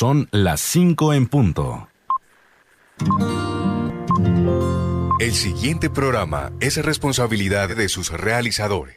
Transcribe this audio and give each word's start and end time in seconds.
Son 0.00 0.30
las 0.30 0.62
5 0.62 1.12
en 1.12 1.26
punto. 1.26 1.90
El 5.20 5.34
siguiente 5.34 5.90
programa 5.90 6.52
es 6.58 6.82
responsabilidad 6.82 7.76
de 7.76 7.90
sus 7.90 8.10
realizadores. 8.10 8.96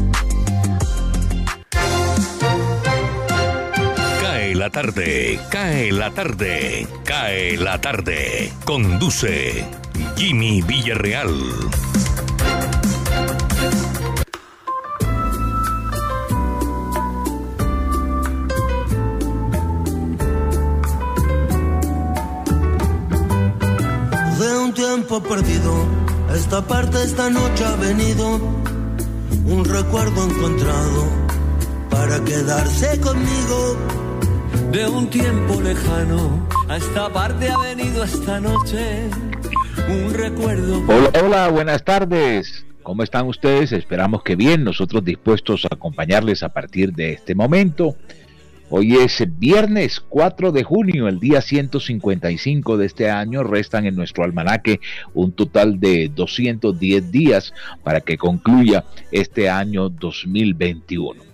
La 4.55 4.69
tarde, 4.69 5.39
cae 5.49 5.91
la 5.91 6.09
tarde, 6.11 6.87
cae 7.03 7.57
la 7.57 7.79
tarde. 7.79 8.51
Conduce 8.65 9.65
Jimmy 10.15 10.61
Villarreal. 10.61 11.29
De 24.39 24.57
un 24.57 24.73
tiempo 24.73 25.21
perdido, 25.21 25.85
esta 26.35 26.65
parte 26.65 27.03
esta 27.03 27.29
noche 27.29 27.65
ha 27.65 27.75
venido 27.75 28.37
un 29.45 29.65
recuerdo 29.65 30.23
encontrado 30.23 31.07
para 31.89 32.23
quedarse 32.23 32.99
conmigo 32.99 34.00
de 34.71 34.87
un 34.87 35.09
tiempo 35.09 35.59
lejano 35.59 36.47
a 36.69 36.77
esta 36.77 37.11
parte 37.11 37.49
ha 37.49 37.57
venido 37.57 38.05
esta 38.05 38.39
noche 38.39 39.09
un 39.89 40.13
recuerdo. 40.13 40.81
Hola, 41.21 41.49
buenas 41.49 41.83
tardes. 41.83 42.65
¿Cómo 42.81 43.03
están 43.03 43.27
ustedes? 43.27 43.73
Esperamos 43.73 44.23
que 44.23 44.37
bien, 44.37 44.63
nosotros 44.63 45.03
dispuestos 45.03 45.65
a 45.65 45.75
acompañarles 45.75 46.41
a 46.43 46.49
partir 46.49 46.93
de 46.93 47.11
este 47.11 47.35
momento. 47.35 47.97
Hoy 48.69 48.95
es 48.95 49.21
viernes 49.37 49.99
4 49.99 50.53
de 50.53 50.63
junio, 50.63 51.09
el 51.09 51.19
día 51.19 51.41
155 51.41 52.77
de 52.77 52.85
este 52.85 53.09
año. 53.09 53.43
Restan 53.43 53.85
en 53.85 53.95
nuestro 53.97 54.23
almanaque 54.23 54.79
un 55.13 55.33
total 55.33 55.81
de 55.81 56.09
210 56.15 57.11
días 57.11 57.53
para 57.83 57.99
que 57.99 58.17
concluya 58.17 58.85
este 59.11 59.49
año 59.49 59.89
2021. 59.89 61.30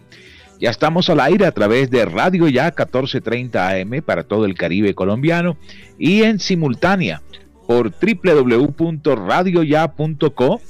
Ya 0.60 0.72
estamos 0.72 1.08
al 1.10 1.20
aire 1.20 1.46
a 1.46 1.52
través 1.52 1.92
de 1.92 2.04
Radio 2.06 2.48
Ya 2.48 2.64
1430 2.66 3.70
AM 3.70 4.02
para 4.04 4.24
todo 4.24 4.46
el 4.46 4.56
Caribe 4.56 4.96
colombiano 4.96 5.56
y 6.00 6.24
en 6.24 6.40
simultánea 6.40 7.22
por 7.68 7.92
www.radioya.co 7.92 10.62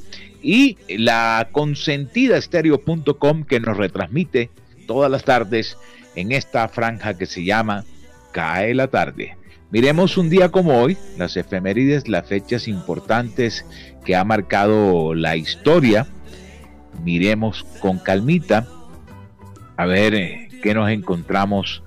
y 0.42 0.78
la 0.90 1.48
consentida 1.54 2.36
estéreo.com 2.38 3.46
que 3.46 3.62
nos 3.62 3.78
retransmite 3.78 4.50
todas 4.88 5.10
las 5.10 5.24
tardes 5.24 5.78
en 6.16 6.34
esta 6.34 6.68
franja 6.68 7.18
que 7.18 7.26
se 7.26 7.46
llama 7.46 7.86
Cae 8.32 8.74
la 8.74 8.88
tarde. 8.88 9.38
Miremos 9.72 10.18
un 10.18 10.30
día 10.30 10.50
como 10.50 10.82
hoy, 10.82 10.98
las 11.18 11.38
efemérides, 11.38 12.10
las 12.10 12.28
fechas 12.28 12.68
importantes 12.68 13.66
que 14.04 14.18
ha 14.18 14.26
marcado 14.26 15.14
la 15.14 15.38
historia. 15.38 16.08
Miremos 17.04 17.64
con 17.80 18.00
calmita 18.00 18.68
a 19.78 19.86
ver 19.86 20.16
eh, 20.16 20.50
qué 20.62 20.74
nos 20.74 20.90
encontramos. 20.90 21.84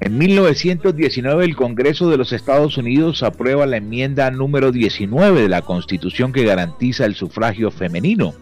En 0.00 0.18
1919 0.18 1.44
el 1.44 1.56
Congreso 1.56 2.10
de 2.10 2.16
los 2.16 2.32
Estados 2.32 2.78
Unidos 2.78 3.22
aprueba 3.22 3.66
la 3.66 3.76
enmienda 3.76 4.30
número 4.30 4.72
19 4.72 5.42
de 5.42 5.48
la 5.48 5.62
Constitución 5.62 6.32
que 6.32 6.44
garantiza 6.44 7.04
el 7.04 7.14
sufragio 7.14 7.70
femenino. 7.70 8.34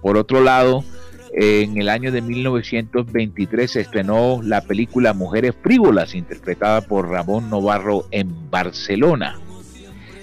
Por 0.00 0.16
otro 0.16 0.42
lado, 0.42 0.84
en 1.32 1.78
el 1.78 1.88
año 1.88 2.12
de 2.12 2.22
1923 2.22 3.70
se 3.70 3.80
estrenó 3.80 4.40
la 4.42 4.60
película 4.62 5.12
Mujeres 5.14 5.54
Frívolas, 5.62 6.14
interpretada 6.14 6.82
por 6.82 7.08
Ramón 7.08 7.50
Novarro 7.50 8.06
en 8.10 8.50
Barcelona. 8.50 9.38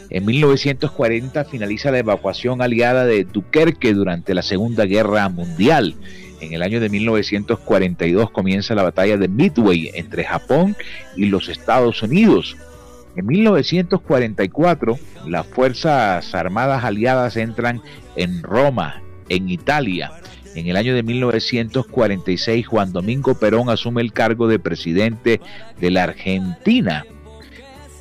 En 0.09 0.25
1940 0.25 1.46
finaliza 1.46 1.91
la 1.91 2.00
evacuación 2.00 2.62
aliada 2.62 3.06
de 3.06 3.24
Dunkerque 3.24 3.94
durante 3.94 4.34
la 4.34 4.41
Segunda 4.41 4.85
Guerra 4.85 5.30
Mundial 5.30 5.96
en 6.41 6.53
el 6.53 6.63
año 6.63 6.79
de 6.79 6.90
1942 6.90 8.31
comienza 8.31 8.75
la 8.75 8.84
batalla 8.84 9.18
de 9.18 9.28
Midway 9.28 9.91
entre 9.94 10.24
Japón 10.24 10.75
y 11.16 11.28
los 11.28 11.47
Estados 11.50 12.02
Unidos. 12.03 12.57
En 13.16 13.25
1944, 13.28 15.00
las 15.28 15.46
Fuerzas 15.47 16.34
Armadas 16.34 16.84
Aliadas 16.84 17.38
entran 17.38 17.81
en 18.16 18.41
Roma, 18.41 19.01
en 19.30 19.50
Italia. 19.50 20.12
En 20.56 20.68
el 20.68 20.75
año 20.75 20.94
de 20.94 21.03
1946, 21.03 22.68
Juan 22.68 22.91
Domingo 22.91 23.35
Perón 23.35 23.69
asume 23.69 24.01
el 24.01 24.12
cargo 24.12 24.47
de 24.47 24.59
presidente 24.59 25.40
de 25.80 25.91
la 25.91 26.03
Argentina. 26.03 27.06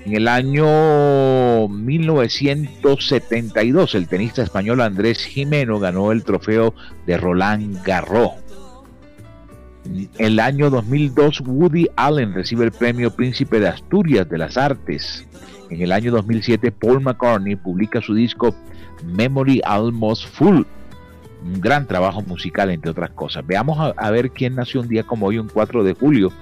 En 0.06 0.14
el 0.14 0.28
año 0.28 1.68
1972, 1.68 3.94
el 3.94 4.08
tenista 4.08 4.42
español 4.42 4.80
Andrés 4.80 5.22
Jimeno 5.24 5.78
ganó 5.78 6.10
el 6.10 6.24
trofeo 6.24 6.74
de 7.06 7.18
Roland 7.18 7.82
Garros. 7.84 8.30
En 9.84 10.08
el 10.18 10.40
año 10.40 10.70
2002, 10.70 11.42
Woody 11.46 11.86
Allen 11.96 12.32
recibe 12.32 12.64
el 12.64 12.72
premio 12.72 13.10
Príncipe 13.10 13.60
de 13.60 13.68
Asturias 13.68 14.26
de 14.28 14.38
las 14.38 14.56
Artes. 14.56 15.26
En 15.68 15.82
el 15.82 15.92
año 15.92 16.12
2007, 16.12 16.72
Paul 16.72 17.02
McCartney 17.02 17.56
publica 17.56 18.00
su 18.00 18.14
disco 18.14 18.54
Memory 19.04 19.60
Almost 19.64 20.28
Full 20.28 20.62
un 21.42 21.60
gran 21.60 21.86
trabajo 21.86 22.22
musical, 22.22 22.70
entre 22.70 22.90
otras 22.90 23.10
cosas. 23.10 23.46
Veamos 23.46 23.94
a, 23.96 24.10
ver 24.10 24.30
quién 24.30 24.54
nació 24.54 24.80
un 24.80 24.88
día 24.88 25.04
como 25.04 25.26
hoy, 25.26 25.38
un 25.38 25.48
4 25.48 25.84
de 25.84 25.94
julio. 25.94 26.32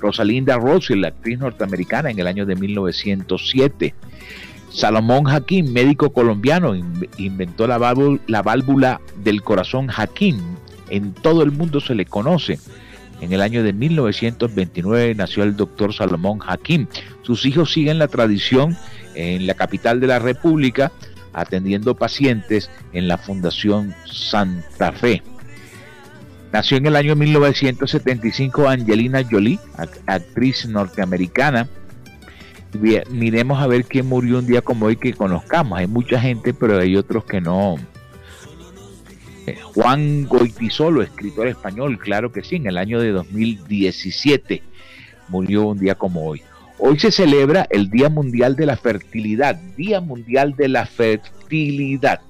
Rosalinda 0.00 0.56
Russell, 0.56 1.00
la 1.00 1.08
actriz 1.08 1.38
norteamericana 1.38 2.10
en 2.10 2.18
el 2.18 2.26
año 2.26 2.46
de 2.46 2.56
1907. 2.56 3.94
Salomón 4.70 5.28
Hakim, 5.28 5.72
médico 5.72 6.12
colombiano, 6.12 6.74
inventó 7.16 7.66
la 7.66 7.78
válvula, 7.78 8.20
la 8.26 8.42
válvula 8.42 9.00
del 9.22 9.42
corazón 9.42 9.88
Hakim. 9.94 10.38
En 10.90 11.12
todo 11.12 11.42
el 11.42 11.52
mundo 11.52 11.80
se 11.80 11.94
le 11.94 12.04
conoce. 12.04 12.58
En 13.20 13.32
el 13.32 13.40
año 13.40 13.62
de 13.62 13.72
1929 13.72 15.14
nació 15.14 15.42
el 15.42 15.56
doctor 15.56 15.92
Salomón 15.92 16.38
Hakim. 16.46 16.86
Sus 17.22 17.46
hijos 17.46 17.72
siguen 17.72 17.98
la 17.98 18.08
tradición 18.08 18.76
en 19.14 19.46
la 19.46 19.54
capital 19.54 19.98
de 20.00 20.06
la 20.06 20.18
República 20.20 20.92
atendiendo 21.32 21.96
pacientes 21.96 22.70
en 22.92 23.08
la 23.08 23.18
Fundación 23.18 23.94
Santa 24.06 24.92
Fe. 24.92 25.22
Nació 26.52 26.78
en 26.78 26.86
el 26.86 26.96
año 26.96 27.14
1975 27.14 28.68
Angelina 28.68 29.22
Jolie, 29.28 29.58
actriz 30.06 30.66
norteamericana. 30.66 31.68
Miremos 33.10 33.60
a 33.60 33.66
ver 33.66 33.84
quién 33.84 34.06
murió 34.06 34.38
un 34.38 34.46
día 34.46 34.62
como 34.62 34.86
hoy 34.86 34.96
que 34.96 35.12
conozcamos. 35.12 35.78
Hay 35.78 35.86
mucha 35.86 36.20
gente, 36.20 36.54
pero 36.54 36.78
hay 36.78 36.96
otros 36.96 37.24
que 37.24 37.40
no. 37.40 37.76
Eh, 39.46 39.58
Juan 39.62 40.24
Goitisolo, 40.24 41.02
escritor 41.02 41.48
español, 41.48 41.98
claro 41.98 42.32
que 42.32 42.42
sí, 42.42 42.56
en 42.56 42.66
el 42.66 42.76
año 42.76 43.00
de 43.00 43.12
2017 43.12 44.62
murió 45.28 45.66
un 45.66 45.78
día 45.78 45.94
como 45.94 46.26
hoy. 46.26 46.42
Hoy 46.80 46.98
se 46.98 47.10
celebra 47.10 47.66
el 47.70 47.90
Día 47.90 48.08
Mundial 48.08 48.54
de 48.54 48.64
la 48.64 48.76
Fertilidad, 48.76 49.56
Día 49.76 50.00
Mundial 50.00 50.54
de 50.56 50.68
la 50.68 50.86
Fertilidad. 50.86 52.20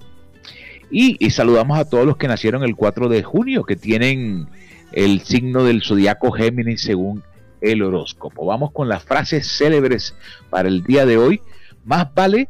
Y, 0.90 1.28
saludamos 1.28 1.78
a 1.78 1.84
todos 1.84 2.06
los 2.06 2.16
que 2.16 2.28
nacieron 2.28 2.62
el 2.62 2.74
4 2.74 3.10
de 3.10 3.22
junio, 3.22 3.64
que 3.64 3.76
tienen 3.76 4.48
el 4.92 5.20
signo 5.20 5.64
del 5.64 5.82
zodiaco 5.82 6.32
Géminis 6.32 6.80
según 6.80 7.22
el 7.60 7.82
horóscopo. 7.82 8.46
Vamos 8.46 8.72
con 8.72 8.88
las 8.88 9.04
frases 9.04 9.46
célebres 9.46 10.14
para 10.48 10.68
el 10.68 10.82
día 10.82 11.04
de 11.04 11.18
hoy. 11.18 11.42
Más 11.84 12.14
vale 12.14 12.48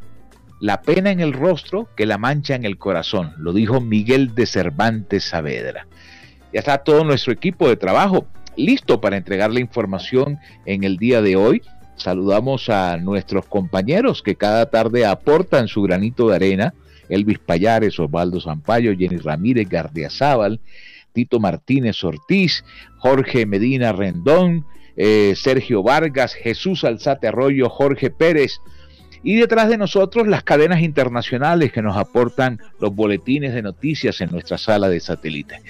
la 0.60 0.82
pena 0.82 1.10
en 1.10 1.18
el 1.18 1.32
rostro 1.32 1.88
que 1.96 2.06
la 2.06 2.16
mancha 2.16 2.54
en 2.54 2.64
el 2.64 2.78
corazón, 2.78 3.34
lo 3.38 3.52
dijo 3.52 3.80
Miguel 3.80 4.36
de 4.36 4.46
Cervantes 4.46 5.24
Saavedra. 5.24 5.88
Ya 6.52 6.60
está 6.60 6.78
todo 6.78 7.02
nuestro 7.02 7.32
equipo 7.32 7.68
de 7.68 7.76
trabajo 7.76 8.28
listo 8.56 9.00
para 9.00 9.16
entregar 9.16 9.52
la 9.52 9.60
información 9.60 10.38
en 10.64 10.84
el 10.84 10.96
día 10.96 11.22
de 11.22 11.36
hoy. 11.36 11.62
Saludamos 11.98 12.68
a 12.70 12.96
nuestros 12.96 13.46
compañeros 13.46 14.22
que 14.22 14.36
cada 14.36 14.70
tarde 14.70 15.04
aportan 15.04 15.66
su 15.66 15.82
granito 15.82 16.28
de 16.28 16.36
arena. 16.36 16.74
Elvis 17.08 17.38
Payares, 17.38 17.98
Osvaldo 17.98 18.40
Zampayo, 18.40 18.96
Jenny 18.96 19.16
Ramírez, 19.16 19.68
Gardiazabal, 19.68 20.60
Tito 21.12 21.40
Martínez 21.40 22.04
Ortiz, 22.04 22.64
Jorge 22.98 23.46
Medina 23.46 23.92
Rendón, 23.92 24.64
eh, 24.96 25.34
Sergio 25.36 25.82
Vargas, 25.82 26.34
Jesús 26.34 26.84
Alzate 26.84 27.26
Arroyo, 27.26 27.68
Jorge 27.68 28.10
Pérez. 28.10 28.60
Y 29.24 29.34
detrás 29.36 29.68
de 29.68 29.76
nosotros 29.76 30.28
las 30.28 30.44
cadenas 30.44 30.80
internacionales 30.80 31.72
que 31.72 31.82
nos 31.82 31.96
aportan 31.96 32.60
los 32.78 32.94
boletines 32.94 33.54
de 33.54 33.62
noticias 33.62 34.20
en 34.20 34.30
nuestra 34.30 34.56
sala 34.56 34.88
de 34.88 35.00
satélite. 35.00 35.62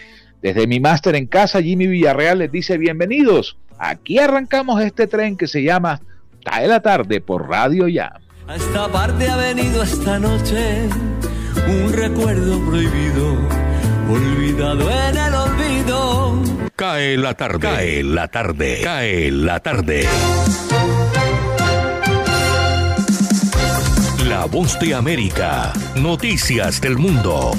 Desde 0.43 0.67
mi 0.67 0.79
máster 0.79 1.15
en 1.17 1.27
casa, 1.27 1.63
Jimmy 1.63 1.87
Villarreal 1.87 2.41
les 2.41 2.53
dice 2.53 2.77
bienvenidos. 2.77 3.57
Aquí 3.79 4.19
arrancamos 4.19 4.83
este 4.83 5.07
tren 5.07 5.37
que 5.37 5.47
se 5.47 5.63
llama 5.63 6.03
Cae 6.45 6.69
la 6.69 6.81
tarde 6.81 7.21
por 7.21 7.49
Radio 7.49 7.89
Ya. 7.89 8.13
A 8.47 8.57
esta 8.57 8.89
parte 8.89 9.29
ha 9.29 9.37
venido 9.37 9.83
esta 9.83 10.19
noche 10.19 10.89
un 11.67 11.93
recuerdo 11.93 12.59
prohibido, 12.65 13.37
olvidado 14.11 14.91
en 14.91 15.17
el 15.17 15.35
olvido. 15.35 16.43
Cae 16.75 17.17
la 17.17 17.35
tarde, 17.35 17.59
cae 17.61 18.03
la 18.03 18.29
tarde, 18.29 18.81
cae 18.83 19.31
la 19.31 19.61
tarde. 19.61 20.09
La 24.27 24.45
voz 24.47 24.79
de 24.79 24.95
América, 24.95 25.73
noticias 25.97 26.81
del 26.81 26.97
mundo. 26.97 27.53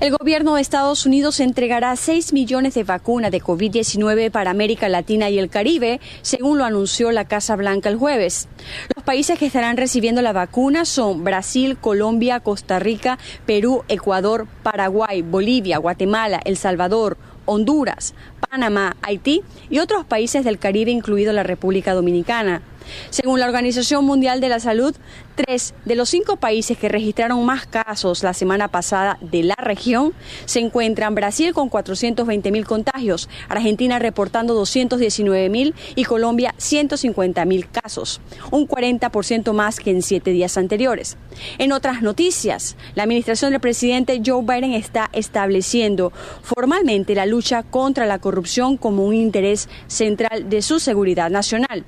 El 0.00 0.16
gobierno 0.16 0.54
de 0.54 0.60
Estados 0.60 1.06
Unidos 1.06 1.40
entregará 1.40 1.96
6 1.96 2.32
millones 2.32 2.74
de 2.74 2.84
vacunas 2.84 3.32
de 3.32 3.42
COVID-19 3.42 4.30
para 4.30 4.52
América 4.52 4.88
Latina 4.88 5.28
y 5.28 5.40
el 5.40 5.50
Caribe, 5.50 6.00
según 6.22 6.56
lo 6.56 6.64
anunció 6.64 7.10
la 7.10 7.24
Casa 7.24 7.56
Blanca 7.56 7.88
el 7.88 7.96
jueves. 7.96 8.46
Los 8.94 9.02
países 9.02 9.40
que 9.40 9.46
estarán 9.46 9.76
recibiendo 9.76 10.22
la 10.22 10.32
vacuna 10.32 10.84
son 10.84 11.24
Brasil, 11.24 11.76
Colombia, 11.76 12.38
Costa 12.38 12.78
Rica, 12.78 13.18
Perú, 13.44 13.82
Ecuador, 13.88 14.46
Paraguay, 14.62 15.22
Bolivia, 15.22 15.78
Guatemala, 15.78 16.40
El 16.44 16.56
Salvador, 16.56 17.16
Honduras, 17.44 18.14
Panamá, 18.48 18.96
Haití 19.02 19.42
y 19.68 19.80
otros 19.80 20.04
países 20.04 20.44
del 20.44 20.60
Caribe, 20.60 20.92
incluido 20.92 21.32
la 21.32 21.42
República 21.42 21.94
Dominicana. 21.94 22.62
Según 23.10 23.40
la 23.40 23.46
Organización 23.46 24.04
Mundial 24.04 24.40
de 24.40 24.48
la 24.48 24.60
Salud, 24.60 24.94
tres 25.34 25.74
de 25.84 25.94
los 25.94 26.08
cinco 26.08 26.36
países 26.36 26.76
que 26.78 26.88
registraron 26.88 27.44
más 27.44 27.66
casos 27.66 28.22
la 28.22 28.34
semana 28.34 28.68
pasada 28.68 29.18
de 29.20 29.42
la 29.42 29.54
región 29.56 30.12
se 30.44 30.60
encuentran 30.60 31.14
Brasil 31.14 31.52
con 31.54 31.68
420 31.68 32.50
mil 32.50 32.66
contagios, 32.66 33.28
Argentina 33.48 33.98
reportando 33.98 34.54
219 34.54 35.48
mil 35.48 35.74
y 35.94 36.04
Colombia 36.04 36.54
150 36.56 37.44
mil 37.44 37.68
casos, 37.68 38.20
un 38.50 38.66
40% 38.66 39.52
más 39.52 39.78
que 39.78 39.90
en 39.90 40.02
siete 40.02 40.30
días 40.30 40.58
anteriores. 40.58 41.16
En 41.58 41.72
otras 41.72 42.02
noticias, 42.02 42.76
la 42.94 43.04
administración 43.04 43.52
del 43.52 43.60
presidente 43.60 44.20
Joe 44.24 44.42
Biden 44.42 44.72
está 44.72 45.08
estableciendo 45.12 46.12
formalmente 46.42 47.14
la 47.14 47.26
lucha 47.26 47.62
contra 47.62 48.06
la 48.06 48.18
corrupción 48.18 48.76
como 48.76 49.04
un 49.04 49.14
interés 49.14 49.68
central 49.86 50.48
de 50.48 50.62
su 50.62 50.80
seguridad 50.80 51.30
nacional. 51.30 51.84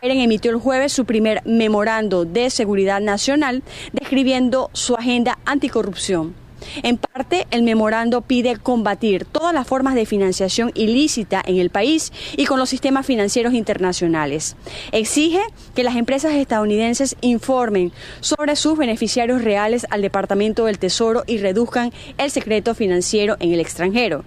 Biden 0.00 0.20
emitió 0.20 0.50
el 0.50 0.58
jueves 0.58 0.92
su 0.92 1.04
primer 1.04 1.42
memorando 1.44 2.24
de 2.24 2.50
seguridad 2.50 3.00
nacional 3.00 3.62
describiendo 3.92 4.70
su 4.72 4.94
agenda 4.94 5.38
anticorrupción. 5.44 6.34
En 6.82 6.96
parte, 6.96 7.46
el 7.50 7.62
memorando 7.62 8.22
pide 8.22 8.56
combatir 8.56 9.24
todas 9.24 9.54
las 9.54 9.66
formas 9.66 9.94
de 9.94 10.06
financiación 10.06 10.70
ilícita 10.74 11.42
en 11.44 11.58
el 11.58 11.70
país 11.70 12.12
y 12.36 12.46
con 12.46 12.58
los 12.58 12.68
sistemas 12.68 13.06
financieros 13.06 13.54
internacionales. 13.54 14.56
Exige 14.92 15.40
que 15.74 15.84
las 15.84 15.96
empresas 15.96 16.32
estadounidenses 16.34 17.16
informen 17.20 17.92
sobre 18.20 18.56
sus 18.56 18.78
beneficiarios 18.78 19.42
reales 19.42 19.86
al 19.90 20.02
Departamento 20.02 20.64
del 20.64 20.78
Tesoro 20.78 21.24
y 21.26 21.38
reduzcan 21.38 21.92
el 22.18 22.30
secreto 22.30 22.74
financiero 22.74 23.36
en 23.40 23.52
el 23.52 23.60
extranjero. 23.60 24.24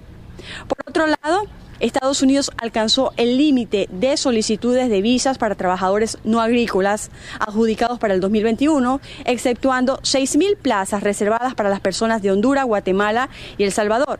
Por 0.67 0.77
otro 0.87 1.07
lado, 1.07 1.43
Estados 1.79 2.21
Unidos 2.21 2.51
alcanzó 2.57 3.13
el 3.17 3.37
límite 3.37 3.87
de 3.91 4.17
solicitudes 4.17 4.89
de 4.89 5.01
visas 5.01 5.37
para 5.37 5.55
trabajadores 5.55 6.17
no 6.23 6.41
agrícolas 6.41 7.11
adjudicados 7.39 7.99
para 7.99 8.13
el 8.13 8.19
2021, 8.19 8.99
exceptuando 9.25 9.97
6.000 9.99 10.57
plazas 10.57 11.03
reservadas 11.03 11.53
para 11.53 11.69
las 11.69 11.79
personas 11.79 12.21
de 12.21 12.31
Honduras, 12.31 12.65
Guatemala 12.65 13.29
y 13.57 13.63
El 13.63 13.71
Salvador. 13.71 14.19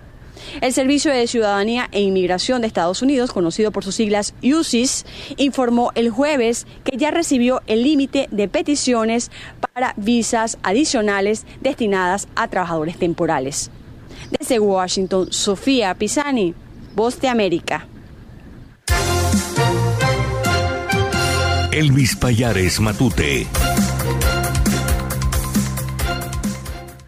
El 0.61 0.71
Servicio 0.71 1.11
de 1.11 1.25
Ciudadanía 1.25 1.89
e 1.91 2.01
Inmigración 2.01 2.61
de 2.61 2.67
Estados 2.67 3.01
Unidos, 3.01 3.31
conocido 3.31 3.71
por 3.71 3.83
sus 3.83 3.95
siglas 3.95 4.35
UCIS, 4.43 5.05
informó 5.37 5.91
el 5.95 6.09
jueves 6.09 6.67
que 6.83 6.95
ya 6.95 7.09
recibió 7.09 7.61
el 7.65 7.83
límite 7.83 8.27
de 8.31 8.47
peticiones 8.47 9.31
para 9.73 9.93
visas 9.97 10.59
adicionales 10.63 11.45
destinadas 11.61 12.27
a 12.35 12.47
trabajadores 12.49 12.97
temporales. 12.97 13.71
Desde 14.39 14.59
Washington, 14.59 15.31
Sofía 15.31 15.95
Pisani. 15.95 16.53
Voz 16.97 17.21
de 17.21 17.27
América. 17.27 17.85
Elvis 21.71 22.15
Payares 22.15 22.79
Matute. 22.79 23.45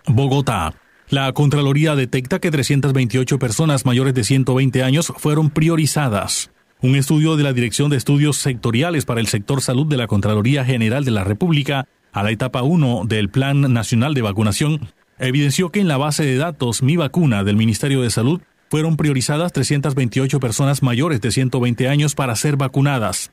Bogotá. 0.05 0.75
La 1.09 1.33
Contraloría 1.33 1.95
detecta 1.95 2.37
que 2.37 2.51
328 2.51 3.39
personas 3.39 3.83
mayores 3.87 4.13
de 4.13 4.23
120 4.23 4.83
años 4.83 5.11
fueron 5.17 5.49
priorizadas. 5.49 6.51
Un 6.83 6.95
estudio 6.95 7.35
de 7.35 7.41
la 7.41 7.53
Dirección 7.53 7.89
de 7.89 7.97
Estudios 7.97 8.37
Sectoriales 8.37 9.05
para 9.05 9.21
el 9.21 9.25
Sector 9.25 9.61
Salud 9.61 9.87
de 9.87 9.97
la 9.97 10.05
Contraloría 10.05 10.63
General 10.63 11.03
de 11.03 11.09
la 11.09 11.23
República, 11.23 11.87
a 12.11 12.21
la 12.21 12.29
etapa 12.29 12.61
1 12.61 13.05
del 13.07 13.29
Plan 13.29 13.61
Nacional 13.73 14.13
de 14.13 14.21
Vacunación, 14.21 14.81
evidenció 15.17 15.71
que 15.71 15.79
en 15.79 15.87
la 15.87 15.97
base 15.97 16.23
de 16.25 16.37
datos 16.37 16.83
Mi 16.83 16.95
Vacuna 16.95 17.43
del 17.43 17.55
Ministerio 17.55 18.03
de 18.03 18.11
Salud 18.11 18.39
fueron 18.69 18.97
priorizadas 18.97 19.51
328 19.53 20.39
personas 20.39 20.83
mayores 20.83 21.21
de 21.21 21.31
120 21.31 21.87
años 21.87 22.15
para 22.15 22.35
ser 22.35 22.55
vacunadas. 22.55 23.31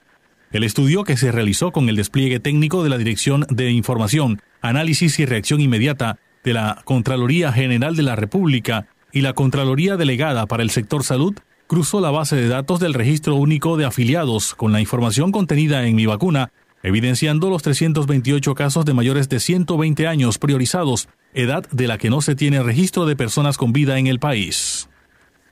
El 0.53 0.65
estudio 0.65 1.05
que 1.05 1.17
se 1.17 1.33
realizó 1.33 1.73
con 1.73 1.89
el 1.89 1.97
despliegue 1.97 2.41
técnico 2.41 2.83
de 2.83 2.91
la 2.91 2.99
Dirección 2.99 3.47
de 3.51 3.71
Información, 3.71 4.41
Análisis 4.63 5.19
y 5.19 5.27
Reacción 5.27 5.61
Inmediata 5.61 6.19
de 6.45 6.55
la 6.55 6.81
Contraloría 6.85 7.53
General 7.53 7.97
de 7.97 8.03
la 8.03 8.17
República 8.17 8.87
y 9.13 9.21
la 9.21 9.35
Contraloría 9.35 9.97
Delegada 9.97 10.47
para 10.47 10.63
el 10.63 10.71
Sector 10.71 11.05
Salud 11.05 11.35
cruzó 11.67 12.01
la 12.01 12.11
base 12.11 12.37
de 12.37 12.49
datos 12.49 12.81
del 12.81 12.95
Registro 12.95 13.35
Único 13.35 13.77
de 13.77 13.85
Afiliados 13.85 14.55
con 14.55 14.73
la 14.73 14.81
información 14.81 15.33
contenida 15.33 15.87
en 15.87 15.97
mi 15.97 16.07
vacuna, 16.07 16.53
evidenciando 16.83 17.51
los 17.51 17.63
328 17.63 18.55
casos 18.55 18.85
de 18.85 18.95
mayores 18.95 19.29
de 19.29 19.41
120 19.41 20.07
años 20.07 20.39
priorizados, 20.39 21.09
edad 21.35 21.69
de 21.71 21.89
la 21.89 21.99
que 21.99 22.11
no 22.11 22.21
se 22.21 22.37
tiene 22.37 22.63
registro 22.63 23.05
de 23.07 23.17
personas 23.17 23.59
con 23.59 23.73
vida 23.73 23.99
en 23.99 24.07
el 24.07 24.21
país. 24.21 24.89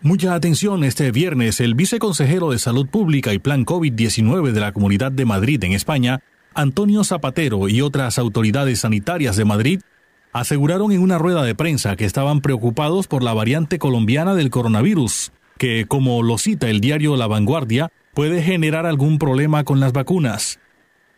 Mucha 0.04 0.34
atención 0.34 0.84
este 0.84 1.10
viernes, 1.12 1.60
el 1.60 1.74
viceconsejero 1.74 2.50
de 2.50 2.58
Salud 2.58 2.86
Pública 2.86 3.32
y 3.32 3.38
Plan 3.38 3.64
COVID-19 3.64 4.52
de 4.52 4.60
la 4.60 4.72
Comunidad 4.72 5.10
de 5.10 5.24
Madrid 5.24 5.64
en 5.64 5.72
España, 5.72 6.20
Antonio 6.52 7.04
Zapatero 7.04 7.70
y 7.70 7.80
otras 7.80 8.18
autoridades 8.18 8.80
sanitarias 8.80 9.34
de 9.36 9.46
Madrid 9.46 9.80
aseguraron 10.34 10.92
en 10.92 11.00
una 11.00 11.16
rueda 11.16 11.42
de 11.42 11.54
prensa 11.54 11.96
que 11.96 12.04
estaban 12.04 12.42
preocupados 12.42 13.06
por 13.06 13.22
la 13.22 13.32
variante 13.32 13.78
colombiana 13.78 14.34
del 14.34 14.50
coronavirus, 14.50 15.32
que, 15.56 15.86
como 15.88 16.22
lo 16.22 16.36
cita 16.36 16.68
el 16.68 16.82
diario 16.82 17.16
La 17.16 17.26
Vanguardia, 17.26 17.90
puede 18.12 18.42
generar 18.42 18.84
algún 18.84 19.18
problema 19.18 19.64
con 19.64 19.80
las 19.80 19.94
vacunas. 19.94 20.60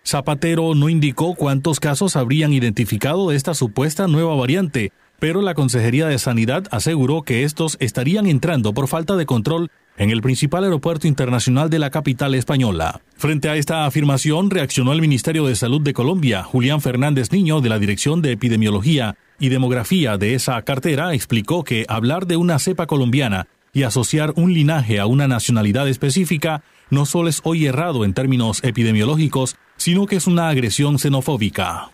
Zapatero 0.07 0.77
no 0.77 0.89
indicó 0.89 1.35
cuántos 1.35 1.81
casos 1.81 2.15
habrían 2.15 2.53
identificado 2.53 3.31
de 3.31 3.37
esta 3.37 3.55
supuesta 3.55 4.07
nueva 4.07 4.37
variante, 4.37 4.93
pero 5.19 5.43
la 5.43 5.55
Consejería 5.55 6.07
de 6.07 6.19
Sanidad 6.19 6.65
aseguró 6.71 7.23
que 7.23 7.45
estos 7.45 7.77
estarían 7.81 8.27
entrando 8.27 8.75
por 8.75 8.89
falta 8.89 9.17
de 9.17 9.27
control 9.27 9.71
en 9.99 10.11
el 10.11 10.21
principal 10.21 10.65
aeropuerto 10.65 11.07
internacional 11.07 11.71
de 11.71 11.79
la 11.79 11.91
capital 11.91 12.35
española. 12.35 13.01
Frente 13.17 13.49
a 13.49 13.57
esta 13.57 13.87
afirmación, 13.87 14.51
reaccionó 14.51 14.93
el 14.93 15.01
Ministerio 15.01 15.47
de 15.47 15.57
Salud 15.57 15.81
de 15.81 15.95
Colombia. 15.95 16.43
Julián 16.43 16.81
Fernández 16.81 17.33
Niño, 17.33 17.61
de 17.61 17.69
la 17.69 17.79
Dirección 17.79 18.23
de 18.23 18.33
Epidemiología 18.33 19.17
y 19.39 19.49
Demografía 19.49 20.19
de 20.19 20.35
esa 20.35 20.61
cartera, 20.63 21.15
explicó 21.15 21.65
que 21.65 21.87
hablar 21.89 22.27
de 22.27 22.37
una 22.37 22.59
cepa 22.59 22.87
colombiana 22.87 23.49
y 23.73 23.83
asociar 23.83 24.33
un 24.37 24.55
linaje 24.55 25.01
a 25.01 25.07
una 25.07 25.29
nacionalidad 25.29 25.89
específica 25.89 26.63
no 26.89 27.05
solo 27.05 27.29
es 27.29 27.41
hoy 27.45 27.67
errado 27.67 28.05
en 28.05 28.15
términos 28.15 28.63
epidemiológicos, 28.65 29.57
sino 29.77 30.07
que 30.07 30.17
es 30.17 30.27
una 30.27 30.49
agresión 30.49 30.99
xenofóbica. 30.99 31.91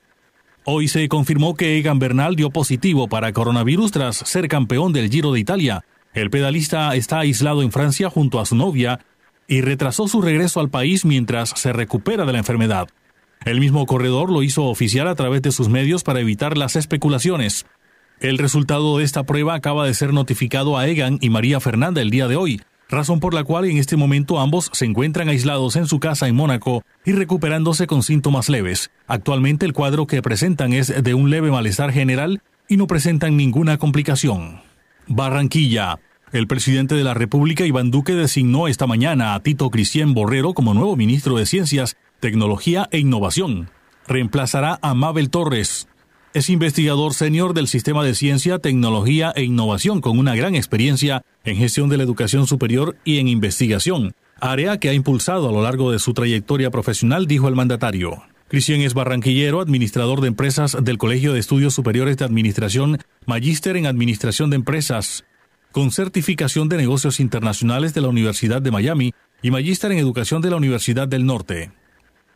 Hoy 0.64 0.86
se 0.86 1.08
confirmó 1.08 1.56
que 1.56 1.76
Egan 1.76 1.98
Bernal 1.98 2.36
dio 2.36 2.50
positivo 2.50 3.08
para 3.08 3.32
coronavirus 3.32 3.90
tras 3.90 4.16
ser 4.16 4.46
campeón 4.46 4.92
del 4.92 5.10
Giro 5.10 5.32
de 5.32 5.40
Italia. 5.40 5.84
El 6.14 6.30
pedalista 6.30 6.94
está 6.94 7.18
aislado 7.18 7.62
en 7.62 7.72
Francia 7.72 8.08
junto 8.08 8.38
a 8.38 8.46
su 8.46 8.54
novia 8.54 9.00
y 9.48 9.60
retrasó 9.60 10.06
su 10.06 10.22
regreso 10.22 10.60
al 10.60 10.70
país 10.70 11.04
mientras 11.04 11.50
se 11.56 11.72
recupera 11.72 12.24
de 12.26 12.32
la 12.32 12.38
enfermedad. 12.38 12.88
El 13.44 13.58
mismo 13.58 13.86
corredor 13.86 14.30
lo 14.30 14.44
hizo 14.44 14.66
oficial 14.66 15.08
a 15.08 15.16
través 15.16 15.42
de 15.42 15.50
sus 15.50 15.68
medios 15.68 16.04
para 16.04 16.20
evitar 16.20 16.56
las 16.56 16.76
especulaciones. 16.76 17.66
El 18.20 18.38
resultado 18.38 18.98
de 18.98 19.04
esta 19.04 19.24
prueba 19.24 19.54
acaba 19.54 19.84
de 19.84 19.94
ser 19.94 20.12
notificado 20.12 20.78
a 20.78 20.86
Egan 20.86 21.18
y 21.20 21.28
María 21.28 21.58
Fernanda 21.58 22.00
el 22.00 22.10
día 22.10 22.28
de 22.28 22.36
hoy, 22.36 22.60
razón 22.92 23.18
por 23.18 23.34
la 23.34 23.42
cual 23.42 23.64
en 23.64 23.78
este 23.78 23.96
momento 23.96 24.38
ambos 24.38 24.70
se 24.72 24.84
encuentran 24.84 25.28
aislados 25.28 25.74
en 25.76 25.86
su 25.86 25.98
casa 25.98 26.28
en 26.28 26.36
Mónaco 26.36 26.84
y 27.04 27.12
recuperándose 27.12 27.88
con 27.88 28.02
síntomas 28.02 28.48
leves. 28.48 28.90
Actualmente 29.06 29.66
el 29.66 29.72
cuadro 29.72 30.06
que 30.06 30.22
presentan 30.22 30.72
es 30.72 31.02
de 31.02 31.14
un 31.14 31.30
leve 31.30 31.50
malestar 31.50 31.92
general 31.92 32.42
y 32.68 32.76
no 32.76 32.86
presentan 32.86 33.36
ninguna 33.36 33.78
complicación. 33.78 34.60
Barranquilla. 35.08 35.98
El 36.32 36.46
presidente 36.46 36.94
de 36.94 37.04
la 37.04 37.12
República, 37.12 37.66
Iván 37.66 37.90
Duque, 37.90 38.14
designó 38.14 38.66
esta 38.66 38.86
mañana 38.86 39.34
a 39.34 39.40
Tito 39.40 39.68
Cristian 39.68 40.14
Borrero 40.14 40.54
como 40.54 40.72
nuevo 40.72 40.96
ministro 40.96 41.36
de 41.36 41.44
Ciencias, 41.44 41.96
Tecnología 42.20 42.88
e 42.90 42.98
Innovación. 42.98 43.68
Reemplazará 44.08 44.78
a 44.80 44.94
Mabel 44.94 45.28
Torres. 45.28 45.88
Es 46.34 46.48
investigador 46.48 47.12
senior 47.12 47.52
del 47.52 47.68
Sistema 47.68 48.02
de 48.02 48.14
Ciencia, 48.14 48.58
Tecnología 48.58 49.34
e 49.36 49.42
Innovación 49.42 50.00
con 50.00 50.18
una 50.18 50.34
gran 50.34 50.54
experiencia 50.54 51.26
en 51.44 51.56
gestión 51.56 51.90
de 51.90 51.98
la 51.98 52.04
educación 52.04 52.46
superior 52.46 52.96
y 53.04 53.18
en 53.18 53.28
investigación, 53.28 54.14
área 54.40 54.78
que 54.78 54.88
ha 54.88 54.94
impulsado 54.94 55.50
a 55.50 55.52
lo 55.52 55.62
largo 55.62 55.92
de 55.92 55.98
su 55.98 56.14
trayectoria 56.14 56.70
profesional, 56.70 57.26
dijo 57.26 57.48
el 57.48 57.54
mandatario. 57.54 58.22
Cristian 58.48 58.80
es 58.80 58.94
barranquillero, 58.94 59.60
administrador 59.60 60.22
de 60.22 60.28
empresas 60.28 60.74
del 60.80 60.96
Colegio 60.96 61.34
de 61.34 61.40
Estudios 61.40 61.74
Superiores 61.74 62.16
de 62.16 62.24
Administración, 62.24 62.98
magíster 63.26 63.76
en 63.76 63.84
Administración 63.84 64.48
de 64.48 64.56
Empresas, 64.56 65.24
con 65.70 65.90
certificación 65.90 66.70
de 66.70 66.78
negocios 66.78 67.20
internacionales 67.20 67.92
de 67.92 68.00
la 68.00 68.08
Universidad 68.08 68.62
de 68.62 68.70
Miami 68.70 69.12
y 69.42 69.50
magíster 69.50 69.92
en 69.92 69.98
Educación 69.98 70.40
de 70.40 70.48
la 70.48 70.56
Universidad 70.56 71.08
del 71.08 71.26
Norte. 71.26 71.72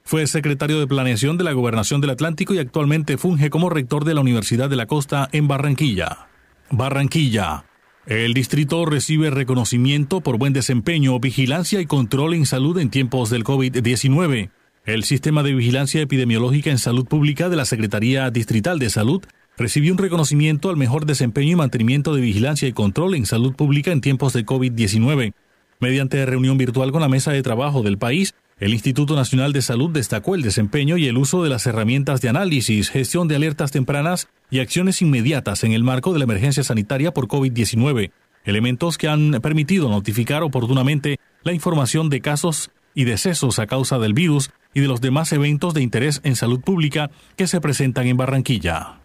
Fue 0.07 0.25
secretario 0.29 0.79
de 0.79 0.87
Planeación 0.87 1.37
de 1.37 1.43
la 1.43 1.51
Gobernación 1.51 2.01
del 2.01 2.11
Atlántico 2.11 2.55
y 2.55 2.61
actualmente 2.61 3.19
funge 3.19 3.51
como 3.51 3.71
rector 3.71 4.05
de 4.05 4.15
la 4.15 4.21
Universidad 4.21 4.71
de 4.71 4.77
la 4.77 4.87
Costa 4.87 5.29
en 5.33 5.49
Barranquilla. 5.49 6.29
Barranquilla. 6.71 7.65
El 8.07 8.33
distrito 8.33 8.87
recibe 8.87 9.31
reconocimiento 9.31 10.21
por 10.21 10.39
buen 10.39 10.53
desempeño, 10.53 11.19
vigilancia 11.19 11.81
y 11.81 11.87
control 11.87 12.35
en 12.35 12.47
salud 12.47 12.79
en 12.79 12.89
tiempos 12.89 13.31
del 13.31 13.43
COVID-19. 13.43 14.51
El 14.85 15.03
Sistema 15.03 15.43
de 15.43 15.55
Vigilancia 15.55 16.03
Epidemiológica 16.03 16.71
en 16.71 16.79
Salud 16.79 17.07
Pública 17.07 17.49
de 17.49 17.57
la 17.57 17.65
Secretaría 17.65 18.31
Distrital 18.31 18.79
de 18.79 18.91
Salud 18.91 19.25
recibió 19.59 19.91
un 19.91 19.99
reconocimiento 19.99 20.71
al 20.71 20.77
mejor 20.77 21.05
desempeño 21.07 21.51
y 21.51 21.57
mantenimiento 21.57 22.15
de 22.15 22.21
vigilancia 22.21 22.69
y 22.69 22.73
control 22.73 23.17
en 23.17 23.27
salud 23.27 23.57
pública 23.57 23.91
en 23.91 24.01
tiempos 24.01 24.35
de 24.35 24.47
COVID-19. 24.47 25.33
Mediante 25.81 26.25
reunión 26.25 26.59
virtual 26.59 26.93
con 26.93 27.01
la 27.01 27.09
mesa 27.09 27.33
de 27.33 27.43
trabajo 27.43 27.83
del 27.83 27.99
país, 27.99 28.37
el 28.59 28.73
Instituto 28.73 29.17
Nacional 29.17 29.53
de 29.53 29.61
Salud 29.61 29.91
destacó 29.91 30.35
el 30.35 30.41
desempeño 30.41 30.97
y 30.97 31.07
el 31.09 31.19
uso 31.19 31.43
de 31.43 31.51
las 31.51 31.67
herramientas 31.67 32.23
de 32.23 32.31
análisis, 32.31 32.89
gestión 32.89 33.29
de 33.29 33.37
alertas 33.37 33.71
tempranas 33.71 34.29
y 34.51 34.61
acciones 34.61 35.03
inmediatas 35.03 35.63
en 35.63 35.73
el 35.73 35.85
marco 35.85 36.15
de 36.15 36.21
la 36.21 36.25
emergencia 36.25 36.65
sanitaria 36.65 37.13
por 37.13 37.29
COVID-19, 37.29 38.13
elementos 38.45 38.97
que 38.97 39.09
han 39.09 39.33
permitido 39.43 39.91
notificar 39.91 40.43
oportunamente 40.43 41.19
la 41.43 41.53
información 41.53 42.09
de 42.09 42.23
casos 42.23 42.71
y 42.95 43.05
decesos 43.05 43.59
a 43.59 43.67
causa 43.67 43.99
del 43.99 44.15
virus 44.15 44.51
y 44.73 44.81
de 44.81 44.89
los 44.89 45.03
demás 45.03 45.33
eventos 45.33 45.75
de 45.75 45.83
interés 45.83 46.23
en 46.25 46.35
salud 46.35 46.61
pública 46.61 47.11
que 47.37 47.47
se 47.47 47.61
presentan 47.61 48.07
en 48.07 48.17
Barranquilla. 48.17 49.01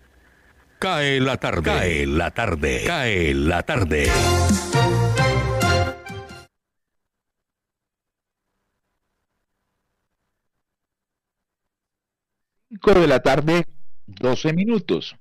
Cae 0.79 1.19
la 1.19 1.35
tarde, 1.35 1.63
cae 1.63 2.07
la 2.07 2.31
tarde, 2.31 2.83
cae 2.87 3.33
la 3.33 3.63
tarde. 3.63 4.09
5 12.71 12.99
de 13.01 13.07
la 13.07 13.19
tarde, 13.19 13.65
12 14.07 14.53
minutos. 14.53 15.17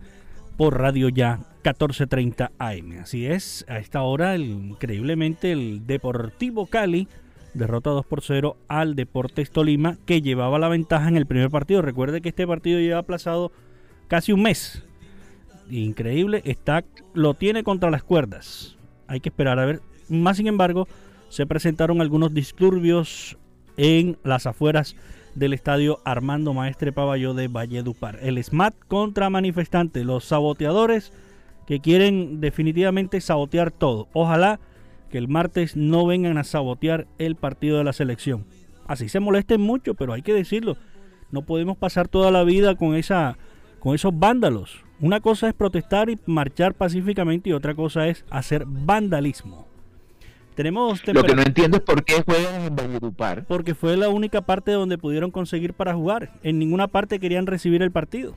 por 0.59 0.78
Radio 0.78 1.09
Ya 1.09 1.37
1430 1.64 2.52
AM. 2.59 2.99
Así 3.00 3.25
es, 3.25 3.64
a 3.68 3.78
esta 3.78 4.02
hora, 4.02 4.37
increíblemente, 4.37 5.52
el 5.52 5.87
Deportivo 5.87 6.66
Cali 6.66 7.09
derrota 7.54 7.88
2 7.88 8.04
por 8.04 8.21
0 8.21 8.59
al 8.68 8.97
Deportes 8.97 9.50
Tolima, 9.50 9.97
que 10.04 10.21
llevaba 10.21 10.59
la 10.59 10.68
ventaja 10.68 11.09
en 11.09 11.16
el 11.16 11.25
primer 11.25 11.49
partido. 11.49 11.80
Recuerde 11.80 12.21
que 12.21 12.28
este 12.28 12.47
partido 12.47 12.80
lleva 12.80 12.99
aplazado 12.99 13.50
casi 14.09 14.32
un 14.32 14.42
mes. 14.42 14.85
Increíble, 15.71 16.42
está, 16.44 16.85
lo 17.14 17.32
tiene 17.32 17.62
contra 17.64 17.90
las 17.90 18.02
cuerdas. 18.02 18.76
Hay 19.06 19.21
que 19.21 19.30
esperar 19.30 19.59
a 19.59 19.64
ver. 19.64 19.80
Más 20.11 20.37
sin 20.37 20.49
embargo, 20.49 20.87
se 21.33 21.47
presentaron 21.47 22.03
algunos 22.03 22.35
disturbios 22.35 23.39
en 23.79 24.19
las 24.23 24.47
afueras 24.47 24.97
del 25.35 25.55
estadio 25.55 25.99
Armando 26.05 26.53
Maestre 26.53 26.93
Paballó 26.93 27.33
de 27.33 27.49
Valledupar. 27.49 28.19
El 28.21 28.37
SMAT 28.45 28.75
contra 28.87 29.31
manifestantes, 29.31 30.05
los 30.05 30.27
saboteadores 30.27 31.11
que 31.67 31.81
quieren 31.81 32.43
definitivamente 32.43 33.19
sabotear 33.23 33.71
todo. 33.71 34.09
Ojalá 34.12 34.61
que 35.09 35.17
el 35.17 35.27
martes 35.27 35.75
no 35.75 36.05
vengan 36.05 36.37
a 36.37 36.45
sabotear 36.45 37.07
el 37.17 37.35
partido 37.35 37.79
de 37.79 37.85
la 37.85 37.95
selección. 37.95 38.45
Así 38.87 39.09
se 39.09 39.19
molesten 39.19 39.62
mucho, 39.62 39.95
pero 39.95 40.12
hay 40.12 40.21
que 40.21 40.35
decirlo. 40.35 40.77
No 41.31 41.47
podemos 41.47 41.79
pasar 41.79 42.09
toda 42.09 42.31
la 42.31 42.45
vida 42.45 42.75
con 42.75 42.95
esa 42.95 43.39
con 43.79 43.95
esos 43.95 44.12
vándalos. 44.19 44.85
Una 45.01 45.21
cosa 45.21 45.49
es 45.49 45.55
protestar 45.55 46.11
y 46.11 46.19
marchar 46.27 46.75
pacíficamente 46.75 47.49
y 47.49 47.55
otra 47.55 47.75
cosa 47.75 48.07
es 48.09 48.27
hacer 48.29 48.65
vandalismo. 48.67 49.72
Tenemos 50.54 51.06
Lo 51.06 51.23
que 51.25 51.35
no 51.35 51.42
entiendo 51.42 51.78
es 51.78 51.82
por 51.82 52.04
qué 52.04 52.23
juegan 52.23 52.62
en 52.62 52.76
Valledupar. 52.76 53.44
Porque 53.47 53.75
fue 53.75 53.97
la 53.97 54.09
única 54.11 54.42
parte 54.42 54.73
donde 54.73 54.99
pudieron 54.99 55.30
conseguir 55.30 55.73
para 55.73 55.94
jugar. 55.94 56.30
En 56.42 56.59
ninguna 56.59 56.88
parte 56.88 57.18
querían 57.18 57.47
recibir 57.47 57.82
el 57.82 57.90
partido. 57.90 58.37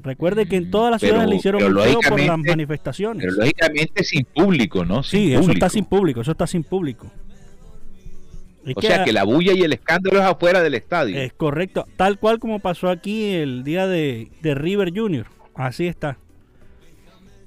Recuerde 0.00 0.46
que 0.46 0.56
en 0.56 0.70
todas 0.70 0.92
las 0.92 1.00
ciudades 1.00 1.28
le 1.28 1.36
hicieron 1.36 1.62
un 1.62 2.00
por 2.08 2.20
las 2.20 2.38
manifestaciones. 2.38 3.24
Pero 3.24 3.36
lógicamente 3.36 4.04
sin 4.04 4.24
público, 4.24 4.84
¿no? 4.84 5.02
sí, 5.02 5.34
eso 5.34 5.50
está 5.50 5.68
sin 5.68 5.84
público, 5.84 6.20
eso 6.20 6.30
está 6.30 6.46
sin 6.46 6.62
público. 6.62 7.10
o 8.74 8.80
sea 8.80 9.02
que 9.02 9.12
la 9.12 9.24
bulla 9.24 9.52
y 9.52 9.62
el 9.62 9.72
escándalo 9.72 10.20
es 10.20 10.24
afuera 10.24 10.62
del 10.62 10.74
estadio. 10.74 11.16
Es 11.16 11.32
correcto, 11.32 11.84
tal 11.96 12.20
cual 12.20 12.38
como 12.38 12.60
pasó 12.60 12.90
aquí 12.90 13.32
el 13.34 13.64
día 13.64 13.88
de, 13.88 14.30
de 14.40 14.54
River 14.54 14.92
Junior. 14.94 15.26
Así 15.56 15.88
está. 15.88 16.16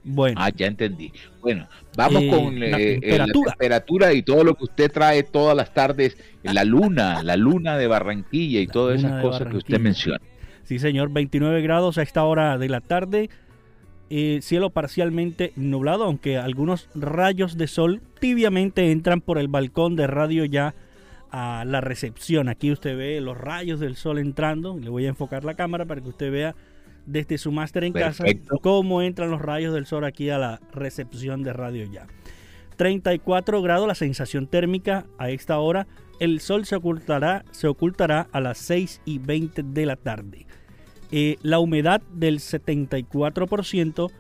Bueno. 0.04 0.42
Ah, 0.42 0.50
ya 0.56 0.68
entendí. 0.68 1.12
Bueno, 1.42 1.68
vamos 1.96 2.24
eh, 2.24 2.30
con 2.30 2.60
la, 2.60 2.80
eh, 2.80 3.00
temperatura. 3.00 4.14
y 4.14 4.24
todo 4.24 4.44
lo 4.44 4.56
que 4.56 4.64
usted 4.64 4.92
trae 4.92 5.24
todas 5.24 5.56
las 5.56 5.74
tardes, 5.74 6.18
la 6.44 6.64
luna, 6.64 7.22
la 7.24 7.36
luna 7.36 7.78
de 7.78 7.88
Barranquilla 7.88 8.60
y 8.60 8.68
todas 8.68 9.00
esas 9.00 9.22
cosas 9.22 9.48
que 9.48 9.58
usted 9.58 9.80
menciona. 9.80 10.22
Sí, 10.64 10.80
señor, 10.80 11.12
29 11.12 11.62
grados 11.62 11.98
a 11.98 12.02
esta 12.02 12.24
hora 12.24 12.58
de 12.58 12.70
la 12.70 12.82
tarde. 12.82 13.30
Eh, 14.10 14.40
cielo 14.42 14.72
parcialmente 14.72 15.54
nublado, 15.56 16.04
aunque 16.04 16.38
algunos 16.38 16.90
rayos 16.96 17.58
de 17.58 17.68
sol 17.68 18.02
tibiamente 18.20 18.92
entran 18.92 19.22
por 19.22 19.38
el 19.38 19.48
balcón 19.48 19.96
de 19.96 20.08
radio 20.08 20.44
ya 20.46 20.76
a 21.32 21.64
la 21.66 21.80
recepción. 21.80 22.50
Aquí 22.50 22.72
usted 22.72 22.98
ve 22.98 23.22
los 23.22 23.38
rayos 23.38 23.80
del 23.80 23.96
sol 23.96 24.20
entrando. 24.20 24.78
Le 24.78 24.90
voy 24.90 25.06
a 25.06 25.10
enfocar 25.10 25.46
la 25.46 25.54
cámara 25.54 25.86
para 25.86 26.02
que 26.02 26.10
usted 26.10 26.32
vea 26.32 26.56
desde 27.06 27.38
su 27.38 27.52
máster 27.52 27.84
en 27.84 27.94
casa 27.94 28.24
cómo 28.62 29.02
entran 29.02 29.32
los 29.32 29.42
rayos 29.42 29.74
del 29.74 29.86
sol 29.86 30.04
aquí 30.04 30.30
a 30.30 30.38
la 30.38 30.62
recepción 30.72 31.44
de 31.44 31.54
radio 31.54 31.86
ya. 31.92 32.08
34 32.78 33.62
grados 33.62 33.88
la 33.88 33.96
sensación 33.96 34.48
térmica 34.48 35.06
a 35.18 35.30
esta 35.30 35.60
hora. 35.60 35.88
El 36.20 36.40
sol 36.40 36.66
se 36.66 36.76
ocultará, 36.76 37.46
se 37.52 37.68
ocultará 37.68 38.28
a 38.32 38.40
las 38.40 38.58
6 38.60 39.02
y 39.06 39.20
20 39.20 39.64
de 39.64 39.86
la 39.86 39.96
tarde. 39.96 40.48
Eh, 41.12 41.38
la 41.42 41.60
humedad 41.60 42.02
del 42.14 42.40
74%, 42.40 44.12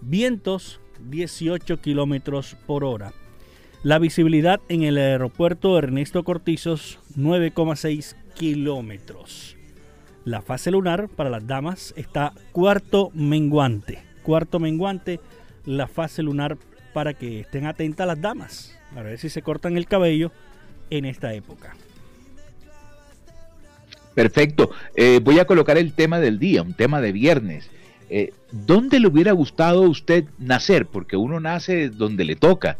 vientos 0.00 0.80
18 1.10 1.80
kilómetros 1.80 2.56
por 2.66 2.84
hora. 2.84 3.12
La 3.82 3.98
visibilidad 3.98 4.60
en 4.68 4.82
el 4.82 4.96
aeropuerto 4.96 5.76
Ernesto 5.76 6.22
Cortizos 6.22 7.00
9,6 7.16 8.16
kilómetros. 8.34 9.56
La 10.24 10.40
fase 10.40 10.70
lunar 10.70 11.08
para 11.08 11.30
las 11.30 11.46
damas 11.46 11.92
está 11.96 12.32
cuarto 12.52 13.10
menguante. 13.14 14.02
Cuarto 14.22 14.60
menguante, 14.60 15.18
la 15.64 15.88
fase 15.88 16.22
lunar 16.22 16.56
para 16.92 17.14
que 17.14 17.40
estén 17.40 17.66
atentas 17.66 18.06
las 18.06 18.20
damas. 18.20 18.78
A 18.94 19.02
ver 19.02 19.18
si 19.18 19.28
se 19.28 19.42
cortan 19.42 19.76
el 19.76 19.86
cabello 19.86 20.30
en 20.90 21.06
esta 21.06 21.34
época. 21.34 21.74
Perfecto. 24.14 24.70
Eh, 24.94 25.20
voy 25.22 25.38
a 25.38 25.46
colocar 25.46 25.78
el 25.78 25.92
tema 25.94 26.20
del 26.20 26.38
día, 26.38 26.62
un 26.62 26.74
tema 26.74 27.00
de 27.00 27.12
viernes. 27.12 27.70
eh, 28.10 28.32
¿dónde 28.52 29.00
le 29.00 29.08
hubiera 29.08 29.32
gustado 29.32 29.84
a 29.84 29.88
usted 29.88 30.26
nacer? 30.38 30.86
Porque 30.86 31.16
uno 31.16 31.40
nace 31.40 31.88
donde 31.88 32.24
le 32.24 32.36
toca. 32.36 32.76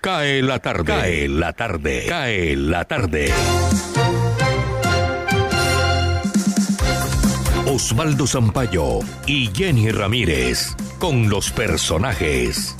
Cae 0.00 0.42
la 0.42 0.60
tarde. 0.60 0.84
Cae 0.84 1.28
la 1.28 1.52
tarde. 1.52 2.06
Cae 2.08 2.54
la 2.56 2.84
tarde. 2.84 3.32
Osvaldo 7.70 8.26
Zampayo 8.26 8.98
y 9.26 9.46
Jenny 9.54 9.92
Ramírez 9.92 10.74
con 10.98 11.30
los 11.30 11.52
personajes. 11.52 12.74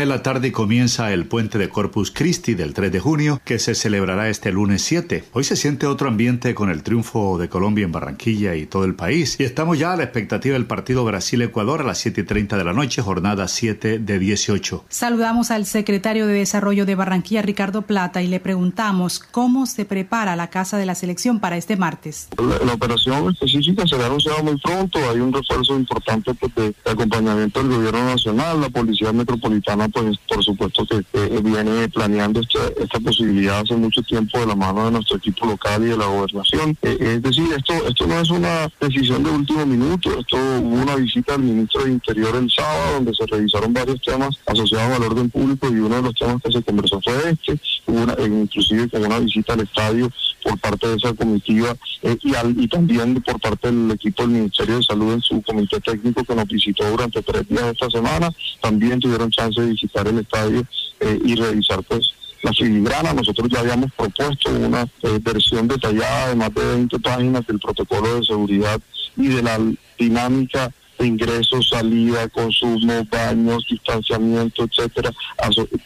De 0.00 0.06
la 0.06 0.22
tarde 0.22 0.50
comienza 0.50 1.12
el 1.12 1.26
puente 1.26 1.58
de 1.58 1.68
Corpus 1.68 2.10
Christi 2.10 2.54
del 2.54 2.72
3 2.72 2.90
de 2.90 3.00
junio, 3.00 3.38
que 3.44 3.58
se 3.58 3.74
celebrará 3.74 4.30
este 4.30 4.50
lunes 4.50 4.80
7. 4.80 5.24
Hoy 5.34 5.44
se 5.44 5.56
siente 5.56 5.86
otro 5.86 6.08
ambiente 6.08 6.54
con 6.54 6.70
el 6.70 6.82
triunfo 6.82 7.36
de 7.36 7.50
Colombia 7.50 7.84
en 7.84 7.92
Barranquilla 7.92 8.54
y 8.54 8.64
todo 8.64 8.86
el 8.86 8.94
país. 8.94 9.36
Y 9.38 9.44
estamos 9.44 9.78
ya 9.78 9.92
a 9.92 9.96
la 9.96 10.04
expectativa 10.04 10.54
del 10.54 10.64
partido 10.64 11.04
Brasil-Ecuador 11.04 11.82
a 11.82 11.84
las 11.84 11.98
7 11.98 12.22
y 12.22 12.24
30 12.24 12.56
de 12.56 12.64
la 12.64 12.72
noche, 12.72 13.02
jornada 13.02 13.46
7 13.46 13.98
de 13.98 14.18
18. 14.18 14.86
Saludamos 14.88 15.50
al 15.50 15.66
secretario 15.66 16.26
de 16.26 16.32
Desarrollo 16.32 16.86
de 16.86 16.94
Barranquilla, 16.94 17.42
Ricardo 17.42 17.82
Plata, 17.82 18.22
y 18.22 18.26
le 18.26 18.40
preguntamos 18.40 19.18
cómo 19.18 19.66
se 19.66 19.84
prepara 19.84 20.34
la 20.34 20.48
Casa 20.48 20.78
de 20.78 20.86
la 20.86 20.94
Selección 20.94 21.40
para 21.40 21.58
este 21.58 21.76
martes. 21.76 22.28
La, 22.38 22.72
operación 22.72 23.30
específica 23.30 23.86
será 23.86 24.06
anunciada 24.06 24.42
muy 24.42 24.58
pronto. 24.60 24.98
Hay 25.10 25.20
un 25.20 25.30
refuerzo 25.30 25.76
importante 25.76 26.32
pues, 26.32 26.54
de 26.54 26.90
acompañamiento 26.90 27.62
del 27.62 27.76
Gobierno 27.76 28.04
Nacional, 28.06 28.62
la 28.62 28.70
Policía 28.70 29.12
Metropolitana 29.12 29.89
pues 29.90 30.16
por 30.28 30.44
supuesto 30.44 30.86
que 30.86 31.02
viene 31.42 31.88
planeando 31.88 32.40
esta, 32.40 32.58
esta, 32.82 33.00
posibilidad 33.00 33.60
hace 33.60 33.74
mucho 33.74 34.02
tiempo 34.02 34.38
de 34.38 34.46
la 34.46 34.54
mano 34.54 34.84
de 34.84 34.90
nuestro 34.92 35.16
equipo 35.16 35.46
local 35.46 35.82
y 35.82 35.86
de 35.86 35.96
la 35.96 36.06
gobernación. 36.06 36.76
Eh, 36.82 36.96
es 37.00 37.22
decir, 37.22 37.46
esto, 37.56 37.72
esto 37.86 38.06
no 38.06 38.20
es 38.20 38.30
una 38.30 38.68
decisión 38.80 39.22
de 39.24 39.30
último 39.30 39.64
minuto, 39.66 40.18
esto 40.18 40.36
hubo 40.36 40.82
una 40.82 40.96
visita 40.96 41.34
al 41.34 41.42
ministro 41.42 41.84
de 41.84 41.92
Interior 41.92 42.36
el 42.36 42.50
sábado 42.50 42.94
donde 42.94 43.14
se 43.14 43.26
revisaron 43.26 43.72
varios 43.72 44.00
temas 44.02 44.36
asociados 44.46 44.96
al 44.96 45.02
orden 45.04 45.30
público 45.30 45.68
y 45.68 45.78
uno 45.78 45.96
de 45.96 46.02
los 46.02 46.14
temas 46.14 46.42
que 46.42 46.52
se 46.52 46.62
conversó 46.62 47.00
fue 47.00 47.30
este, 47.30 47.58
una, 47.86 48.12
eh, 48.14 48.26
inclusive 48.26 48.88
con 48.88 49.04
una 49.04 49.18
visita 49.18 49.54
al 49.54 49.60
estadio 49.60 50.10
por 50.42 50.58
parte 50.58 50.88
de 50.88 50.96
esa 50.96 51.12
comitiva 51.12 51.76
eh, 52.02 52.16
y, 52.22 52.32
y 52.64 52.68
también 52.68 53.20
por 53.22 53.40
parte 53.40 53.70
del 53.70 53.90
equipo 53.90 54.22
del 54.22 54.32
Ministerio 54.32 54.76
de 54.76 54.82
Salud 54.82 55.12
en 55.12 55.20
su 55.20 55.42
comité 55.42 55.80
técnico 55.80 56.24
que 56.24 56.34
nos 56.34 56.46
visitó 56.46 56.88
durante 56.90 57.22
tres 57.22 57.48
días 57.48 57.64
esta 57.64 57.90
semana. 57.90 58.30
También 58.60 59.00
tuvieron 59.00 59.30
chance 59.30 59.60
de 59.60 59.69
visitar 59.70 60.06
el 60.08 60.18
estadio 60.18 60.62
eh, 61.00 61.18
y 61.24 61.34
revisar 61.34 61.82
pues 61.82 62.12
la 62.42 62.52
filigrana. 62.52 63.12
Nosotros 63.12 63.48
ya 63.50 63.60
habíamos 63.60 63.92
propuesto 63.92 64.50
una 64.50 64.82
eh, 65.02 65.18
versión 65.22 65.68
detallada 65.68 66.28
de 66.30 66.36
más 66.36 66.54
de 66.54 66.64
20 66.64 66.98
páginas 67.00 67.46
del 67.46 67.58
protocolo 67.58 68.16
de 68.16 68.24
seguridad 68.24 68.80
y 69.16 69.28
de 69.28 69.42
la 69.42 69.58
dinámica 69.98 70.72
de 70.98 71.06
ingreso, 71.06 71.62
salida, 71.62 72.28
consumo, 72.28 73.06
baños, 73.10 73.66
distanciamiento, 73.70 74.64
etcétera, 74.64 75.10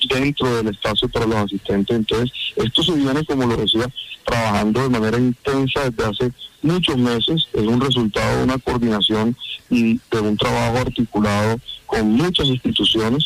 dentro 0.09 0.57
del 0.57 0.69
espacio 0.69 1.09
para 1.09 1.27
los 1.27 1.37
asistentes. 1.37 1.97
Entonces, 1.97 2.33
esto 2.57 2.83
se 2.83 2.93
viene, 2.93 3.25
como 3.25 3.47
lo 3.47 3.57
decía, 3.57 3.87
trabajando 4.25 4.83
de 4.83 4.89
manera 4.89 5.19
intensa 5.19 5.89
desde 5.89 6.05
hace 6.11 6.33
muchos 6.63 6.97
meses. 6.97 7.47
Es 7.53 7.63
un 7.63 7.81
resultado 7.81 8.39
de 8.39 8.45
una 8.45 8.59
coordinación 8.59 9.37
y 9.71 10.01
de 10.11 10.21
un 10.21 10.37
trabajo 10.37 10.79
articulado 10.79 11.61
con 11.87 12.11
muchas 12.11 12.47
instituciones 12.49 13.25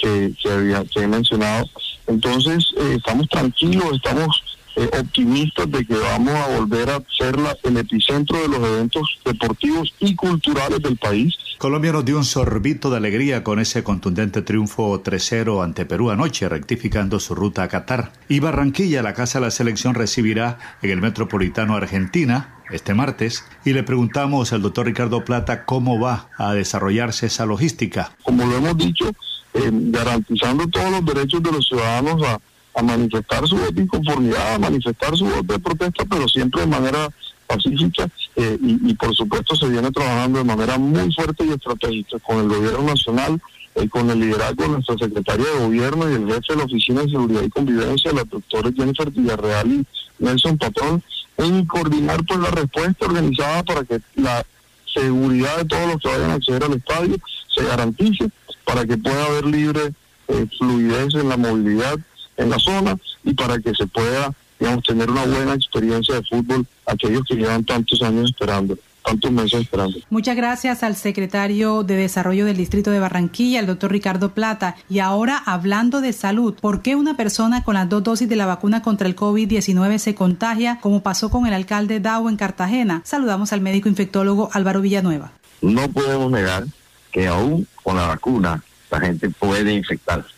que, 0.00 0.34
había, 0.50 0.84
que 0.84 1.00
he 1.00 1.06
mencionado. 1.06 1.68
Entonces, 2.06 2.72
eh, 2.76 2.94
estamos 2.96 3.28
tranquilos, 3.28 3.84
estamos 3.94 4.42
eh, 4.76 4.90
optimistas 5.00 5.70
de 5.70 5.84
que 5.84 5.94
vamos 5.94 6.34
a 6.34 6.58
volver 6.58 6.90
a 6.90 7.02
ser 7.16 7.38
la, 7.38 7.56
el 7.62 7.76
epicentro 7.76 8.40
de 8.42 8.48
los 8.48 8.58
eventos 8.58 9.18
deportivos 9.24 9.94
y 10.00 10.16
culturales 10.16 10.82
del 10.82 10.96
país. 10.96 11.34
Colombia 11.58 11.92
nos 11.92 12.04
dio 12.04 12.16
un 12.16 12.24
sorbito 12.24 12.90
de 12.90 12.96
alegría 12.96 13.44
con 13.44 13.60
ese 13.60 13.84
contundente 13.84 14.42
triunfo 14.42 15.00
3-0 15.02 15.62
ante 15.62 15.86
Perú 15.86 16.10
anoche, 16.10 16.48
rectificando 16.48 17.20
su 17.20 17.36
ruta 17.36 17.62
a 17.62 17.68
Qatar. 17.68 18.12
Y 18.28 18.40
Barranquilla, 18.40 19.02
la 19.02 19.14
casa 19.14 19.38
de 19.38 19.46
la 19.46 19.50
selección, 19.52 19.94
recibirá 19.94 20.58
en 20.82 20.90
el 20.90 21.00
Metropolitano 21.00 21.76
Argentina 21.76 22.56
este 22.70 22.94
martes 22.94 23.44
y 23.64 23.72
le 23.74 23.82
preguntamos 23.82 24.52
al 24.52 24.62
doctor 24.62 24.86
Ricardo 24.86 25.24
Plata 25.24 25.64
cómo 25.64 26.00
va 26.00 26.30
a 26.36 26.52
desarrollarse 26.54 27.26
esa 27.26 27.46
logística. 27.46 28.12
Como 28.24 28.44
lo 28.44 28.56
hemos 28.56 28.76
dicho, 28.76 29.12
eh, 29.54 29.70
garantizando 29.72 30.66
todos 30.66 30.90
los 30.90 31.04
derechos 31.04 31.42
de 31.42 31.52
los 31.52 31.66
ciudadanos 31.66 32.22
a, 32.22 32.40
manifestar 32.82 33.46
su 33.46 33.56
voto 33.56 33.70
de 33.70 33.82
inconformidad, 33.82 34.54
a 34.54 34.58
manifestar 34.58 35.16
su 35.16 35.24
voto 35.26 35.52
de 35.52 35.60
protesta, 35.60 36.04
pero 36.10 36.26
siempre 36.26 36.62
de 36.62 36.66
manera 36.66 37.08
pacífica 37.46 38.08
eh, 38.34 38.58
y, 38.60 38.92
por 38.94 39.14
supuesto 39.14 39.54
se 39.54 39.68
viene 39.68 39.92
trabajando 39.92 40.38
de 40.38 40.44
manera 40.44 40.76
muy 40.76 41.12
fuerte 41.14 41.44
y 41.46 41.50
estratégica 41.50 42.18
con 42.18 42.40
el 42.40 42.48
gobierno 42.48 42.82
nacional, 42.82 43.40
eh, 43.76 43.88
con 43.88 44.10
el 44.10 44.18
liderazgo 44.18 44.64
de 44.64 44.68
nuestra 44.70 44.96
secretaria 44.98 45.46
de 45.46 45.64
gobierno 45.64 46.10
y 46.10 46.14
el 46.14 46.26
jefe 46.26 46.52
de 46.52 46.56
la 46.56 46.64
Oficina 46.64 47.02
de 47.02 47.10
Seguridad 47.10 47.42
y 47.42 47.50
Convivencia, 47.50 48.12
la 48.12 48.24
doctora 48.24 48.72
Jennifer 48.76 49.10
Villarreal 49.12 49.72
y 49.72 49.86
Nelson 50.18 50.58
Patrón, 50.58 51.00
en 51.36 51.64
coordinar 51.66 52.24
pues 52.24 52.40
la 52.40 52.50
respuesta 52.50 53.06
organizada 53.06 53.62
para 53.62 53.84
que 53.84 54.00
la 54.16 54.44
seguridad 54.92 55.58
de 55.58 55.64
todos 55.66 55.92
los 55.92 56.02
que 56.02 56.08
vayan 56.08 56.30
a 56.30 56.34
acceder 56.34 56.64
al 56.64 56.72
estadio 56.72 57.16
se 57.54 57.64
garantice 57.64 58.30
para 58.64 58.84
que 58.84 58.96
pueda 58.96 59.26
haber 59.26 59.46
libre 59.46 59.92
eh, 60.28 60.46
fluidez 60.58 61.14
en 61.14 61.28
la 61.28 61.36
movilidad 61.36 61.98
en 62.36 62.50
la 62.50 62.58
zona 62.58 62.96
y 63.22 63.34
para 63.34 63.58
que 63.58 63.74
se 63.74 63.86
pueda, 63.86 64.32
digamos, 64.58 64.84
tener 64.84 65.10
una 65.10 65.24
buena 65.24 65.54
experiencia 65.54 66.16
de 66.16 66.22
fútbol 66.22 66.66
aquellos 66.86 67.22
que 67.28 67.36
llevan 67.36 67.64
tantos 67.64 68.02
años 68.02 68.30
esperando 68.30 68.76
tantos 69.04 69.30
meses 69.30 69.60
esperando. 69.60 69.98
Muchas 70.10 70.34
gracias 70.34 70.82
al 70.82 70.96
secretario 70.96 71.82
de 71.82 71.96
Desarrollo 71.96 72.46
del 72.46 72.56
Distrito 72.56 72.90
de 72.90 72.98
Barranquilla, 72.98 73.60
el 73.60 73.66
doctor 73.66 73.92
Ricardo 73.92 74.32
Plata. 74.32 74.76
Y 74.88 74.98
ahora, 75.00 75.42
hablando 75.44 76.00
de 76.00 76.12
salud, 76.12 76.54
¿por 76.54 76.80
qué 76.82 76.96
una 76.96 77.16
persona 77.16 77.62
con 77.62 77.74
las 77.74 77.88
dos 77.88 78.02
dosis 78.02 78.28
de 78.28 78.36
la 78.36 78.46
vacuna 78.46 78.82
contra 78.82 79.06
el 79.06 79.14
COVID-19 79.14 79.98
se 79.98 80.14
contagia, 80.14 80.78
como 80.80 81.02
pasó 81.02 81.30
con 81.30 81.46
el 81.46 81.52
alcalde 81.52 82.00
Dao 82.00 82.28
en 82.28 82.36
Cartagena? 82.36 83.02
Saludamos 83.04 83.52
al 83.52 83.60
médico 83.60 83.88
infectólogo 83.88 84.48
Álvaro 84.52 84.80
Villanueva. 84.80 85.32
No 85.60 85.88
podemos 85.90 86.32
negar 86.32 86.64
que 87.12 87.26
aún 87.26 87.66
con 87.84 87.96
la 87.96 88.08
vacuna 88.08 88.64
la 88.90 89.00
gente 89.00 89.30
puede 89.30 89.72
infectarse. 89.72 90.30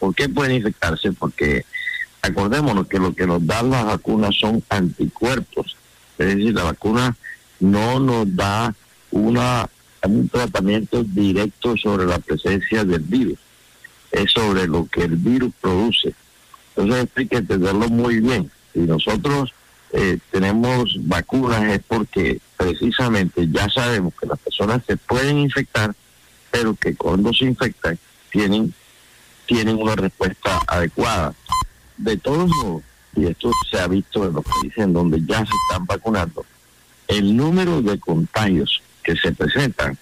¿Por 0.00 0.14
qué 0.14 0.28
puede 0.28 0.54
infectarse? 0.54 1.12
Porque 1.12 1.64
acordémonos 2.22 2.88
que 2.88 2.98
lo 2.98 3.14
que 3.14 3.26
nos 3.26 3.46
dan 3.46 3.70
las 3.70 3.84
vacunas 3.84 4.34
son 4.34 4.62
anticuerpos. 4.68 5.76
Es 6.18 6.26
decir, 6.26 6.54
la 6.54 6.64
vacuna 6.64 7.16
no 7.60 8.00
nos 8.00 8.34
da 8.34 8.74
una, 9.10 9.68
un 10.02 10.28
tratamiento 10.28 11.04
directo 11.04 11.76
sobre 11.76 12.06
la 12.06 12.18
presencia 12.18 12.84
del 12.84 13.02
virus. 13.02 13.38
Es 14.10 14.32
sobre 14.32 14.66
lo 14.66 14.86
que 14.86 15.02
el 15.02 15.16
virus 15.16 15.52
produce. 15.60 16.14
Entonces 16.76 17.08
hay 17.14 17.26
que 17.26 17.36
entenderlo 17.36 17.88
muy 17.88 18.20
bien. 18.20 18.50
Si 18.72 18.80
nosotros 18.80 19.52
eh, 19.92 20.18
tenemos 20.30 20.96
vacunas 21.02 21.62
es 21.72 21.80
porque 21.86 22.40
precisamente 22.56 23.48
ya 23.50 23.68
sabemos 23.68 24.12
que 24.20 24.26
las 24.26 24.38
personas 24.38 24.82
se 24.86 24.96
pueden 24.96 25.38
infectar 25.38 25.94
pero 26.54 26.72
que 26.76 26.94
cuando 26.94 27.34
se 27.34 27.46
infectan 27.46 27.98
tienen, 28.30 28.72
tienen 29.44 29.76
una 29.76 29.96
respuesta 29.96 30.60
adecuada. 30.68 31.34
De 31.96 32.16
todos 32.16 32.48
modos, 32.48 32.84
y 33.16 33.26
esto 33.26 33.50
se 33.68 33.80
ha 33.80 33.88
visto 33.88 34.24
en 34.24 34.34
los 34.34 34.44
países 34.44 34.78
en 34.78 34.92
donde 34.92 35.20
ya 35.26 35.38
se 35.38 35.50
están 35.66 35.84
vacunando, 35.84 36.46
el 37.08 37.36
número 37.36 37.82
de 37.82 37.98
contagios 37.98 38.80
que 39.02 39.16
se 39.16 39.32
presentan, 39.32 39.98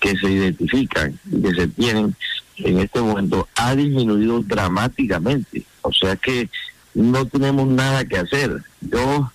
que 0.00 0.16
se 0.16 0.28
identifican 0.28 1.16
que 1.30 1.54
se 1.54 1.68
tienen, 1.68 2.16
en 2.56 2.78
este 2.78 3.00
momento 3.00 3.46
ha 3.54 3.76
disminuido 3.76 4.40
dramáticamente. 4.40 5.62
O 5.82 5.92
sea 5.92 6.16
que 6.16 6.50
no 6.94 7.26
tenemos 7.26 7.68
nada 7.68 8.04
que 8.04 8.18
hacer. 8.18 8.60
Yo 8.80 9.30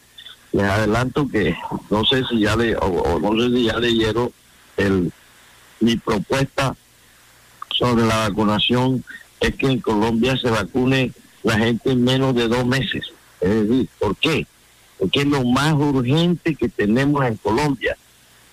les 0.51 0.65
adelanto 0.65 1.29
que 1.29 1.55
no 1.89 2.03
sé 2.03 2.25
si 2.29 2.41
ya 2.41 2.57
le 2.57 2.75
o, 2.75 3.19
no 3.21 3.41
sé 3.41 3.55
si 3.55 3.63
ya 3.67 3.79
leyeron 3.79 4.29
el 4.75 5.13
mi 5.81 5.97
propuesta 5.97 6.75
sobre 7.69 8.05
la 8.05 8.29
vacunación 8.29 9.03
es 9.39 9.55
que 9.55 9.67
en 9.67 9.79
Colombia 9.79 10.37
se 10.37 10.49
vacune 10.49 11.11
la 11.43 11.57
gente 11.57 11.91
en 11.91 12.03
menos 12.03 12.35
de 12.35 12.47
dos 12.47 12.65
meses. 12.65 13.05
Es 13.41 13.67
decir, 13.67 13.89
¿por 13.99 14.15
qué? 14.15 14.45
Porque 14.97 15.21
es 15.21 15.25
lo 15.25 15.43
más 15.43 15.73
urgente 15.73 16.55
que 16.55 16.69
tenemos 16.69 17.25
en 17.25 17.35
Colombia. 17.37 17.97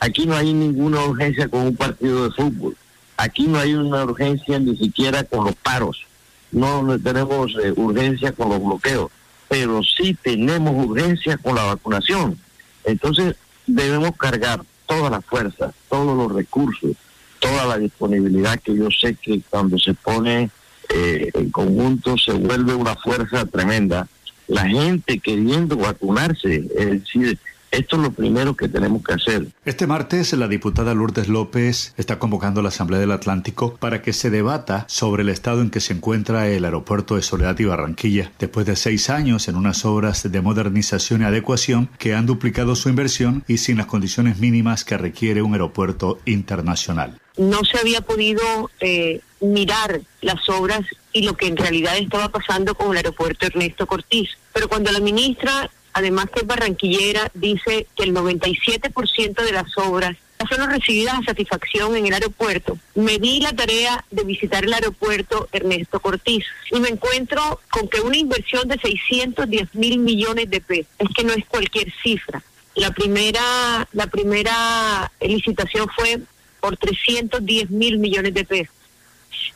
Aquí 0.01 0.27
no 0.27 0.35
hay 0.35 0.53
ninguna 0.53 1.05
urgencia 1.05 1.49
con 1.49 1.61
un 1.61 1.77
partido 1.77 2.25
de 2.25 2.31
fútbol. 2.31 2.77
Aquí 3.17 3.47
no 3.47 3.59
hay 3.59 3.75
una 3.75 4.05
urgencia 4.05 4.59
ni 4.59 4.77
siquiera 4.77 5.25
con 5.25 5.45
los 5.45 5.55
paros. 5.57 6.07
No 6.51 6.99
tenemos 6.99 7.53
eh, 7.63 7.73
urgencia 7.77 8.33
con 8.33 8.49
los 8.49 8.63
bloqueos, 8.63 9.11
pero 9.49 9.83
sí 9.83 10.17
tenemos 10.23 10.87
urgencia 10.87 11.37
con 11.37 11.57
la 11.57 11.65
vacunación. 11.65 12.39
Entonces 12.85 13.37
debemos 13.67 14.13
cargar 14.17 14.63
toda 14.87 15.11
la 15.11 15.21
fuerza, 15.21 15.75
todos 15.91 16.17
los 16.17 16.33
recursos, 16.33 16.93
toda 17.39 17.67
la 17.67 17.79
disponibilidad 17.79 18.61
que 18.61 18.75
yo 18.75 18.89
sé 18.91 19.15
que 19.15 19.41
cuando 19.49 19.79
se 19.79 19.95
pone 19.95 20.51
eh, 20.89 21.31
en 21.35 21.51
conjunto 21.51 22.17
se 22.17 22.33
vuelve 22.33 22.75
una 22.75 22.97
fuerza 22.97 23.45
tremenda. 23.47 24.09
La 24.47 24.67
gente 24.67 25.19
queriendo 25.19 25.77
vacunarse, 25.77 26.67
es 26.75 26.91
decir, 26.91 27.39
esto 27.71 27.97
es 27.97 28.03
lo 28.03 28.11
primero 28.11 28.57
que 28.57 28.69
tenemos 28.69 29.03
que 29.03 29.15
hacer. 29.15 29.47
Este 29.65 29.87
martes, 29.87 30.33
la 30.33 30.49
diputada 30.49 30.95
Lourdes 30.95 31.29
López 31.29 31.95
está 31.97 32.19
convocando 32.19 32.61
a 32.61 32.63
la 32.63 32.71
Asamblea 32.71 33.01
del 33.01 33.13
Atlántico 33.13 33.77
para 33.77 34.03
que 34.03 34.13
se 34.13 34.31
debata 34.31 34.85
sobre 34.89 35.23
el 35.23 35.29
estado 35.29 35.63
en 35.63 35.71
que 35.71 35.81
se 35.81 35.93
encuentra 35.93 36.49
el 36.49 36.65
aeropuerto 36.65 37.17
de 37.17 37.23
Soledad 37.23 37.59
y 37.59 37.65
Barranquilla, 37.65 38.33
después 38.39 38.67
de 38.67 38.77
seis 38.77 39.11
años 39.11 39.49
en 39.49 39.57
unas 39.57 39.85
obras 39.85 40.31
de 40.31 40.41
modernización 40.41 41.23
y 41.23 41.25
adecuación 41.25 41.91
que 41.99 42.15
han 42.15 42.27
duplicado 42.27 42.77
su 42.77 42.89
inversión 42.89 43.45
y 43.47 43.59
sin 43.59 43.77
las 43.77 43.87
condiciones 43.87 44.39
mínimas 44.39 44.85
que 44.85 44.97
requiere 44.97 45.43
un 45.43 45.53
aeropuerto 45.53 46.19
internacional. 46.25 47.19
No 47.37 47.65
se 47.65 47.79
había 47.79 48.01
podido 48.01 48.71
eh, 48.81 49.21
mirar 49.41 50.01
las 50.23 50.49
obras 50.49 50.81
y 51.13 51.23
lo 51.23 51.37
que 51.37 51.47
en 51.47 51.57
realidad 51.57 51.97
estaba 51.97 52.29
pasando 52.29 52.75
con 52.75 52.91
el 52.91 52.99
aeropuerto 52.99 53.47
Ernesto 53.47 53.87
Cortiz. 53.87 54.31
Pero 54.53 54.69
cuando 54.69 54.91
la 54.91 55.01
ministra 55.01 55.71
además 55.99 56.27
que 56.31 56.41
es 56.41 56.47
barranquillera, 56.47 57.31
dice 57.35 57.87
que 57.95 58.05
el 58.05 58.15
97% 58.15 59.43
de 59.43 59.53
las 59.53 59.77
obras 59.77 60.17
fueron 60.49 60.71
recibidas 60.71 61.19
a 61.19 61.25
satisfacción 61.25 61.97
en 61.97 62.07
el 62.07 62.15
aeropuerto. 62.15 62.79
Me 62.95 63.19
di 63.19 63.41
la 63.41 63.53
tarea 63.53 64.05
de 64.11 64.25
visitar 64.25 64.65
el 64.65 64.73
aeropuerto 64.73 65.49
Ernesto 65.53 66.01
Cortiz 66.01 66.45
y 66.71 66.79
me 66.79 66.89
encuentro 66.89 67.61
con 67.71 67.89
que 67.89 68.01
una 68.01 68.17
inversión 68.17 68.69
de 68.69 68.79
610 68.79 69.75
mil 69.75 69.99
millones 69.99 70.49
de 70.51 70.61
pesos, 70.61 70.93
es 70.99 71.09
que 71.15 71.25
no 71.25 71.33
es 71.33 71.45
cualquier 71.47 71.93
cifra. 72.03 72.43
La 72.75 72.93
primera, 72.93 73.89
la 73.93 74.07
primera 74.07 75.11
licitación 75.21 75.89
fue 75.95 76.21
por 76.61 76.77
310 76.77 77.71
mil 77.71 77.99
millones 77.99 78.35
de 78.35 78.45
pesos 78.45 78.75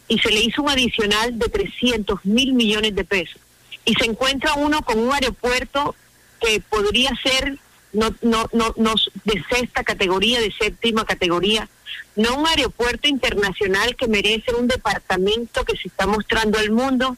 y 0.09 0.19
se 0.19 0.31
le 0.31 0.41
hizo 0.41 0.63
un 0.63 0.71
adicional 0.71 1.39
de 1.39 1.49
300 1.49 2.25
mil 2.25 2.53
millones 2.55 2.95
de 2.95 3.05
pesos. 3.05 3.41
Y 3.85 3.95
se 3.95 4.05
encuentra 4.05 4.55
uno 4.55 4.83
con 4.83 4.99
un 4.99 5.13
aeropuerto 5.13 5.95
que 6.43 6.61
podría 6.61 7.11
ser 7.23 7.59
no, 7.93 8.15
no, 8.23 8.49
no, 8.53 8.75
no 8.77 8.95
de 9.25 9.45
sexta 9.51 9.85
categoría, 9.85 10.41
de 10.41 10.53
séptima 10.53 11.05
categoría, 11.05 11.69
no 12.17 12.37
un 12.37 12.47
aeropuerto 12.47 13.09
internacional 13.09 13.97
que 13.97 14.09
merece 14.09 14.55
un 14.55 14.67
departamento 14.67 15.65
que 15.65 15.77
se 15.77 15.89
está 15.89 16.07
mostrando 16.07 16.59
al 16.59 16.71
mundo, 16.71 17.17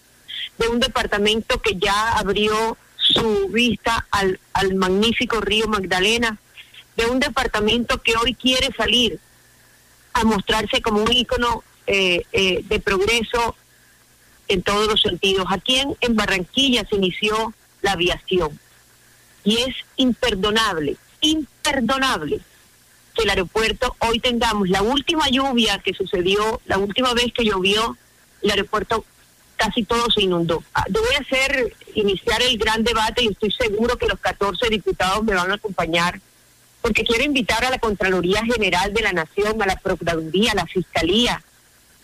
de 0.59 0.69
un 0.69 0.81
departamento 0.81 1.61
que 1.61 1.77
ya 1.77 2.19
abrió 2.19 2.77
su 2.97 3.49
vista 3.49 4.07
al, 4.11 4.41
al 4.53 4.75
magnífico 4.75 5.41
río 5.41 5.69
Magdalena, 5.69 6.39
de 6.97 7.07
un 7.07 7.21
departamento 7.21 8.03
que 8.03 8.17
hoy 8.17 8.35
quiere 8.35 8.73
salir 8.77 9.19
a 10.13 10.25
mostrarse 10.25 10.81
como 10.81 11.03
un 11.03 11.13
ícono 11.13 11.65
eh, 11.87 12.23
eh, 12.33 12.63
de 12.65 12.81
progreso 12.81 13.57
en 14.49 14.63
todos 14.63 14.89
los 14.89 15.01
sentidos. 15.01 15.47
Aquí 15.51 15.81
en 16.01 16.17
Barranquilla 16.17 16.85
se 16.89 16.97
inició 16.97 17.53
la 17.83 17.93
aviación 17.93 18.59
y 19.45 19.59
es 19.59 19.77
imperdonable, 19.97 20.97
imperdonable 21.21 22.41
que 23.15 23.23
el 23.23 23.31
aeropuerto 23.31 23.95
hoy 24.01 24.19
tengamos 24.19 24.69
la 24.69 24.83
última 24.83 25.29
lluvia 25.29 25.79
que 25.79 25.95
sucedió, 25.95 26.61
la 26.67 26.79
última 26.79 27.15
vez 27.15 27.33
que 27.33 27.45
llovió, 27.45 27.97
el 28.43 28.51
aeropuerto 28.51 29.05
casi 29.57 29.85
todo 29.85 30.11
se 30.11 30.23
inundó. 30.23 30.63
Ah, 30.75 30.85
yo 30.91 31.01
voy 31.01 31.15
a 31.15 31.21
hacer, 31.21 31.77
iniciar 31.95 32.43
el 32.43 32.59
gran 32.59 32.83
debate 32.83 33.23
y 33.23 33.29
estoy 33.29 33.53
seguro 33.53 33.97
que 33.97 34.09
los 34.09 34.19
14 34.19 34.69
diputados 34.69 35.23
me 35.23 35.35
van 35.35 35.51
a 35.51 35.55
acompañar, 35.55 36.21
porque 36.83 37.05
quiero 37.05 37.25
invitar 37.25 37.65
a 37.65 37.71
la 37.71 37.79
Contraloría 37.79 38.43
General 38.45 38.93
de 38.93 39.03
la 39.03 39.13
Nación, 39.13 39.63
a 39.63 39.67
la 39.67 39.77
Procuraduría, 39.77 40.53
a 40.53 40.57
la 40.57 40.67
Fiscalía. 40.67 41.43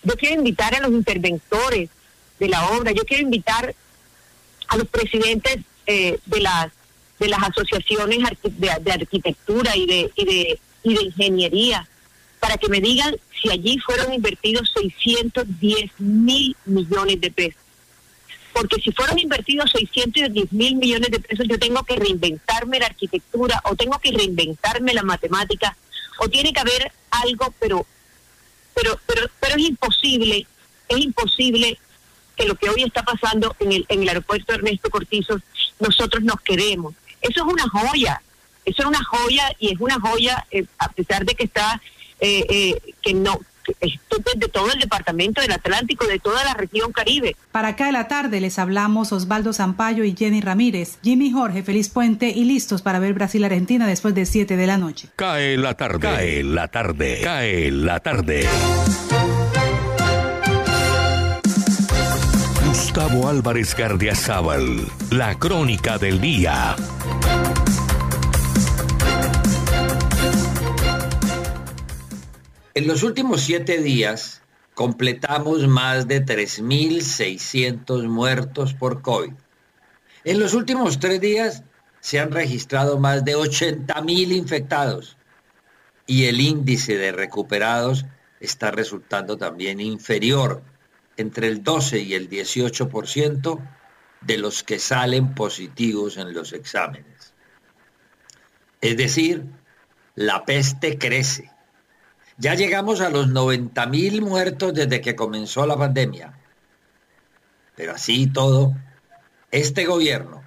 Yo 0.03 0.15
quiero 0.17 0.37
invitar 0.37 0.75
a 0.75 0.81
los 0.81 0.93
interventores 0.93 1.91
de 2.39 2.49
la 2.49 2.71
obra, 2.71 2.93
yo 2.93 3.05
quiero 3.05 3.25
invitar 3.25 3.75
a 4.69 4.77
los 4.77 4.89
presidentes 4.89 5.59
eh, 5.87 6.19
de 6.25 6.41
las 6.41 6.71
de 7.21 7.29
las 7.29 7.43
asociaciones 7.43 8.19
de, 8.43 8.93
arquitectura 8.93 9.77
y 9.77 9.87
de, 9.87 10.11
y 10.17 10.25
de, 10.25 10.61
y 10.83 10.95
de 10.95 11.03
ingeniería 11.05 11.87
para 12.41 12.57
que 12.57 12.71
me 12.71 12.81
digan 12.81 13.15
si 13.41 13.51
allí 13.51 13.79
fueron 13.79 14.13
invertidos 14.13 14.73
610 14.75 15.93
mil 15.99 16.57
millones 16.65 17.21
de 17.21 17.31
pesos. 17.31 17.61
Porque 18.55 18.81
si 18.81 18.91
fueron 18.91 19.19
invertidos 19.19 19.71
610 19.71 20.53
mil 20.53 20.77
millones 20.77 21.11
de 21.11 21.21
pesos, 21.21 21.47
yo 21.47 21.59
tengo 21.59 21.85
que 21.85 21.97
reinventarme 21.97 22.81
la 22.81 22.87
arquitectura 22.87 23.61
o 23.65 23.77
tengo 23.77 23.99
que 23.99 24.11
reinventarme 24.11 24.95
la 24.95 25.03
matemática 25.03 25.77
o 26.19 26.29
tiene 26.29 26.53
que 26.53 26.61
haber 26.61 26.91
algo, 27.11 27.55
pero, 27.61 27.87
pero, 28.75 28.99
pero, 29.07 29.27
pero 29.39 29.57
es 29.57 29.69
imposible, 29.69 30.47
es 30.89 30.99
imposible 30.99 31.79
que 32.37 32.47
lo 32.47 32.55
que 32.55 32.71
hoy 32.71 32.83
está 32.83 33.03
pasando 33.03 33.55
en 33.61 33.73
el, 33.73 33.87
en 33.89 34.03
el 34.03 34.09
aeropuerto 34.09 34.55
Ernesto 34.55 34.89
Cortizo, 34.91 35.41
nosotros 35.79 36.23
nos 36.23 36.41
quedemos. 36.41 36.95
Eso 37.21 37.47
es 37.47 37.53
una 37.53 37.69
joya, 37.69 38.23
eso 38.65 38.83
es 38.83 38.89
una 38.89 39.05
joya 39.05 39.45
y 39.59 39.73
es 39.73 39.81
una 39.81 39.99
joya 40.01 40.47
eh, 40.51 40.65
a 40.79 40.89
pesar 40.89 41.25
de 41.25 41.35
que 41.35 41.45
está, 41.45 41.81
eh, 42.21 42.45
eh, 42.49 42.95
que 43.03 43.15
no, 43.15 43.41
de 44.37 44.49
todo 44.49 44.73
el 44.73 44.81
departamento 44.81 45.41
del 45.41 45.53
Atlántico, 45.53 46.07
de 46.07 46.19
toda 46.19 46.45
la 46.45 46.55
región 46.55 46.93
Caribe. 46.93 47.37
Para 47.53 47.69
acá 47.69 47.87
de 47.87 47.93
la 47.93 48.09
tarde 48.09 48.41
les 48.41 48.59
hablamos 48.59 49.13
Osvaldo 49.13 49.53
Zampayo 49.53 50.05
y 50.05 50.15
Jenny 50.17 50.41
Ramírez, 50.41 50.99
Jimmy 51.03 51.31
Jorge, 51.31 51.63
Feliz 51.63 51.89
Puente 51.89 52.31
y 52.31 52.45
listos 52.45 52.83
para 52.83 52.99
ver 52.99 53.15
Brasil-Argentina 53.15 53.87
después 53.87 54.15
de 54.15 54.27
7 54.27 54.57
de 54.57 54.67
la 54.67 54.77
noche. 54.77 55.09
Cae 55.17 55.57
la 55.57 55.75
tarde, 55.75 56.01
cae 56.01 56.43
la 56.43 56.69
tarde, 56.69 57.21
cae 57.23 57.71
la 57.71 58.01
tarde. 58.01 58.49
Gustavo 62.67 63.29
Álvarez 63.29 63.77
Gardiazabal, 63.77 64.87
la 65.11 65.39
crónica 65.39 65.99
del 65.99 66.21
día. 66.21 66.75
En 72.75 72.87
los 72.87 73.03
últimos 73.03 73.41
siete 73.41 73.79
días 73.83 74.43
completamos 74.75 75.67
más 75.67 76.07
de 76.07 76.25
3.600 76.25 78.07
muertos 78.07 78.75
por 78.75 79.03
COVID. 79.03 79.33
En 80.23 80.39
los 80.39 80.55
últimos 80.55 81.01
tres 81.01 81.21
días 81.21 81.65
se 82.01 82.21
han 82.21 82.31
registrado 82.31 82.99
más 82.99 83.25
de 83.25 83.37
80.000 83.37 84.33
infectados 84.37 85.17
y 86.07 86.27
el 86.27 86.41
índice 86.41 86.97
de 86.97 87.11
recuperados 87.11 88.07
está 88.39 88.71
resultando 88.71 89.37
también 89.37 89.81
inferior 89.81 90.63
entre 91.17 91.49
el 91.49 91.65
12 91.65 91.99
y 92.01 92.15
el 92.15 92.31
18% 92.31 93.61
de 94.21 94.39
los 94.39 94.63
que 94.63 94.79
salen 94.79 95.35
positivos 95.35 96.17
en 96.17 96.33
los 96.33 96.53
exámenes. 96.53 97.35
Es 98.81 98.97
decir, 98.97 99.45
la 100.15 100.45
peste 100.45 100.99
crece. 100.99 101.50
Ya 102.41 102.55
llegamos 102.55 103.03
a 103.03 103.11
los 103.11 103.29
90 103.29 103.85
mil 103.87 104.23
muertos 104.23 104.73
desde 104.73 105.03
que 105.03 105.15
comenzó 105.15 105.67
la 105.67 105.77
pandemia. 105.77 106.33
Pero 107.77 107.93
así 107.93 108.29
todo, 108.29 108.75
este 109.51 109.85
gobierno, 109.85 110.43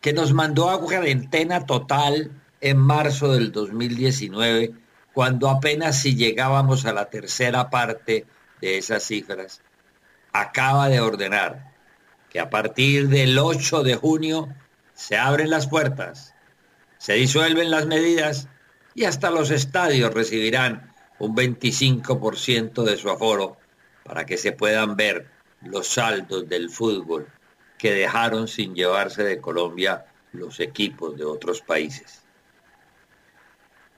que 0.00 0.12
nos 0.12 0.32
mandó 0.32 0.70
a 0.70 0.80
cuarentena 0.80 1.66
total 1.66 2.30
en 2.60 2.78
marzo 2.78 3.32
del 3.32 3.50
2019, 3.50 4.74
cuando 5.12 5.48
apenas 5.48 6.00
si 6.00 6.14
llegábamos 6.14 6.86
a 6.86 6.92
la 6.92 7.10
tercera 7.10 7.68
parte 7.68 8.26
de 8.60 8.78
esas 8.78 9.02
cifras, 9.02 9.60
acaba 10.32 10.88
de 10.88 11.00
ordenar 11.00 11.72
que 12.30 12.38
a 12.38 12.48
partir 12.48 13.08
del 13.08 13.36
8 13.36 13.82
de 13.82 13.96
junio 13.96 14.54
se 14.94 15.16
abren 15.16 15.50
las 15.50 15.66
puertas, 15.66 16.32
se 16.98 17.14
disuelven 17.14 17.72
las 17.72 17.86
medidas 17.86 18.46
y 18.94 19.04
hasta 19.06 19.32
los 19.32 19.50
estadios 19.50 20.14
recibirán 20.14 20.93
un 21.18 21.34
25% 21.34 22.82
de 22.82 22.96
su 22.96 23.10
aforo 23.10 23.56
para 24.04 24.26
que 24.26 24.36
se 24.36 24.52
puedan 24.52 24.96
ver 24.96 25.30
los 25.62 25.86
saldos 25.86 26.48
del 26.48 26.70
fútbol 26.70 27.26
que 27.78 27.92
dejaron 27.92 28.48
sin 28.48 28.74
llevarse 28.74 29.24
de 29.24 29.40
Colombia 29.40 30.06
los 30.32 30.60
equipos 30.60 31.16
de 31.16 31.24
otros 31.24 31.60
países. 31.60 32.22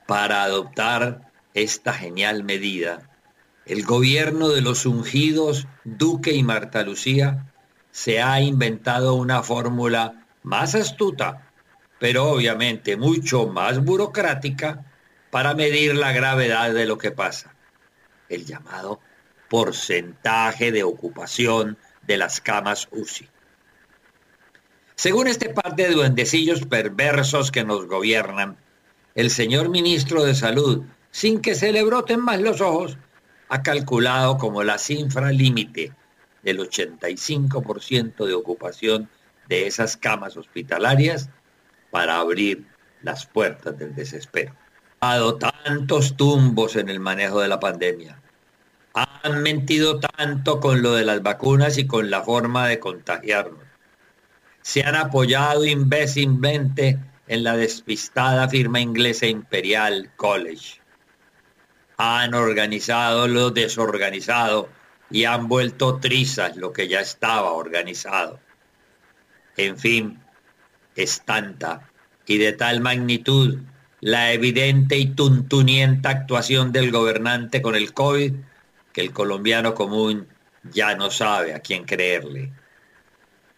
Para 0.07 0.45
adoptar 0.45 1.33
esta 1.55 1.93
genial 1.93 2.45
medida, 2.45 3.11
el 3.65 3.85
gobierno 3.85 4.49
de 4.51 4.61
los 4.61 4.87
ungidos 4.87 5.67
Duque 5.85 6.33
y 6.33 6.43
Marta 6.43 6.83
Lucía 6.83 7.53
se 7.91 8.23
ha 8.23 8.41
inventado 8.41 9.15
una 9.15 9.43
fórmula 9.43 10.27
más 10.43 10.75
astuta, 10.75 11.51
pero 11.99 12.31
obviamente 12.31 12.97
mucho 12.97 13.49
más 13.49 13.83
burocrática 13.83 14.86
para 15.37 15.53
medir 15.53 15.95
la 15.95 16.13
gravedad 16.13 16.73
de 16.73 16.87
lo 16.87 16.97
que 16.97 17.11
pasa. 17.11 17.55
El 18.31 18.47
llamado 18.47 19.01
porcentaje 19.51 20.73
de 20.73 20.83
ocupación 20.83 21.77
de 22.07 22.17
las 22.17 22.41
camas 22.41 22.89
UCI. 22.91 23.29
Según 24.95 25.29
este 25.29 25.51
par 25.51 25.77
de 25.77 25.91
duendecillos 25.91 26.65
perversos 26.65 27.51
que 27.51 27.65
nos 27.65 27.87
gobiernan, 27.87 28.57
el 29.15 29.29
señor 29.29 29.69
ministro 29.69 30.25
de 30.25 30.35
Salud, 30.35 30.85
sin 31.11 31.43
que 31.43 31.55
se 31.55 31.71
le 31.71 31.85
broten 31.85 32.21
más 32.21 32.41
los 32.41 32.63
ojos, 32.63 32.97
ha 33.51 33.63
calculado 33.63 34.39
como 34.39 34.65
la 34.65 34.79
cifra 34.79 35.33
límite 35.33 35.93
del 36.45 36.61
85% 36.61 38.25
de 38.25 38.33
ocupación 38.33 39.11
de 39.51 39.67
esas 39.67 39.99
camas 39.99 40.39
hospitalarias 40.39 41.29
para 41.91 42.17
abrir 42.17 42.65
las 43.03 43.27
puertas 43.27 43.79
del 43.79 43.95
desespero. 43.95 44.55
Dado 45.09 45.37
tantos 45.37 46.17
tumbos 46.17 46.77
en 46.77 46.89
el 46.89 47.01
manejo 47.01 47.41
de 47.41 47.49
la 47.49 47.61
pandemia. 47.61 48.21
Han 48.93 49.43
mentido 49.43 50.01
tanto 50.01 50.59
con 50.59 50.83
lo 50.83 50.95
de 50.95 51.05
las 51.05 51.23
vacunas 51.23 51.79
y 51.79 51.87
con 51.87 52.11
la 52.11 52.23
forma 52.23 52.67
de 52.67 52.81
contagiarnos. 52.81 53.63
Se 54.63 54.83
han 54.83 54.97
apoyado 54.97 55.65
imbécilmente 55.65 56.99
en 57.29 57.45
la 57.45 57.57
despistada 57.57 58.49
firma 58.49 58.81
inglesa 58.81 59.27
Imperial 59.27 60.11
College 60.17 60.81
han 61.97 62.35
organizado 62.35 63.27
lo 63.27 63.51
desorganizado 63.51 64.69
y 65.11 65.25
han 65.25 65.49
vuelto 65.49 65.99
trizas 65.99 66.57
lo 66.57 66.73
que 66.73 66.89
ya 66.89 67.01
estaba 67.01 67.53
organizado. 67.53 68.41
En 69.57 69.79
fin, 69.79 70.21
es 70.95 71.23
tanta 71.25 71.91
y 72.27 72.39
de 72.39 72.53
tal 72.53 72.81
magnitud 72.81 73.59
la 74.01 74.33
evidente 74.33 74.97
y 74.97 75.07
tuntunienta 75.07 76.11
actuación 76.11 76.73
del 76.73 76.91
gobernante 76.91 77.63
con 77.63 77.75
el 77.75 77.93
COVID 77.93 78.35
que 78.93 79.01
el 79.01 79.13
colombiano 79.13 79.75
común 79.75 80.27
ya 80.73 80.95
no 80.95 81.11
sabe 81.11 81.55
a 81.55 81.61
quién 81.61 81.85
creerle. 81.85 82.53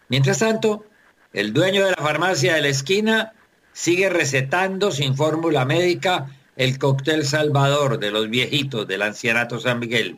Mientras 0.09 0.39
tanto, 0.39 0.85
el 1.33 1.53
dueño 1.53 1.85
de 1.85 1.91
la 1.91 2.03
farmacia 2.03 2.55
de 2.55 2.61
la 2.61 2.67
esquina 2.69 3.33
sigue 3.73 4.09
recetando 4.09 4.91
sin 4.91 5.15
fórmula 5.15 5.65
médica 5.65 6.27
el 6.55 6.77
cóctel 6.77 7.25
salvador 7.25 7.99
de 7.99 8.11
los 8.11 8.29
viejitos 8.29 8.87
del 8.87 9.03
ancianato 9.03 9.59
San 9.59 9.79
Miguel. 9.79 10.17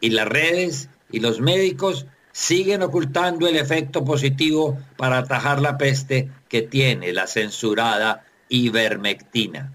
Y 0.00 0.10
las 0.10 0.28
redes 0.28 0.88
y 1.10 1.20
los 1.20 1.40
médicos 1.40 2.06
siguen 2.32 2.82
ocultando 2.82 3.48
el 3.48 3.56
efecto 3.56 4.04
positivo 4.04 4.78
para 4.96 5.18
atajar 5.18 5.60
la 5.60 5.78
peste 5.78 6.30
que 6.48 6.62
tiene 6.62 7.12
la 7.12 7.26
censurada 7.26 8.24
ivermectina. 8.52 9.72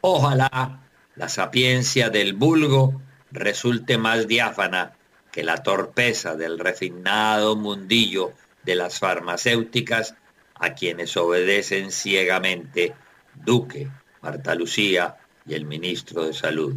Ojalá 0.00 0.80
la 1.14 1.28
sapiencia 1.28 2.08
del 2.08 2.32
vulgo 2.32 3.02
resulte 3.30 3.98
más 3.98 4.26
diáfana 4.26 4.94
que 5.30 5.42
la 5.42 5.62
torpeza 5.62 6.36
del 6.36 6.58
refinado 6.58 7.54
mundillo 7.54 8.32
de 8.62 8.76
las 8.76 8.98
farmacéuticas 8.98 10.14
a 10.54 10.74
quienes 10.74 11.16
obedecen 11.18 11.92
ciegamente 11.92 12.94
Duque, 13.34 13.90
Marta 14.22 14.54
Lucía 14.54 15.18
y 15.46 15.52
el 15.52 15.66
ministro 15.66 16.24
de 16.24 16.32
Salud. 16.32 16.76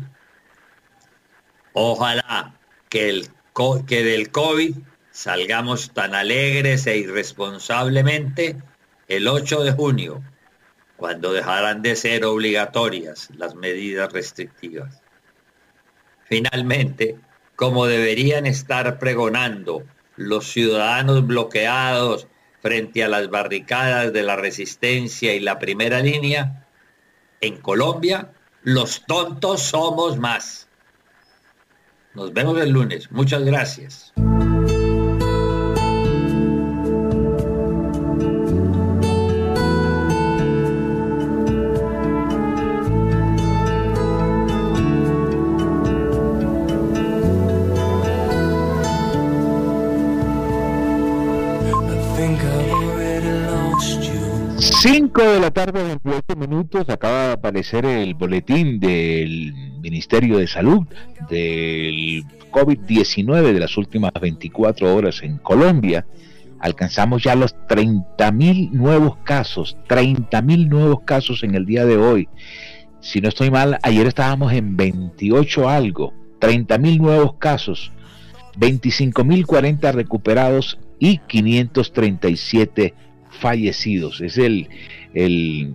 Ojalá 1.72 2.60
que, 2.90 3.10
el, 3.10 3.30
que 3.88 4.04
del 4.04 4.32
COVID 4.32 4.76
salgamos 5.12 5.92
tan 5.94 6.14
alegres 6.14 6.86
e 6.88 6.98
irresponsablemente 6.98 8.58
el 9.08 9.28
8 9.28 9.64
de 9.64 9.72
junio, 9.72 10.22
cuando 11.02 11.34
dejarán 11.34 11.82
de 11.82 11.96
ser 11.96 12.24
obligatorias 12.26 13.30
las 13.36 13.56
medidas 13.56 14.14
restrictivas. 14.14 15.02
Finalmente, 16.26 17.18
como 17.56 17.88
deberían 17.88 18.46
estar 18.46 19.00
pregonando 19.00 19.84
los 20.16 20.52
ciudadanos 20.52 21.26
bloqueados 21.26 22.28
frente 22.62 23.04
a 23.04 23.08
las 23.08 23.32
barricadas 23.32 24.14
de 24.14 24.22
la 24.22 24.36
resistencia 24.36 25.34
y 25.34 25.40
la 25.40 25.58
primera 25.58 26.02
línea, 26.02 26.68
en 27.42 27.58
Colombia, 27.58 28.34
los 28.62 29.04
tontos 29.08 29.64
somos 29.64 30.20
más. 30.20 30.70
Nos 32.14 32.32
vemos 32.32 32.62
el 32.62 32.70
lunes. 32.70 33.12
Muchas 33.12 33.44
gracias. 33.44 34.14
5 55.14 55.30
de 55.30 55.40
la 55.42 55.52
tarde, 55.52 55.84
28 55.84 56.38
minutos, 56.38 56.88
acaba 56.88 57.28
de 57.28 57.34
aparecer 57.34 57.86
el 57.86 58.14
boletín 58.14 58.80
del 58.80 59.54
Ministerio 59.82 60.38
de 60.38 60.48
Salud 60.48 60.88
del 61.30 62.24
COVID-19 62.50 63.52
de 63.52 63.60
las 63.60 63.76
últimas 63.76 64.14
24 64.22 64.96
horas 64.96 65.22
en 65.22 65.38
Colombia. 65.40 66.06
Alcanzamos 66.62 67.24
ya 67.24 67.36
los 67.36 67.54
30 67.68 68.32
mil 68.32 68.70
nuevos 68.72 69.18
casos, 69.26 69.76
30 69.90 70.42
mil 70.44 70.70
nuevos 70.70 71.02
casos 71.02 71.44
en 71.44 71.56
el 71.56 71.66
día 71.66 71.84
de 71.84 71.98
hoy. 71.98 72.30
Si 73.02 73.20
no 73.20 73.28
estoy 73.28 73.52
mal, 73.52 73.80
ayer 73.84 74.08
estábamos 74.08 74.54
en 74.54 74.78
28 74.78 75.68
algo, 75.68 76.14
30 76.40 76.78
mil 76.78 77.00
nuevos 77.00 77.34
casos, 77.34 77.92
25 78.56 79.26
mil 79.26 79.46
40 79.46 79.92
recuperados 79.92 80.80
y 81.00 81.18
537 81.18 82.94
fallecidos. 83.42 84.22
Es 84.22 84.38
el, 84.38 84.70
el, 85.14 85.74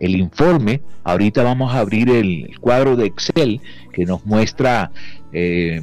informe. 0.00 0.80
Ahorita 1.04 1.42
vamos 1.42 1.74
a 1.74 1.80
abrir 1.80 2.10
el 2.10 2.58
cuadro 2.60 2.96
de 2.96 3.06
Excel 3.06 3.60
que 3.92 4.04
nos 4.04 4.26
muestra 4.26 4.90
eh, 5.32 5.82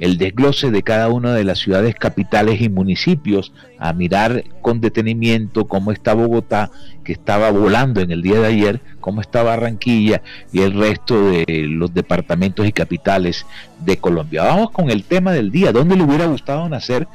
el 0.00 0.16
desglose 0.16 0.70
de 0.70 0.82
cada 0.82 1.08
una 1.10 1.34
de 1.34 1.44
las 1.44 1.58
ciudades 1.58 1.94
capitales 1.94 2.60
y 2.62 2.70
municipios, 2.70 3.52
a 3.78 3.92
mirar 3.92 4.44
con 4.62 4.80
detenimiento 4.80 5.68
cómo 5.68 5.92
está 5.92 6.14
Bogotá, 6.14 6.70
que 7.04 7.12
estaba 7.12 7.50
volando 7.50 8.00
en 8.00 8.10
el 8.10 8.22
día 8.22 8.40
de 8.40 8.46
ayer, 8.46 8.80
cómo 9.00 9.20
está 9.20 9.42
Barranquilla 9.42 10.22
y 10.52 10.62
el 10.62 10.72
resto 10.72 11.30
de 11.30 11.66
los 11.68 11.92
departamentos 11.92 12.66
y 12.66 12.72
capitales 12.72 13.44
de 13.84 13.98
Colombia. 13.98 14.44
Vamos 14.44 14.70
con 14.70 14.90
el 14.90 15.04
tema 15.04 15.32
del 15.32 15.50
día, 15.50 15.70
¿dónde 15.70 15.96
le 15.96 16.04
hubiera 16.04 16.26
gustado 16.26 16.66
nacer? 16.68 17.06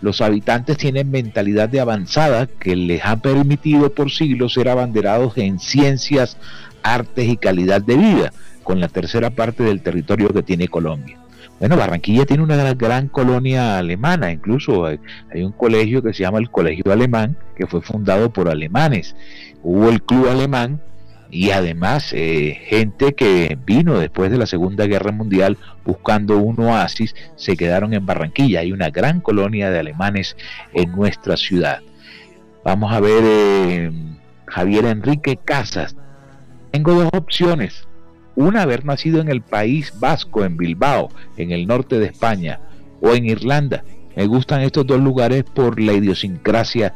Los 0.00 0.20
habitantes 0.20 0.76
tienen 0.76 1.12
mentalidad 1.12 1.68
de 1.68 1.78
avanzada 1.78 2.48
que 2.48 2.74
les 2.74 3.04
ha 3.04 3.18
permitido 3.18 3.94
por 3.94 4.10
siglos 4.10 4.54
ser 4.54 4.68
abanderados 4.68 5.38
en 5.38 5.60
ciencias, 5.60 6.36
artes 6.82 7.28
y 7.28 7.36
calidad 7.36 7.80
de 7.80 7.96
vida, 7.96 8.32
con 8.64 8.80
la 8.80 8.88
tercera 8.88 9.30
parte 9.30 9.62
del 9.62 9.82
territorio 9.82 10.30
que 10.30 10.42
tiene 10.42 10.66
Colombia. 10.66 11.21
Bueno, 11.62 11.76
Barranquilla 11.76 12.26
tiene 12.26 12.42
una 12.42 12.74
gran, 12.74 13.06
colonia 13.06 13.78
alemana, 13.78 14.32
incluso 14.32 14.84
hay, 14.84 14.98
un 15.44 15.52
colegio 15.52 16.02
que 16.02 16.12
se 16.12 16.24
llama 16.24 16.40
el 16.40 16.50
Colegio 16.50 16.90
Alemán, 16.90 17.36
que 17.54 17.68
fue 17.68 17.80
fundado 17.82 18.32
por 18.32 18.48
alemanes. 18.48 19.14
Hubo 19.62 19.88
el 19.88 20.02
Club 20.02 20.26
Alemán 20.28 20.80
y 21.30 21.50
además 21.50 22.12
eh, 22.14 22.58
gente 22.64 23.12
que 23.12 23.56
vino 23.64 24.00
después 24.00 24.32
de 24.32 24.38
la 24.38 24.46
Segunda 24.46 24.86
Guerra 24.86 25.12
Mundial 25.12 25.56
buscando 25.84 26.36
un 26.38 26.58
oasis, 26.58 27.14
se 27.36 27.56
quedaron 27.56 27.94
en 27.94 28.06
Barranquilla. 28.06 28.58
Hay 28.58 28.72
una 28.72 28.90
gran 28.90 29.20
colonia 29.20 29.70
de 29.70 29.78
alemanes 29.78 30.36
en 30.74 30.90
nuestra 30.90 31.36
ciudad. 31.36 31.78
Vamos 32.64 32.92
a 32.92 32.98
ver 32.98 33.22
eh, 33.24 33.92
Javier 34.46 34.86
Enrique 34.86 35.36
Casas. 35.36 35.94
Tengo 36.72 36.94
dos 36.94 37.10
opciones 37.12 37.86
una 38.34 38.62
haber 38.62 38.84
nacido 38.84 39.20
en 39.20 39.28
el 39.28 39.42
país 39.42 39.92
vasco, 39.98 40.44
en 40.44 40.56
Bilbao, 40.56 41.10
en 41.36 41.52
el 41.52 41.66
norte 41.66 41.98
de 41.98 42.06
España, 42.06 42.60
o 43.00 43.14
en 43.14 43.26
Irlanda. 43.26 43.84
Me 44.16 44.26
gustan 44.26 44.60
estos 44.60 44.86
dos 44.86 45.00
lugares 45.00 45.44
por 45.44 45.80
la 45.80 45.92
idiosincrasia 45.92 46.94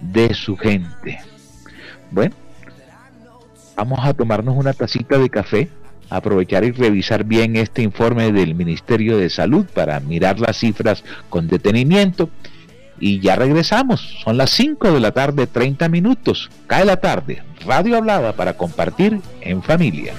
de 0.00 0.34
su 0.34 0.56
gente. 0.56 1.20
Bueno, 2.10 2.34
vamos 3.76 4.00
a 4.02 4.14
tomarnos 4.14 4.56
una 4.56 4.72
tacita 4.72 5.18
de 5.18 5.30
café, 5.30 5.68
aprovechar 6.08 6.64
y 6.64 6.72
revisar 6.72 7.24
bien 7.24 7.56
este 7.56 7.82
informe 7.82 8.32
del 8.32 8.54
Ministerio 8.54 9.16
de 9.16 9.30
Salud 9.30 9.66
para 9.72 10.00
mirar 10.00 10.40
las 10.40 10.58
cifras 10.58 11.04
con 11.28 11.48
detenimiento. 11.48 12.30
Y 13.02 13.20
ya 13.20 13.34
regresamos. 13.34 14.18
Son 14.22 14.36
las 14.36 14.50
5 14.50 14.92
de 14.92 15.00
la 15.00 15.12
tarde, 15.12 15.46
30 15.46 15.88
minutos. 15.88 16.50
Cae 16.66 16.84
la 16.84 16.98
tarde. 16.98 17.42
Radio 17.64 17.96
Hablada 17.96 18.34
para 18.34 18.58
compartir 18.58 19.20
en 19.40 19.62
familia. 19.62 20.12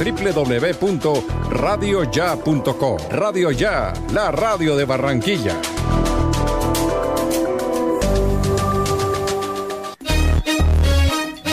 www.radioya.com 0.00 2.98
Radio 3.10 3.50
Ya, 3.50 3.92
la 4.14 4.30
radio 4.30 4.74
de 4.74 4.86
Barranquilla. 4.86 5.60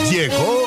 Llegó 0.10 0.67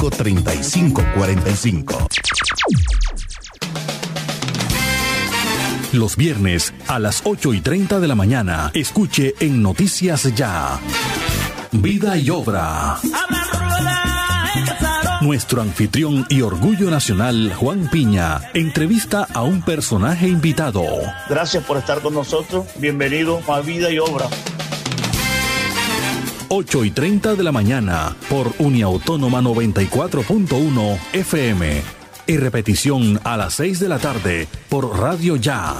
315-545-3545. 0.09 2.07
Los 5.93 6.15
viernes 6.15 6.73
a 6.87 6.99
las 6.99 7.21
8 7.25 7.53
y 7.53 7.59
30 7.61 7.99
de 7.99 8.07
la 8.07 8.15
mañana, 8.15 8.71
escuche 8.73 9.35
en 9.41 9.61
Noticias 9.61 10.33
Ya. 10.35 10.79
Vida 11.73 12.17
y 12.17 12.29
obra. 12.29 12.97
Nuestro 15.21 15.61
anfitrión 15.61 16.25
y 16.29 16.41
orgullo 16.41 16.89
nacional, 16.89 17.53
Juan 17.53 17.89
Piña, 17.91 18.49
entrevista 18.53 19.27
a 19.33 19.43
un 19.43 19.61
personaje 19.61 20.27
invitado. 20.27 20.83
Gracias 21.29 21.63
por 21.65 21.77
estar 21.77 22.01
con 22.01 22.13
nosotros. 22.13 22.65
Bienvenido 22.77 23.41
a 23.47 23.59
Vida 23.59 23.91
y 23.91 23.99
Obra. 23.99 24.27
8 26.53 26.83
y 26.83 26.91
30 26.91 27.35
de 27.35 27.43
la 27.43 27.53
mañana 27.53 28.13
por 28.29 28.51
Uniautónoma 28.59 29.41
94.1 29.41 30.99
FM. 31.13 31.81
Y 32.27 32.35
repetición 32.35 33.21
a 33.23 33.37
las 33.37 33.53
6 33.53 33.79
de 33.79 33.87
la 33.87 33.99
tarde 33.99 34.49
por 34.67 34.99
Radio 34.99 35.37
Ya. 35.37 35.77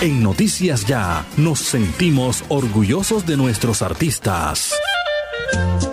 En 0.00 0.22
Noticias 0.22 0.86
Ya 0.86 1.26
nos 1.36 1.58
sentimos 1.58 2.44
orgullosos 2.48 3.26
de 3.26 3.36
nuestros 3.36 3.82
artistas. 3.82 4.72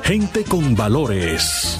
Gente 0.03 0.43
con 0.43 0.75
valores. 0.75 1.79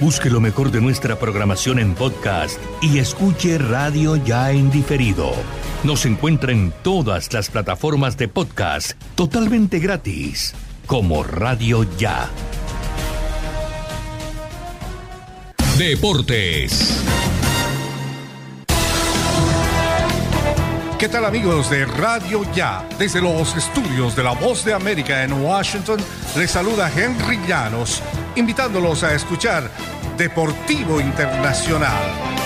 Busque 0.00 0.28
lo 0.28 0.40
mejor 0.40 0.70
de 0.70 0.80
nuestra 0.80 1.16
programación 1.18 1.78
en 1.78 1.94
podcast 1.94 2.60
y 2.82 2.98
escuche 2.98 3.58
Radio 3.58 4.16
Ya 4.16 4.50
en 4.50 4.70
diferido. 4.70 5.32
Nos 5.84 6.04
encuentra 6.04 6.52
en 6.52 6.72
todas 6.82 7.32
las 7.32 7.48
plataformas 7.48 8.16
de 8.16 8.26
podcast 8.28 8.92
totalmente 9.14 9.78
gratis, 9.78 10.54
como 10.86 11.22
Radio 11.22 11.86
Ya. 11.96 12.28
Deportes. 15.78 17.02
¿Qué 20.98 21.08
tal 21.08 21.24
amigos 21.24 21.70
de 21.70 21.84
Radio 21.84 22.42
Ya? 22.54 22.88
Desde 22.98 23.20
los 23.20 23.54
estudios 23.56 24.16
de 24.16 24.22
La 24.22 24.32
Voz 24.32 24.64
de 24.64 24.72
América 24.72 25.22
en 25.22 25.34
Washington, 25.34 26.00
les 26.36 26.50
saluda 26.50 26.90
Henry 26.90 27.38
Llanos, 27.46 28.02
invitándolos 28.36 29.02
a 29.02 29.14
escuchar 29.14 29.70
Deportivo 30.16 31.00
Internacional. 31.00 32.43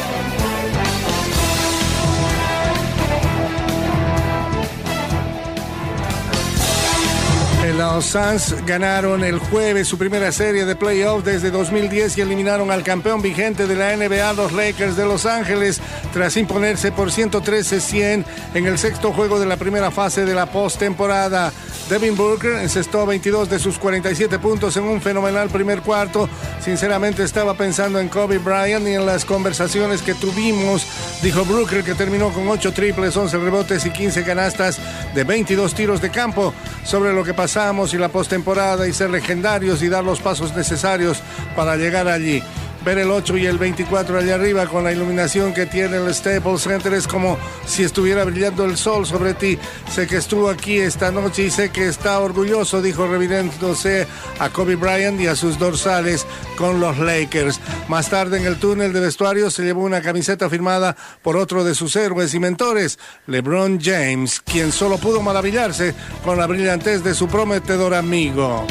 Los 7.72 8.06
Suns 8.06 8.54
ganaron 8.66 9.22
el 9.24 9.38
jueves 9.38 9.88
su 9.88 9.98
primera 9.98 10.32
serie 10.32 10.64
de 10.64 10.74
playoffs 10.74 11.24
desde 11.24 11.50
2010 11.50 12.16
y 12.16 12.20
eliminaron 12.22 12.70
al 12.70 12.82
campeón 12.82 13.20
vigente 13.20 13.66
de 13.66 13.74
la 13.74 13.96
NBA, 13.96 14.32
los 14.32 14.52
Lakers 14.52 14.96
de 14.96 15.04
Los 15.04 15.26
Ángeles, 15.26 15.80
tras 16.12 16.36
imponerse 16.36 16.92
por 16.92 17.10
113-100 17.10 18.24
en 18.54 18.66
el 18.66 18.78
sexto 18.78 19.12
juego 19.12 19.38
de 19.38 19.46
la 19.46 19.56
primera 19.56 19.90
fase 19.90 20.24
de 20.24 20.34
la 20.34 20.46
postemporada. 20.46 21.52
Devin 21.88 22.16
Booker 22.16 22.52
encestó 22.52 23.06
22 23.06 23.48
de 23.48 23.58
sus 23.58 23.78
47 23.78 24.38
puntos 24.38 24.76
en 24.76 24.84
un 24.84 25.00
fenomenal 25.00 25.48
primer 25.48 25.80
cuarto. 25.80 26.28
Sinceramente 26.62 27.22
estaba 27.22 27.54
pensando 27.54 27.98
en 27.98 28.08
Kobe 28.08 28.38
Bryant 28.38 28.86
y 28.86 28.94
en 28.94 29.06
las 29.06 29.24
conversaciones 29.24 30.02
que 30.02 30.14
tuvimos, 30.14 30.86
dijo 31.22 31.44
Booker, 31.46 31.82
que 31.82 31.94
terminó 31.94 32.30
con 32.30 32.46
8 32.46 32.72
triples, 32.72 33.16
11 33.16 33.38
rebotes 33.38 33.86
y 33.86 33.90
15 33.90 34.22
canastas 34.24 34.78
de 35.14 35.24
22 35.24 35.74
tiros 35.74 36.02
de 36.02 36.10
campo 36.10 36.52
sobre 36.84 37.14
lo 37.14 37.24
que 37.24 37.32
y 37.58 37.98
la 37.98 38.08
postemporada 38.08 38.86
y 38.86 38.92
ser 38.92 39.10
legendarios 39.10 39.82
y 39.82 39.88
dar 39.88 40.04
los 40.04 40.20
pasos 40.20 40.54
necesarios 40.54 41.20
para 41.56 41.76
llegar 41.76 42.06
allí. 42.06 42.40
Ver 42.88 43.00
el 43.00 43.10
8 43.10 43.36
y 43.36 43.44
el 43.44 43.58
24 43.58 44.18
allá 44.18 44.36
arriba 44.36 44.66
con 44.66 44.82
la 44.82 44.90
iluminación 44.90 45.52
que 45.52 45.66
tiene 45.66 45.98
el 45.98 46.14
Staples 46.14 46.62
Center 46.62 46.94
es 46.94 47.06
como 47.06 47.36
si 47.66 47.82
estuviera 47.82 48.24
brillando 48.24 48.64
el 48.64 48.78
sol 48.78 49.04
sobre 49.04 49.34
ti. 49.34 49.58
Sé 49.92 50.06
que 50.06 50.16
estuvo 50.16 50.48
aquí 50.48 50.78
esta 50.78 51.12
noche 51.12 51.42
y 51.42 51.50
sé 51.50 51.68
que 51.68 51.86
está 51.86 52.18
orgulloso, 52.18 52.80
dijo 52.80 53.06
revirándose 53.06 54.06
a 54.38 54.48
Kobe 54.48 54.76
Bryant 54.76 55.20
y 55.20 55.26
a 55.26 55.36
sus 55.36 55.58
dorsales 55.58 56.26
con 56.56 56.80
los 56.80 56.96
Lakers. 56.96 57.60
Más 57.88 58.08
tarde 58.08 58.38
en 58.38 58.46
el 58.46 58.58
túnel 58.58 58.94
de 58.94 59.00
vestuario 59.00 59.50
se 59.50 59.64
llevó 59.64 59.82
una 59.82 60.00
camiseta 60.00 60.48
firmada 60.48 60.96
por 61.20 61.36
otro 61.36 61.64
de 61.64 61.74
sus 61.74 61.94
héroes 61.94 62.32
y 62.32 62.40
mentores, 62.40 62.98
LeBron 63.26 63.80
James, 63.82 64.40
quien 64.40 64.72
solo 64.72 64.96
pudo 64.96 65.20
maravillarse 65.20 65.94
con 66.24 66.38
la 66.38 66.46
brillantez 66.46 67.04
de 67.04 67.14
su 67.14 67.28
prometedor 67.28 67.92
amigo. 67.92 68.66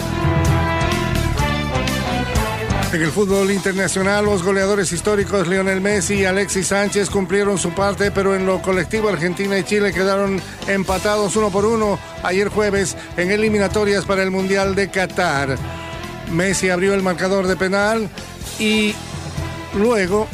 En 2.93 3.01
el 3.01 3.11
fútbol 3.11 3.51
internacional, 3.51 4.23
los 4.23 4.43
goleadores 4.43 4.93
históricos 4.93 5.45
Lionel 5.47 5.81
Messi 5.81 6.15
y 6.15 6.25
Alexis 6.25 6.67
Sánchez 6.67 7.09
cumplieron 7.09 7.57
su 7.57 7.71
parte, 7.71 8.11
pero 8.11 8.33
en 8.33 8.45
lo 8.45 8.61
colectivo 8.61 9.09
Argentina 9.09 9.59
y 9.59 9.65
Chile 9.65 9.91
quedaron 9.91 10.41
empatados 10.67 11.35
uno 11.35 11.51
por 11.51 11.65
uno 11.65 11.99
ayer 12.23 12.47
jueves 12.47 12.95
en 13.17 13.29
eliminatorias 13.31 14.05
para 14.05 14.23
el 14.23 14.31
Mundial 14.31 14.73
de 14.73 14.89
Qatar. 14.89 15.57
Messi 16.31 16.69
abrió 16.69 16.93
el 16.93 17.03
marcador 17.03 17.45
de 17.47 17.57
penal 17.57 18.09
y 18.57 18.95
luego 19.75 20.27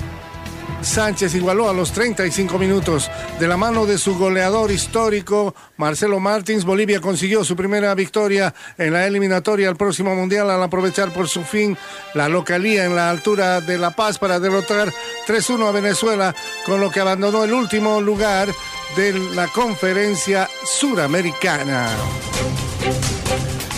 Sánchez 0.84 1.36
igualó 1.36 1.70
a 1.70 1.74
los 1.74 1.92
35 1.92 2.58
minutos. 2.58 3.10
De 3.40 3.48
la 3.48 3.58
mano 3.58 3.86
de 3.86 3.98
su 3.98 4.18
goleador 4.18 4.72
histórico, 4.72 5.56
Marcelo 5.78 6.20
Martins, 6.20 6.66
Bolivia 6.66 7.00
consiguió 7.00 7.44
su 7.44 7.56
primera 7.56 7.94
victoria 7.96 8.54
en 8.78 8.94
la 8.94 9.08
eliminatoria 9.08 9.70
al 9.70 9.76
próximo 9.76 10.16
Mundial 10.16 10.50
al 10.50 10.62
aprovechar 10.62 11.12
por 11.14 11.28
su 11.28 11.44
fin 11.44 11.78
la 12.14 12.30
localía 12.30 12.86
en 12.86 12.96
la 12.96 13.10
altura 13.10 13.62
de 13.62 13.78
La 13.78 13.92
Paz 13.92 14.18
para 14.20 14.40
derrotar 14.40 14.94
3-1 15.28 15.68
a 15.68 15.72
Venezuela, 15.72 16.36
con 16.66 16.80
lo 16.80 16.92
que 16.92 17.00
abandonó 17.00 17.44
el 17.44 17.54
último 17.54 18.02
lugar 18.02 18.50
de 18.96 19.14
la 19.34 19.48
conferencia 19.48 20.50
suramericana. 20.66 21.90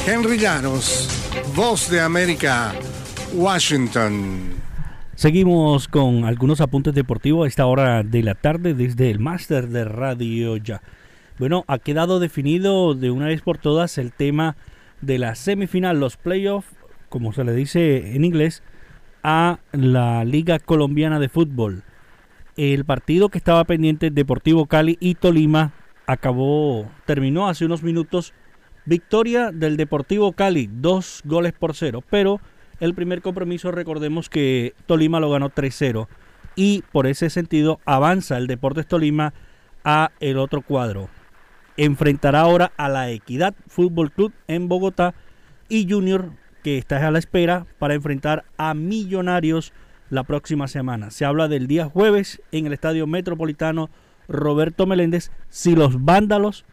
Henry 0.05 0.37
Llanos, 0.37 1.09
Voz 1.55 1.89
de 1.89 2.01
América, 2.01 2.73
Washington. 3.33 4.54
Seguimos 5.15 5.87
con 5.87 6.25
algunos 6.25 6.59
apuntes 6.59 6.93
deportivos 6.93 7.45
a 7.45 7.47
esta 7.47 7.65
hora 7.67 8.03
de 8.03 8.21
la 8.21 8.35
tarde 8.35 8.73
desde 8.73 9.09
el 9.09 9.19
máster 9.19 9.69
de 9.69 9.85
Radio 9.85 10.57
Ya. 10.57 10.81
Bueno, 11.39 11.63
ha 11.67 11.79
quedado 11.79 12.19
definido 12.19 12.95
de 12.95 13.11
una 13.11 13.27
vez 13.27 13.41
por 13.41 13.57
todas 13.57 13.97
el 13.97 14.11
tema 14.11 14.57
de 14.99 15.17
la 15.17 15.35
semifinal, 15.35 16.01
los 16.01 16.17
playoffs, 16.17 16.67
como 17.07 17.31
se 17.31 17.45
le 17.45 17.53
dice 17.53 18.13
en 18.17 18.25
inglés, 18.25 18.61
a 19.23 19.59
la 19.71 20.25
Liga 20.25 20.59
Colombiana 20.59 21.17
de 21.17 21.29
Fútbol. 21.29 21.83
El 22.57 22.83
partido 22.83 23.29
que 23.29 23.37
estaba 23.37 23.63
pendiente, 23.63 24.11
Deportivo 24.11 24.65
Cali 24.65 24.97
y 24.99 25.15
Tolima, 25.15 25.71
acabó, 26.07 26.91
terminó 27.05 27.47
hace 27.47 27.63
unos 27.63 27.83
minutos. 27.83 28.33
Victoria 28.83 29.51
del 29.53 29.77
Deportivo 29.77 30.33
Cali, 30.33 30.69
dos 30.69 31.21
goles 31.23 31.53
por 31.53 31.73
cero, 31.73 32.03
pero 32.09 32.41
el 32.79 32.93
primer 32.93 33.21
compromiso, 33.21 33.71
recordemos 33.71 34.29
que 34.29 34.73
Tolima 34.85 35.19
lo 35.19 35.29
ganó 35.29 35.49
3-0 35.49 36.07
y 36.55 36.83
por 36.91 37.07
ese 37.07 37.29
sentido 37.29 37.79
avanza 37.85 38.37
el 38.37 38.47
Deportes 38.47 38.87
Tolima 38.87 39.33
a 39.83 40.11
el 40.19 40.37
otro 40.37 40.61
cuadro. 40.61 41.09
Enfrentará 41.77 42.41
ahora 42.41 42.71
a 42.77 42.89
la 42.89 43.09
Equidad 43.09 43.53
Fútbol 43.67 44.11
Club 44.11 44.33
en 44.47 44.67
Bogotá 44.67 45.13
y 45.67 45.89
Junior 45.89 46.31
que 46.63 46.77
está 46.79 47.05
a 47.05 47.11
la 47.11 47.19
espera 47.19 47.67
para 47.77 47.93
enfrentar 47.93 48.45
a 48.57 48.73
Millonarios 48.73 49.71
la 50.09 50.23
próxima 50.23 50.67
semana. 50.67 51.11
Se 51.11 51.23
habla 51.23 51.47
del 51.47 51.67
día 51.67 51.85
jueves 51.85 52.41
en 52.51 52.65
el 52.65 52.73
Estadio 52.73 53.05
Metropolitano 53.05 53.89
Roberto 54.27 54.87
Meléndez 54.87 55.31
si 55.49 55.75
los 55.75 56.03
vándalos 56.03 56.65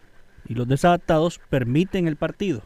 y 0.48 0.55
los 0.55 0.66
desadaptados 0.66 1.40
permiten 1.50 2.09
el 2.09 2.16
partido. 2.16 2.62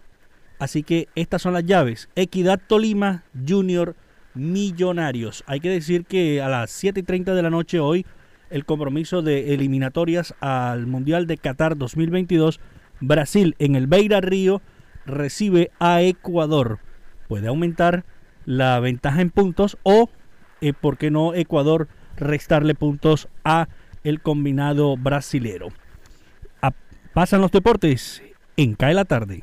Así 0.58 0.82
que 0.82 1.08
estas 1.14 1.42
son 1.42 1.52
las 1.52 1.64
llaves. 1.64 2.08
Equidad 2.16 2.60
Tolima, 2.66 3.24
Junior, 3.46 3.94
Millonarios. 4.34 5.44
Hay 5.46 5.60
que 5.60 5.70
decir 5.70 6.04
que 6.04 6.40
a 6.42 6.48
las 6.48 6.70
7 6.70 7.00
y 7.00 7.02
30 7.02 7.34
de 7.34 7.42
la 7.42 7.50
noche 7.50 7.80
hoy, 7.80 8.06
el 8.50 8.64
compromiso 8.64 9.22
de 9.22 9.54
eliminatorias 9.54 10.34
al 10.40 10.86
Mundial 10.86 11.26
de 11.26 11.38
Qatar 11.38 11.76
2022, 11.76 12.60
Brasil 13.00 13.54
en 13.58 13.76
el 13.76 13.86
Beira 13.86 14.20
Río 14.20 14.62
recibe 15.04 15.70
a 15.78 16.02
Ecuador. 16.02 16.78
Puede 17.28 17.48
aumentar 17.48 18.04
la 18.44 18.78
ventaja 18.80 19.20
en 19.20 19.30
puntos 19.30 19.78
o, 19.82 20.08
eh, 20.60 20.72
¿por 20.72 20.96
qué 20.96 21.10
no 21.10 21.34
Ecuador 21.34 21.88
restarle 22.16 22.74
puntos 22.74 23.28
a 23.44 23.68
el 24.04 24.20
combinado 24.20 24.96
brasilero? 24.96 25.68
Pasan 27.16 27.40
los 27.40 27.50
deportes 27.50 28.22
en 28.58 28.74
Cae 28.74 28.92
la 28.92 29.06
Tarde. 29.06 29.42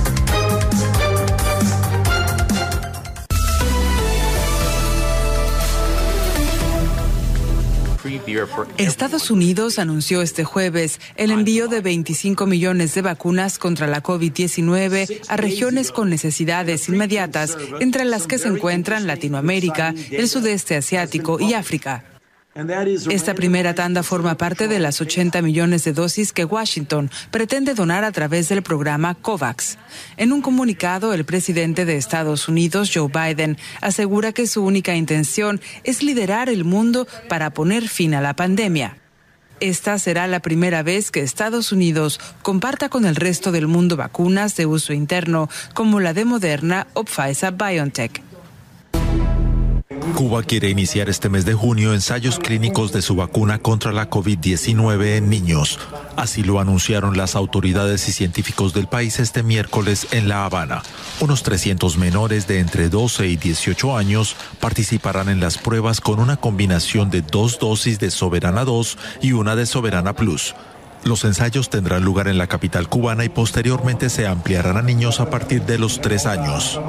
Estados 8.77 9.31
Unidos 9.31 9.79
anunció 9.79 10.21
este 10.21 10.43
jueves 10.43 10.99
el 11.15 11.31
envío 11.31 11.67
de 11.67 11.81
25 11.81 12.45
millones 12.45 12.93
de 12.93 13.01
vacunas 13.01 13.59
contra 13.59 13.87
la 13.87 14.01
COVID-19 14.01 15.21
a 15.27 15.37
regiones 15.37 15.91
con 15.91 16.09
necesidades 16.09 16.89
inmediatas, 16.89 17.57
entre 17.79 18.05
las 18.05 18.27
que 18.27 18.37
se 18.37 18.47
encuentran 18.47 19.07
Latinoamérica, 19.07 19.93
el 20.11 20.27
sudeste 20.27 20.75
asiático 20.75 21.39
y 21.39 21.53
África. 21.53 22.10
Esta 22.53 23.33
primera 23.33 23.73
tanda 23.75 24.03
forma 24.03 24.35
parte 24.35 24.67
de 24.67 24.79
las 24.79 24.99
80 24.99 25.41
millones 25.41 25.85
de 25.85 25.93
dosis 25.93 26.33
que 26.33 26.43
Washington 26.43 27.09
pretende 27.31 27.73
donar 27.73 28.03
a 28.03 28.11
través 28.11 28.49
del 28.49 28.61
programa 28.61 29.15
COVAX. 29.15 29.77
En 30.17 30.33
un 30.33 30.41
comunicado, 30.41 31.13
el 31.13 31.23
presidente 31.23 31.85
de 31.85 31.95
Estados 31.95 32.49
Unidos, 32.49 32.91
Joe 32.93 33.07
Biden, 33.07 33.57
asegura 33.79 34.33
que 34.33 34.47
su 34.47 34.65
única 34.65 34.95
intención 34.95 35.61
es 35.85 36.03
liderar 36.03 36.49
el 36.49 36.65
mundo 36.65 37.07
para 37.29 37.51
poner 37.51 37.87
fin 37.87 38.15
a 38.15 38.21
la 38.21 38.35
pandemia. 38.35 38.97
Esta 39.61 39.97
será 39.97 40.27
la 40.27 40.41
primera 40.41 40.83
vez 40.83 41.09
que 41.09 41.21
Estados 41.21 41.71
Unidos 41.71 42.19
comparta 42.41 42.89
con 42.89 43.05
el 43.05 43.15
resto 43.15 43.53
del 43.53 43.67
mundo 43.67 43.95
vacunas 43.95 44.57
de 44.57 44.65
uso 44.65 44.91
interno 44.91 45.49
como 45.73 46.01
la 46.01 46.13
de 46.13 46.25
Moderna 46.25 46.87
o 46.95 47.05
Pfizer 47.05 47.53
BioNTech. 47.53 48.30
Cuba 50.09 50.43
quiere 50.43 50.69
iniciar 50.69 51.09
este 51.09 51.29
mes 51.29 51.45
de 51.45 51.53
junio 51.53 51.93
ensayos 51.93 52.39
clínicos 52.39 52.91
de 52.91 53.01
su 53.01 53.15
vacuna 53.15 53.59
contra 53.59 53.91
la 53.91 54.09
COVID-19 54.09 55.17
en 55.17 55.29
niños. 55.29 55.79
Así 56.17 56.43
lo 56.43 56.59
anunciaron 56.59 57.15
las 57.17 57.35
autoridades 57.35 58.07
y 58.09 58.11
científicos 58.11 58.73
del 58.73 58.87
país 58.87 59.19
este 59.19 59.43
miércoles 59.43 60.07
en 60.11 60.27
La 60.27 60.45
Habana. 60.45 60.81
Unos 61.21 61.43
300 61.43 61.97
menores 61.97 62.47
de 62.47 62.59
entre 62.59 62.89
12 62.89 63.27
y 63.27 63.37
18 63.37 63.95
años 63.95 64.35
participarán 64.59 65.29
en 65.29 65.39
las 65.39 65.57
pruebas 65.57 66.01
con 66.01 66.19
una 66.19 66.37
combinación 66.37 67.09
de 67.09 67.21
dos 67.21 67.59
dosis 67.59 67.99
de 67.99 68.11
Soberana 68.11 68.65
2 68.65 68.97
y 69.21 69.31
una 69.31 69.55
de 69.55 69.65
Soberana 69.65 70.13
Plus. 70.13 70.55
Los 71.03 71.23
ensayos 71.23 71.69
tendrán 71.69 72.03
lugar 72.03 72.27
en 72.27 72.37
la 72.37 72.47
capital 72.47 72.89
cubana 72.89 73.23
y 73.23 73.29
posteriormente 73.29 74.09
se 74.09 74.27
ampliarán 74.27 74.77
a 74.77 74.81
niños 74.81 75.19
a 75.19 75.29
partir 75.29 75.63
de 75.63 75.79
los 75.79 76.01
tres 76.01 76.25
años. 76.25 76.79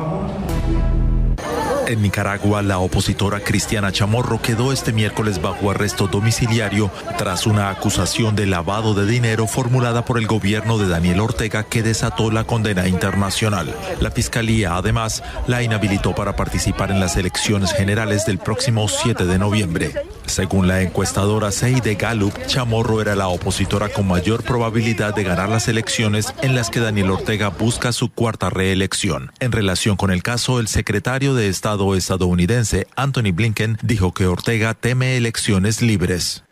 En 1.93 2.01
Nicaragua, 2.01 2.63
la 2.63 2.79
opositora 2.79 3.41
Cristiana 3.41 3.93
Chamorro 3.93 4.41
quedó 4.41 4.73
este 4.73 4.95
miércoles 4.95 5.43
bajo 5.43 5.71
arresto 5.71 6.07
domiciliario 6.07 6.91
tras 7.19 7.47
una 7.47 7.69
acusación 7.69 8.35
de 8.35 8.47
lavado 8.47 8.95
de 8.95 9.05
dinero 9.05 9.47
formulada 9.47 10.03
por 10.03 10.17
el 10.17 10.27
gobierno 10.27 10.79
de 10.79 10.89
Daniel 10.89 11.21
Ortega 11.21 11.65
que 11.65 11.83
desató 11.83 12.31
la 12.31 12.45
condena 12.45 12.89
internacional. 12.89 13.77
La 14.01 14.11
fiscalía, 14.11 14.75
además, 14.75 15.23
la 15.47 15.63
inhabilitó 15.63 16.15
para 16.15 16.35
participar 16.35 16.91
en 16.91 16.99
las 16.99 17.19
elecciones 17.19 17.75
generales 17.75 18.25
del 18.25 18.39
próximo 18.39 18.89
7 18.89 19.27
de 19.27 19.39
noviembre. 19.39 19.93
Según 20.25 20.69
la 20.69 20.81
encuestadora 20.81 21.51
de 21.51 21.95
Gallup, 21.95 22.33
Chamorro 22.47 23.03
era 23.03 23.15
la 23.15 23.29
opositora 23.29 23.91
con 23.91 24.09
mayor 24.09 24.43
probabilidad 24.43 25.15
de 25.15 25.25
ganar 25.25 25.51
las 25.51 25.69
elecciones 25.69 26.33
en 26.41 26.55
las 26.55 26.71
que 26.71 26.81
Daniel 26.81 27.11
Ortega 27.11 27.51
busca 27.51 27.93
su 27.93 28.11
cuarta 28.11 28.49
reelección. 28.49 29.31
En 29.41 29.53
relación 29.53 29.97
con 29.97 30.11
el 30.11 30.23
caso, 30.23 30.59
el 30.59 30.69
secretario 30.69 31.35
de 31.35 31.49
Estado 31.49 31.82
estadounidense, 31.95 32.87
Anthony 32.97 33.33
Blinken, 33.33 33.79
dijo 33.83 34.13
que 34.13 34.27
Ortega 34.27 34.75
teme 34.75 35.17
elecciones 35.17 35.83
libres. 35.83 36.45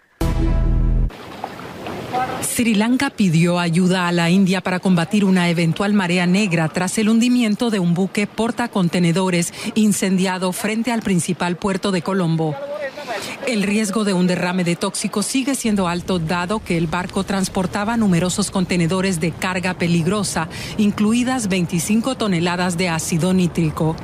Sri 2.42 2.74
Lanka 2.74 3.10
pidió 3.10 3.58
ayuda 3.58 4.08
a 4.08 4.12
la 4.12 4.28
India 4.30 4.60
para 4.60 4.80
combatir 4.80 5.24
una 5.24 5.48
eventual 5.48 5.94
marea 5.94 6.26
negra 6.26 6.68
tras 6.68 6.98
el 6.98 7.08
hundimiento 7.08 7.70
de 7.70 7.78
un 7.78 7.94
buque 7.94 8.26
portacontenedores 8.26 9.54
incendiado 9.74 10.52
frente 10.52 10.90
al 10.92 11.02
principal 11.02 11.56
puerto 11.56 11.92
de 11.92 12.02
Colombo. 12.02 12.56
El 13.46 13.62
riesgo 13.62 14.04
de 14.04 14.12
un 14.12 14.26
derrame 14.26 14.64
de 14.64 14.76
tóxicos 14.76 15.26
sigue 15.26 15.54
siendo 15.54 15.88
alto 15.88 16.18
dado 16.18 16.62
que 16.62 16.76
el 16.76 16.86
barco 16.86 17.24
transportaba 17.24 17.96
numerosos 17.96 18.50
contenedores 18.50 19.20
de 19.20 19.32
carga 19.32 19.74
peligrosa, 19.74 20.48
incluidas 20.78 21.48
25 21.48 22.16
toneladas 22.16 22.76
de 22.76 22.88
ácido 22.88 23.32
nítrico. 23.32 23.96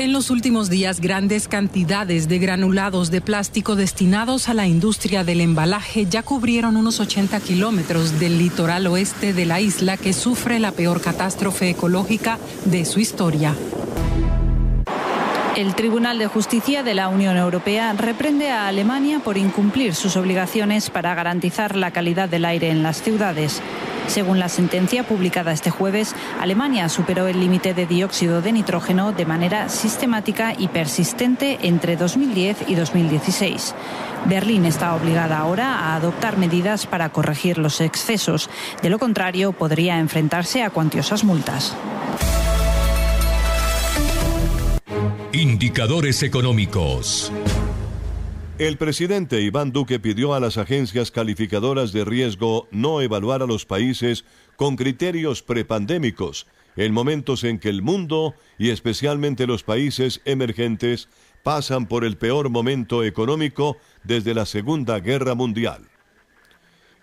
En 0.00 0.14
los 0.14 0.30
últimos 0.30 0.70
días, 0.70 0.98
grandes 0.98 1.46
cantidades 1.46 2.26
de 2.26 2.38
granulados 2.38 3.10
de 3.10 3.20
plástico 3.20 3.76
destinados 3.76 4.48
a 4.48 4.54
la 4.54 4.66
industria 4.66 5.24
del 5.24 5.42
embalaje 5.42 6.06
ya 6.06 6.22
cubrieron 6.22 6.78
unos 6.78 7.00
80 7.00 7.38
kilómetros 7.40 8.18
del 8.18 8.38
litoral 8.38 8.86
oeste 8.86 9.34
de 9.34 9.44
la 9.44 9.60
isla 9.60 9.98
que 9.98 10.14
sufre 10.14 10.58
la 10.58 10.72
peor 10.72 11.02
catástrofe 11.02 11.68
ecológica 11.68 12.38
de 12.64 12.86
su 12.86 12.98
historia. 12.98 13.54
El 15.54 15.74
Tribunal 15.74 16.18
de 16.18 16.28
Justicia 16.28 16.82
de 16.82 16.94
la 16.94 17.08
Unión 17.08 17.36
Europea 17.36 17.92
reprende 17.92 18.50
a 18.50 18.68
Alemania 18.68 19.18
por 19.18 19.36
incumplir 19.36 19.94
sus 19.94 20.16
obligaciones 20.16 20.88
para 20.88 21.14
garantizar 21.14 21.76
la 21.76 21.90
calidad 21.90 22.30
del 22.30 22.46
aire 22.46 22.70
en 22.70 22.82
las 22.82 23.02
ciudades. 23.02 23.60
Según 24.06 24.38
la 24.38 24.48
sentencia 24.48 25.04
publicada 25.04 25.52
este 25.52 25.70
jueves, 25.70 26.14
Alemania 26.40 26.88
superó 26.88 27.26
el 27.28 27.40
límite 27.40 27.74
de 27.74 27.86
dióxido 27.86 28.42
de 28.42 28.52
nitrógeno 28.52 29.12
de 29.12 29.26
manera 29.26 29.68
sistemática 29.68 30.54
y 30.56 30.68
persistente 30.68 31.58
entre 31.62 31.96
2010 31.96 32.68
y 32.68 32.74
2016. 32.74 33.74
Berlín 34.26 34.64
está 34.64 34.94
obligada 34.94 35.38
ahora 35.38 35.74
a 35.74 35.96
adoptar 35.96 36.36
medidas 36.36 36.86
para 36.86 37.08
corregir 37.10 37.58
los 37.58 37.80
excesos. 37.80 38.50
De 38.82 38.90
lo 38.90 38.98
contrario, 38.98 39.52
podría 39.52 39.98
enfrentarse 39.98 40.62
a 40.62 40.70
cuantiosas 40.70 41.24
multas. 41.24 41.76
Indicadores 45.32 46.22
económicos. 46.22 47.32
El 48.60 48.76
presidente 48.76 49.40
Iván 49.40 49.72
Duque 49.72 49.98
pidió 49.98 50.34
a 50.34 50.38
las 50.38 50.58
agencias 50.58 51.10
calificadoras 51.10 51.92
de 51.92 52.04
riesgo 52.04 52.68
no 52.70 53.00
evaluar 53.00 53.40
a 53.40 53.46
los 53.46 53.64
países 53.64 54.26
con 54.56 54.76
criterios 54.76 55.42
prepandémicos 55.42 56.46
en 56.76 56.92
momentos 56.92 57.42
en 57.44 57.58
que 57.58 57.70
el 57.70 57.80
mundo 57.80 58.34
y 58.58 58.68
especialmente 58.68 59.46
los 59.46 59.62
países 59.62 60.20
emergentes 60.26 61.08
pasan 61.42 61.86
por 61.86 62.04
el 62.04 62.18
peor 62.18 62.50
momento 62.50 63.02
económico 63.02 63.78
desde 64.04 64.34
la 64.34 64.44
Segunda 64.44 65.00
Guerra 65.00 65.34
Mundial. 65.34 65.88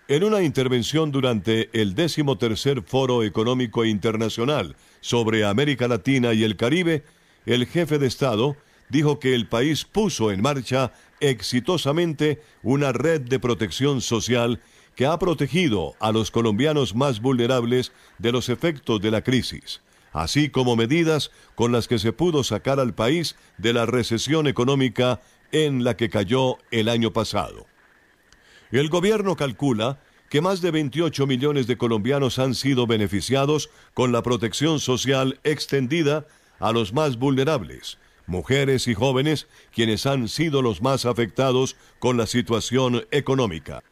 En 0.06 0.22
una 0.22 0.42
intervención 0.42 1.10
durante 1.10 1.70
el 1.72 1.96
tercer 1.96 2.82
Foro 2.82 3.24
Económico 3.24 3.84
Internacional 3.84 4.76
sobre 5.00 5.44
América 5.44 5.88
Latina 5.88 6.34
y 6.34 6.44
el 6.44 6.54
Caribe, 6.54 7.02
el 7.46 7.66
jefe 7.66 7.98
de 7.98 8.06
Estado 8.06 8.56
dijo 8.88 9.18
que 9.18 9.34
el 9.34 9.46
país 9.48 9.84
puso 9.84 10.30
en 10.30 10.42
marcha 10.42 10.92
exitosamente 11.20 12.40
una 12.62 12.92
red 12.92 13.20
de 13.20 13.40
protección 13.40 14.00
social 14.00 14.60
que 14.94 15.06
ha 15.06 15.18
protegido 15.18 15.94
a 16.00 16.10
los 16.10 16.30
colombianos 16.30 16.94
más 16.94 17.20
vulnerables 17.20 17.92
de 18.18 18.32
los 18.32 18.48
efectos 18.48 19.00
de 19.00 19.10
la 19.10 19.22
crisis, 19.22 19.80
así 20.12 20.48
como 20.48 20.74
medidas 20.74 21.30
con 21.54 21.70
las 21.70 21.86
que 21.86 21.98
se 21.98 22.12
pudo 22.12 22.42
sacar 22.42 22.80
al 22.80 22.94
país 22.94 23.36
de 23.58 23.72
la 23.72 23.86
recesión 23.86 24.46
económica 24.46 25.20
en 25.52 25.84
la 25.84 25.96
que 25.96 26.10
cayó 26.10 26.58
el 26.70 26.88
año 26.88 27.12
pasado. 27.12 27.66
El 28.70 28.88
gobierno 28.88 29.36
calcula 29.36 30.00
que 30.28 30.40
más 30.40 30.60
de 30.60 30.70
28 30.70 31.26
millones 31.26 31.66
de 31.66 31.78
colombianos 31.78 32.38
han 32.38 32.54
sido 32.54 32.86
beneficiados 32.86 33.70
con 33.94 34.12
la 34.12 34.22
protección 34.22 34.78
social 34.78 35.40
extendida 35.42 36.26
a 36.58 36.72
los 36.72 36.92
más 36.92 37.18
vulnerables, 37.18 37.98
mujeres 38.28 38.86
y 38.86 38.94
jóvenes 38.94 39.48
quienes 39.72 40.06
han 40.06 40.28
sido 40.28 40.62
los 40.62 40.82
más 40.82 41.06
afectados 41.06 41.76
con 41.98 42.16
la 42.16 42.26
situación 42.26 43.06
económica. 43.10 43.82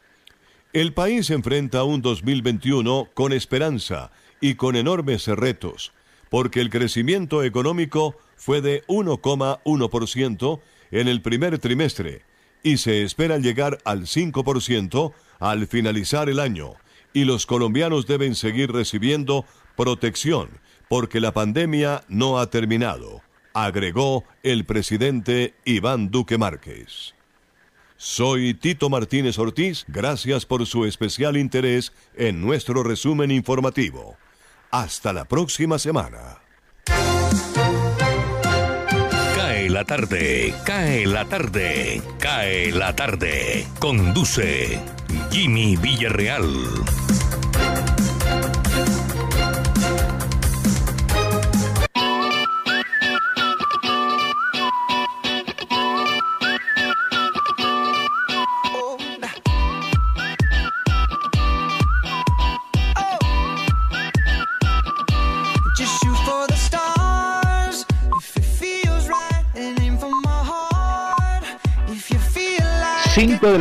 El 0.73 0.93
país 0.93 1.29
enfrenta 1.29 1.83
un 1.83 2.01
2021 2.01 3.09
con 3.13 3.33
esperanza 3.33 4.11
y 4.39 4.55
con 4.55 4.75
enormes 4.75 5.27
retos, 5.27 5.91
porque 6.29 6.61
el 6.61 6.69
crecimiento 6.69 7.43
económico 7.43 8.15
fue 8.35 8.61
de 8.61 8.85
1,1% 8.87 10.59
en 10.91 11.07
el 11.07 11.21
primer 11.21 11.57
trimestre 11.59 12.21
y 12.63 12.77
se 12.77 13.03
espera 13.03 13.37
llegar 13.37 13.79
al 13.85 14.03
5% 14.03 15.13
al 15.39 15.67
finalizar 15.67 16.29
el 16.29 16.39
año, 16.39 16.73
y 17.13 17.23
los 17.23 17.45
colombianos 17.45 18.07
deben 18.07 18.35
seguir 18.35 18.71
recibiendo 18.71 19.45
protección 19.75 20.49
porque 20.89 21.19
la 21.19 21.33
pandemia 21.33 22.03
no 22.07 22.39
ha 22.39 22.49
terminado 22.49 23.21
agregó 23.65 24.23
el 24.43 24.65
presidente 24.65 25.55
Iván 25.65 26.11
Duque 26.11 26.37
Márquez. 26.37 27.15
Soy 27.95 28.53
Tito 28.53 28.89
Martínez 28.89 29.39
Ortiz, 29.39 29.83
gracias 29.87 30.45
por 30.45 30.67
su 30.67 30.85
especial 30.85 31.37
interés 31.37 31.91
en 32.15 32.39
nuestro 32.39 32.83
resumen 32.83 33.31
informativo. 33.31 34.15
Hasta 34.69 35.11
la 35.11 35.25
próxima 35.25 35.79
semana. 35.79 36.37
Cae 39.35 39.69
la 39.71 39.83
tarde, 39.85 40.53
cae 40.63 41.07
la 41.07 41.25
tarde, 41.25 42.03
cae 42.19 42.71
la 42.71 42.95
tarde. 42.95 43.65
Conduce 43.79 44.79
Jimmy 45.31 45.75
Villarreal. 45.77 47.06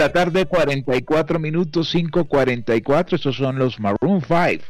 La 0.06 0.12
tarde, 0.12 0.46
44 0.46 1.40
minutos, 1.40 1.92
5.44. 1.92 3.14
Estos 3.14 3.34
son 3.34 3.58
los 3.58 3.80
Maroon 3.80 4.20
5 4.20 4.64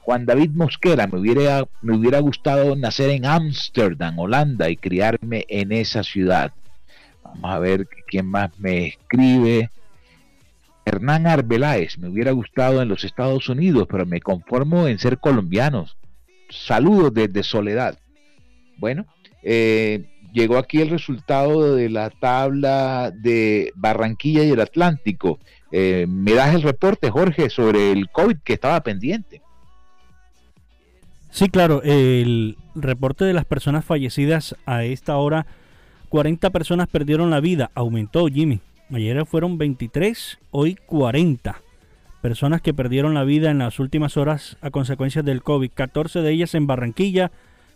Juan 0.00 0.24
David 0.24 0.50
Mosquera, 0.52 1.06
me 1.06 1.18
hubiera, 1.18 1.64
me 1.82 1.96
hubiera 1.96 2.18
gustado 2.20 2.74
nacer 2.74 3.10
en 3.10 3.26
Ámsterdam, 3.26 4.18
Holanda, 4.18 4.70
y 4.70 4.76
criarme 4.76 5.44
en 5.48 5.70
esa 5.70 6.02
ciudad. 6.02 6.52
Vamos 7.22 7.50
a 7.50 7.58
ver 7.58 7.86
quién 8.06 8.26
más 8.26 8.50
me 8.58 8.86
escribe. 8.86 9.70
Hernán 10.88 11.26
Arbeláez, 11.26 11.98
me 11.98 12.08
hubiera 12.08 12.32
gustado 12.32 12.80
en 12.80 12.88
los 12.88 13.04
Estados 13.04 13.48
Unidos, 13.48 13.86
pero 13.90 14.06
me 14.06 14.20
conformo 14.20 14.88
en 14.88 14.98
ser 14.98 15.18
colombianos. 15.18 15.96
Saludos 16.48 17.12
desde 17.12 17.42
Soledad. 17.42 17.98
Bueno, 18.78 19.06
eh, 19.42 20.06
llegó 20.32 20.56
aquí 20.56 20.80
el 20.80 20.88
resultado 20.88 21.76
de 21.76 21.90
la 21.90 22.10
tabla 22.10 23.12
de 23.14 23.72
Barranquilla 23.76 24.44
y 24.44 24.50
el 24.50 24.60
Atlántico. 24.60 25.38
Eh, 25.70 26.06
¿Me 26.08 26.32
das 26.32 26.54
el 26.54 26.62
reporte, 26.62 27.10
Jorge, 27.10 27.50
sobre 27.50 27.92
el 27.92 28.08
COVID 28.08 28.38
que 28.42 28.54
estaba 28.54 28.80
pendiente? 28.82 29.42
Sí, 31.30 31.50
claro, 31.50 31.82
el 31.84 32.56
reporte 32.74 33.26
de 33.26 33.34
las 33.34 33.44
personas 33.44 33.84
fallecidas 33.84 34.56
a 34.64 34.84
esta 34.84 35.18
hora, 35.18 35.46
40 36.08 36.48
personas 36.48 36.88
perdieron 36.88 37.28
la 37.28 37.40
vida, 37.40 37.70
aumentó 37.74 38.26
Jimmy. 38.28 38.62
Ayer 38.90 39.26
fueron 39.26 39.58
23, 39.58 40.38
hoy 40.50 40.76
40 40.86 41.60
personas 42.22 42.62
que 42.62 42.72
perdieron 42.72 43.12
la 43.12 43.24
vida 43.24 43.50
en 43.50 43.58
las 43.58 43.78
últimas 43.80 44.16
horas 44.16 44.56
a 44.62 44.70
consecuencia 44.70 45.22
del 45.22 45.42
COVID. 45.42 45.70
14 45.74 46.22
de 46.22 46.32
ellas 46.32 46.54
en 46.54 46.66
Barranquilla, 46.66 47.30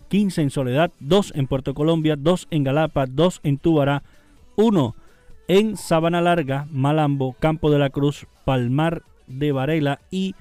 15 0.08 0.40
en 0.40 0.50
Soledad, 0.50 0.90
2 1.00 1.34
en 1.36 1.48
Puerto 1.48 1.74
Colombia, 1.74 2.16
2 2.16 2.48
en 2.50 2.64
Galapa, 2.64 3.04
2 3.06 3.40
en 3.44 3.58
Túbara, 3.58 4.02
1 4.56 4.94
en 5.48 5.76
Sabana 5.76 6.22
Larga, 6.22 6.66
Malambo, 6.70 7.34
Campo 7.38 7.70
de 7.70 7.78
la 7.78 7.90
Cruz, 7.90 8.26
Palmar 8.46 9.02
de 9.26 9.52
Varela 9.52 10.00
y 10.10 10.34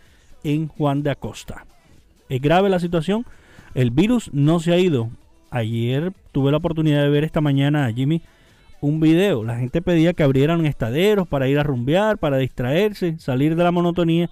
en 0.45 0.69
Juan 0.69 1.03
de 1.03 1.11
Acosta. 1.11 1.65
Es 2.29 2.41
grave 2.41 2.69
la 2.69 2.79
situación. 2.79 3.25
El 3.75 3.91
virus 3.91 4.29
no 4.33 4.61
se 4.61 4.71
ha 4.71 4.77
ido. 4.77 5.09
Ayer 5.49 6.13
tuve 6.31 6.51
la 6.51 6.57
oportunidad 6.57 7.01
de 7.03 7.09
ver 7.09 7.25
esta 7.25 7.41
mañana, 7.41 7.91
Jimmy, 7.91 8.21
un 8.81 8.99
video. 8.99 9.43
La 9.43 9.57
gente 9.57 9.81
pedía 9.81 10.13
que 10.13 10.23
abrieran 10.23 10.65
estaderos 10.65 11.27
para 11.27 11.47
ir 11.47 11.59
a 11.59 11.63
rumbear, 11.63 12.17
para 12.17 12.37
distraerse, 12.37 13.17
salir 13.19 13.55
de 13.55 13.63
la 13.63 13.71
monotonía. 13.71 14.29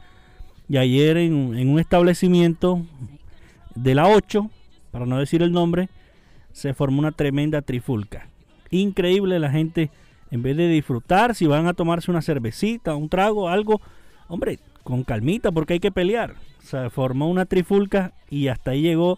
Y 0.67 0.77
ayer 0.77 1.17
en, 1.17 1.69
un 1.69 1.79
establecimiento 1.79 2.85
de 3.75 3.95
la 3.95 4.07
8, 4.07 4.49
para 4.91 5.05
no 5.05 5.17
decir 5.17 5.41
el 5.41 5.51
nombre, 5.51 5.89
se 6.51 6.73
formó 6.73 6.99
una 6.99 7.11
tremenda 7.11 7.61
trifulca. 7.61 8.27
Increíble 8.71 9.39
la 9.39 9.51
gente, 9.51 9.89
en 10.31 10.43
vez 10.43 10.57
de 10.57 10.67
disfrutar, 10.67 11.33
si 11.35 11.47
van 11.47 11.67
a 11.67 11.73
tomarse 11.73 12.11
una 12.11 12.21
cervecita, 12.21 12.95
un 12.95 13.07
trago, 13.07 13.49
algo, 13.49 13.81
hombre, 14.27 14.59
con 14.83 15.03
calmita 15.03 15.51
porque 15.51 15.73
hay 15.73 15.79
que 15.79 15.91
pelear. 15.91 16.35
Se 16.61 16.89
formó 16.89 17.29
una 17.29 17.45
trifulca 17.45 18.13
y 18.29 18.47
hasta 18.47 18.71
ahí 18.71 18.81
llegó, 18.81 19.17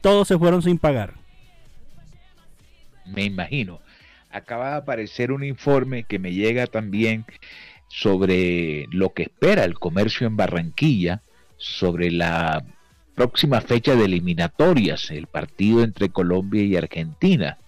todos 0.00 0.26
se 0.26 0.38
fueron 0.38 0.62
sin 0.62 0.78
pagar. 0.78 1.14
Me 3.06 3.24
imagino 3.24 3.80
acaba 4.30 4.70
de 4.70 4.76
aparecer 4.76 5.32
un 5.32 5.44
informe 5.44 6.04
que 6.04 6.18
me 6.18 6.32
llega 6.32 6.66
también 6.66 7.24
sobre 7.88 8.86
lo 8.90 9.14
que 9.14 9.24
espera 9.24 9.64
el 9.64 9.78
comercio 9.78 10.26
en 10.26 10.36
Barranquilla, 10.36 11.22
sobre 11.56 12.10
la 12.10 12.64
próxima 13.14 13.60
fecha 13.60 13.96
de 13.96 14.04
eliminatorias, 14.04 15.10
el 15.10 15.26
partido 15.26 15.82
entre 15.82 16.10
Colombia 16.10 16.62
y 16.62 16.76
Argentina. 16.76 17.58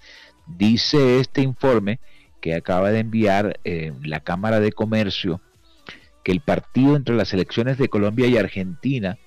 Dice 0.46 1.20
este 1.20 1.42
informe 1.42 1.98
que 2.40 2.54
acaba 2.54 2.90
de 2.90 3.00
enviar 3.00 3.58
eh, 3.64 3.92
la 4.02 4.20
Cámara 4.20 4.60
de 4.60 4.72
Comercio 4.72 5.40
que 6.22 6.32
el 6.32 6.40
partido 6.40 6.96
entre 6.96 7.14
las 7.14 7.32
elecciones 7.32 7.78
de 7.78 7.88
Colombia 7.88 8.26
y 8.26 8.36
Argentina 8.36 9.18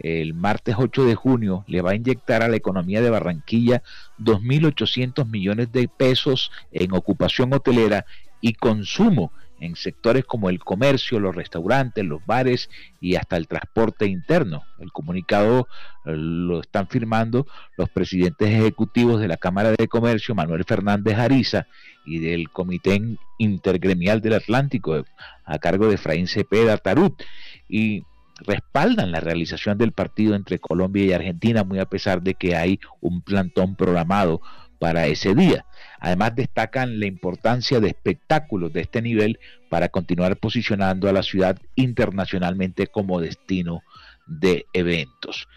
el 0.00 0.34
martes 0.34 0.76
8 0.78 1.04
de 1.04 1.14
junio 1.14 1.64
le 1.66 1.82
va 1.82 1.90
a 1.90 1.94
inyectar 1.94 2.42
a 2.42 2.48
la 2.48 2.56
economía 2.56 3.00
de 3.00 3.10
Barranquilla 3.10 3.82
2.800 4.18 5.26
millones 5.26 5.72
de 5.72 5.88
pesos 5.88 6.50
en 6.72 6.92
ocupación 6.94 7.52
hotelera 7.52 8.06
y 8.40 8.54
consumo 8.54 9.32
en 9.60 9.76
sectores 9.76 10.24
como 10.24 10.50
el 10.50 10.60
comercio, 10.60 11.18
los 11.18 11.34
restaurantes, 11.34 12.04
los 12.04 12.24
bares 12.24 12.70
y 13.00 13.16
hasta 13.16 13.36
el 13.36 13.48
transporte 13.48 14.06
interno. 14.06 14.62
El 14.78 14.92
comunicado 14.92 15.66
eh, 16.04 16.12
lo 16.14 16.60
están 16.60 16.88
firmando 16.88 17.46
los 17.76 17.90
presidentes 17.90 18.48
ejecutivos 18.48 19.20
de 19.20 19.28
la 19.28 19.36
Cámara 19.36 19.72
de 19.72 19.88
Comercio, 19.88 20.34
Manuel 20.34 20.64
Fernández 20.64 21.18
Ariza, 21.18 21.66
y 22.06 22.20
del 22.20 22.50
Comité 22.50 23.00
Intergremial 23.38 24.20
del 24.20 24.34
Atlántico, 24.34 25.04
a 25.44 25.58
cargo 25.58 25.88
de 25.88 25.96
Efraín 25.96 26.26
Cepeda 26.26 26.78
Tarut. 26.78 27.22
Y 27.68 28.04
respaldan 28.38 29.12
la 29.12 29.20
realización 29.20 29.78
del 29.78 29.92
partido 29.92 30.34
entre 30.34 30.58
Colombia 30.58 31.04
y 31.04 31.12
Argentina, 31.12 31.64
muy 31.64 31.78
a 31.78 31.86
pesar 31.86 32.22
de 32.22 32.34
que 32.34 32.56
hay 32.56 32.80
un 33.00 33.22
plantón 33.22 33.76
programado 33.76 34.40
para 34.78 35.06
ese 35.06 35.34
día. 35.34 35.66
Además 36.00 36.36
destacan 36.36 37.00
la 37.00 37.06
importancia 37.06 37.80
de 37.80 37.88
espectáculos 37.88 38.72
de 38.72 38.82
este 38.82 39.02
nivel 39.02 39.40
para 39.68 39.88
continuar 39.88 40.36
posicionando 40.36 41.08
a 41.08 41.12
la 41.12 41.22
ciudad 41.22 41.58
internacionalmente 41.74 42.86
como 42.86 43.20
destino 43.20 43.82
de 44.26 44.66
eventos. 44.72 45.48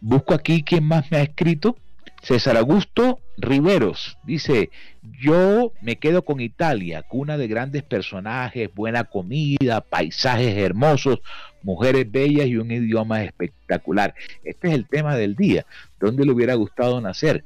Busco 0.00 0.34
aquí 0.34 0.62
quién 0.62 0.84
más 0.84 1.10
me 1.10 1.18
ha 1.18 1.22
escrito. 1.22 1.76
César 2.22 2.56
Augusto 2.56 3.20
Riveros 3.36 4.16
dice, 4.24 4.70
yo 5.20 5.72
me 5.80 5.96
quedo 5.96 6.24
con 6.24 6.40
Italia, 6.40 7.02
cuna 7.02 7.38
de 7.38 7.46
grandes 7.46 7.84
personajes, 7.84 8.68
buena 8.74 9.04
comida, 9.04 9.80
paisajes 9.80 10.56
hermosos, 10.56 11.20
mujeres 11.62 12.10
bellas 12.10 12.46
y 12.46 12.56
un 12.56 12.72
idioma 12.72 13.22
espectacular. 13.22 14.14
Este 14.44 14.68
es 14.68 14.74
el 14.74 14.86
tema 14.86 15.16
del 15.16 15.36
día. 15.36 15.66
¿Dónde 16.00 16.24
le 16.24 16.32
hubiera 16.32 16.54
gustado 16.54 16.98
nacer? 17.00 17.44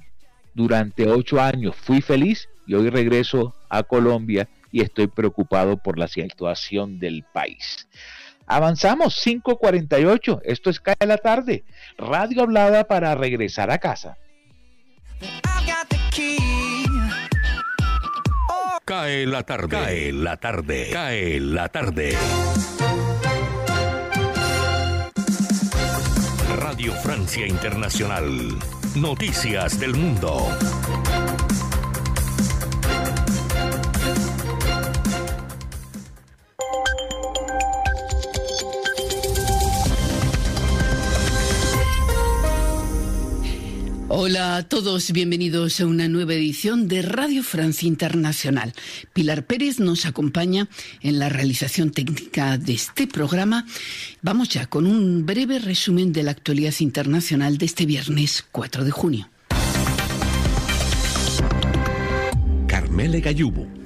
durante 0.55 1.09
ocho 1.09 1.41
años, 1.41 1.75
fui 1.75 2.01
feliz 2.01 2.49
y 2.69 2.75
hoy 2.75 2.89
regreso 2.89 3.53
a 3.69 3.83
Colombia 3.83 4.49
y 4.71 4.83
estoy 4.83 5.09
preocupado 5.09 5.77
por 5.77 5.99
la 5.99 6.07
situación 6.07 7.01
del 7.01 7.25
país. 7.33 7.89
Avanzamos, 8.47 9.27
5.48, 9.27 10.41
esto 10.45 10.71
es 10.71 10.79
Cae 10.79 10.97
la 11.05 11.17
tarde, 11.17 11.65
radio 11.99 12.43
hablada 12.43 12.85
para 12.85 13.15
regresar 13.17 13.73
a 13.73 13.79
casa. 13.79 14.19
Cae 18.85 19.25
la 19.27 19.45
tarde. 19.45 19.69
Cae 19.69 20.13
la 20.13 20.37
tarde. 20.37 20.91
Cae 20.93 21.41
la 21.41 21.71
tarde. 21.71 22.15
Radio 26.59 26.93
Francia 26.93 27.47
Internacional. 27.47 28.59
Noticias 28.95 29.81
del 29.81 29.95
Mundo. 29.95 30.51
Hola 44.17 44.59
a 44.59 44.63
todos, 44.63 45.11
bienvenidos 45.11 45.81
a 45.81 45.87
una 45.87 46.07
nueva 46.07 46.35
edición 46.35 46.87
de 46.87 47.03
Radio 47.03 47.43
Francia 47.43 47.89
Internacional. 47.89 48.73
Pilar 49.13 49.45
Pérez 49.45 49.81
nos 49.81 50.07
acompaña 50.07 50.69
en 51.01 51.19
la 51.19 51.29
realización 51.29 51.91
técnica 51.91 52.57
de 52.57 52.75
este 52.75 53.09
programa. 53.09 53.67
Vamos 54.23 54.51
ya 54.51 54.67
con 54.67 54.87
un 54.87 55.27
breve 55.27 55.59
resumen 55.59 56.13
de 56.13 56.23
la 56.23 56.31
actualidad 56.31 56.75
internacional 56.79 57.59
de 57.59 57.67
este 57.67 57.87
viernes 57.87 58.45
4 58.53 58.85
de 58.85 58.91
junio. 58.93 59.29
Carmele 62.69 63.21
Gallubo. 63.21 63.84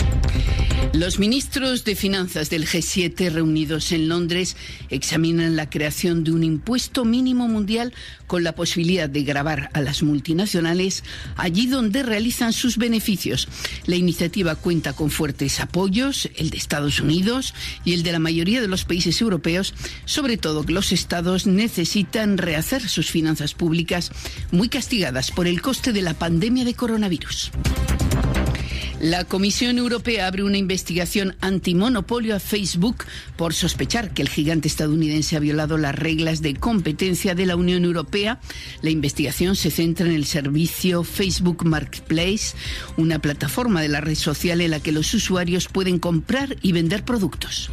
Los 0.95 1.19
ministros 1.19 1.85
de 1.85 1.95
Finanzas 1.95 2.49
del 2.49 2.67
G7 2.67 3.31
reunidos 3.31 3.93
en 3.93 4.09
Londres 4.09 4.57
examinan 4.89 5.55
la 5.55 5.69
creación 5.69 6.25
de 6.25 6.33
un 6.33 6.43
impuesto 6.43 7.05
mínimo 7.05 7.47
mundial 7.47 7.93
con 8.27 8.43
la 8.43 8.55
posibilidad 8.55 9.09
de 9.09 9.23
grabar 9.23 9.71
a 9.75 9.83
las 9.83 10.03
multinacionales 10.03 11.05
allí 11.37 11.67
donde 11.67 12.03
realizan 12.03 12.53
sus 12.53 12.79
beneficios. 12.79 13.49
La 13.87 13.97
iniciativa 13.97 14.55
cuenta 14.55 14.95
con 14.95 15.11
fuertes 15.11 15.61
apoyos, 15.61 16.31
el 16.37 16.51
de 16.51 16.57
Estados 16.57 17.01
Unidos 17.01 17.55
y 17.85 17.93
el 17.93 18.03
de 18.03 18.13
la 18.13 18.19
mayoría 18.19 18.61
de 18.61 18.69
los 18.69 18.85
países 18.85 19.21
europeos, 19.21 19.75
sobre 20.07 20.39
todo 20.39 20.65
que 20.65 20.73
los 20.73 20.93
estados 20.93 21.47
necesitan 21.47 22.39
rehacer 22.39 22.89
sus 22.89 23.11
finanzas 23.11 23.53
públicas 23.55 24.11
muy 24.51 24.69
castigadas 24.69 25.31
por 25.31 25.47
el 25.47 25.61
coste 25.61 25.93
de 25.93 26.03
la 26.03 26.15
pandemia 26.15 26.65
de 26.65 26.75
coronavirus. 26.75 27.53
La 29.01 29.25
Comisión 29.25 29.79
Europea 29.79 30.27
abre 30.27 30.43
una 30.43 30.59
investigación 30.59 31.37
antimonopolio 31.41 32.35
a 32.35 32.41
Facebook 32.41 33.05
por 33.37 33.55
sospechar 33.55 34.11
que 34.11 34.23
el 34.23 34.29
gigante 34.29 34.67
estadounidense 34.67 35.37
ha 35.37 35.41
violado 35.41 35.79
las 35.79 35.95
reglas 35.95 36.43
de 36.43 36.57
competencia 36.57 37.37
de 37.37 37.47
la 37.47 37.55
Unión 37.55 37.85
Europea. 37.85 38.41
La 38.83 38.91
investigación 38.91 39.55
se 39.55 39.71
centra 39.71 40.07
en 40.07 40.15
el 40.15 40.27
servicio 40.27 41.05
Facebook 41.05 41.65
Marketplace, 41.65 42.57
una 42.97 43.21
plataforma 43.21 43.83
de 43.83 43.89
la 43.89 44.01
red 44.01 44.17
social 44.17 44.61
en 44.61 44.73
la 44.73 44.81
que 44.81 44.91
los 44.91 45.15
usuarios 45.15 45.69
pueden 45.69 46.01
comprar 46.01 46.57
y 46.61 46.73
vender 46.73 47.05
productos. 47.05 47.71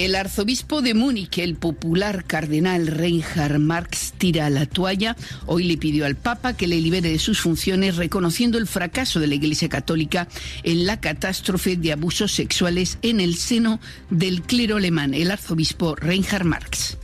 El 0.00 0.14
arzobispo 0.14 0.80
de 0.80 0.94
Múnich, 0.94 1.36
el 1.36 1.56
popular 1.56 2.24
cardenal 2.24 2.86
Reinhard 2.86 3.58
Marx, 3.58 4.14
tira 4.16 4.48
la 4.48 4.64
toalla. 4.64 5.14
Hoy 5.44 5.64
le 5.64 5.76
pidió 5.76 6.06
al 6.06 6.16
Papa 6.16 6.56
que 6.56 6.66
le 6.66 6.80
libere 6.80 7.10
de 7.10 7.18
sus 7.18 7.38
funciones, 7.38 7.96
reconociendo 7.96 8.56
el 8.56 8.66
fracaso 8.66 9.20
de 9.20 9.26
la 9.26 9.34
Iglesia 9.34 9.68
Católica 9.68 10.26
en 10.62 10.86
la 10.86 11.00
catástrofe 11.00 11.76
de 11.76 11.92
abusos 11.92 12.32
sexuales 12.32 12.96
en 13.02 13.20
el 13.20 13.36
seno 13.36 13.78
del 14.08 14.40
clero 14.40 14.78
alemán. 14.78 15.12
El 15.12 15.30
arzobispo 15.30 15.94
Reinhard 15.96 16.46
Marx. 16.46 16.96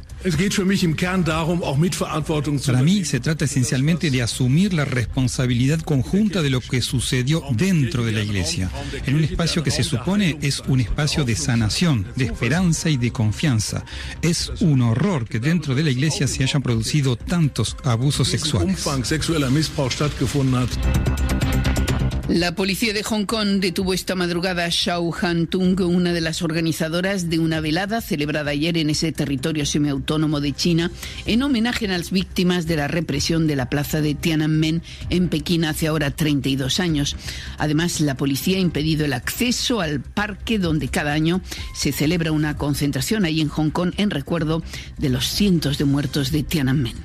Para 2.72 2.82
mí 2.82 3.04
se 3.04 3.20
trata 3.20 3.44
esencialmente 3.44 4.10
de 4.10 4.22
asumir 4.22 4.74
la 4.74 4.84
responsabilidad 4.84 5.78
conjunta 5.80 6.42
de 6.42 6.50
lo 6.50 6.60
que 6.60 6.82
sucedió 6.82 7.44
dentro 7.52 8.04
de 8.04 8.10
la 8.10 8.22
Iglesia, 8.22 8.68
en 9.06 9.14
un 9.14 9.22
espacio 9.22 9.62
que 9.62 9.70
se 9.70 9.84
supone 9.84 10.36
es 10.42 10.64
un 10.66 10.80
espacio 10.80 11.24
de 11.24 11.36
sanación, 11.36 12.06
de 12.16 12.24
esperanza 12.24 12.90
y 12.90 12.96
de 12.96 13.12
confianza. 13.12 13.84
Es 14.20 14.50
un 14.60 14.82
horror 14.82 15.28
que 15.28 15.38
dentro 15.38 15.76
de 15.76 15.84
la 15.84 15.90
Iglesia 15.90 16.26
se 16.26 16.42
hayan 16.42 16.62
producido 16.62 17.14
tantos 17.14 17.76
abusos 17.84 18.26
sexuales. 18.26 18.84
La 22.28 22.56
policía 22.56 22.92
de 22.92 23.04
Hong 23.04 23.24
Kong 23.24 23.60
detuvo 23.60 23.94
esta 23.94 24.16
madrugada 24.16 24.64
a 24.64 24.70
Xiao 24.70 25.14
Han-tung, 25.14 25.80
una 25.82 26.12
de 26.12 26.20
las 26.20 26.42
organizadoras 26.42 27.30
de 27.30 27.38
una 27.38 27.60
velada 27.60 28.00
celebrada 28.00 28.50
ayer 28.50 28.76
en 28.78 28.90
ese 28.90 29.12
territorio 29.12 29.64
semiautónomo 29.64 30.40
de 30.40 30.52
China, 30.52 30.90
en 31.24 31.42
homenaje 31.44 31.86
a 31.86 31.96
las 31.96 32.10
víctimas 32.10 32.66
de 32.66 32.76
la 32.76 32.88
represión 32.88 33.46
de 33.46 33.54
la 33.54 33.70
plaza 33.70 34.00
de 34.00 34.16
Tiananmen 34.16 34.82
en 35.08 35.28
Pekín 35.28 35.64
hace 35.64 35.86
ahora 35.86 36.10
32 36.10 36.80
años. 36.80 37.14
Además, 37.58 38.00
la 38.00 38.16
policía 38.16 38.56
ha 38.56 38.60
impedido 38.60 39.04
el 39.04 39.12
acceso 39.12 39.80
al 39.80 40.00
parque 40.00 40.58
donde 40.58 40.88
cada 40.88 41.12
año 41.12 41.40
se 41.74 41.92
celebra 41.92 42.32
una 42.32 42.56
concentración 42.56 43.24
ahí 43.24 43.40
en 43.40 43.48
Hong 43.48 43.70
Kong 43.70 43.92
en 43.98 44.10
recuerdo 44.10 44.64
de 44.98 45.10
los 45.10 45.28
cientos 45.28 45.78
de 45.78 45.84
muertos 45.84 46.32
de 46.32 46.42
Tiananmen. 46.42 46.96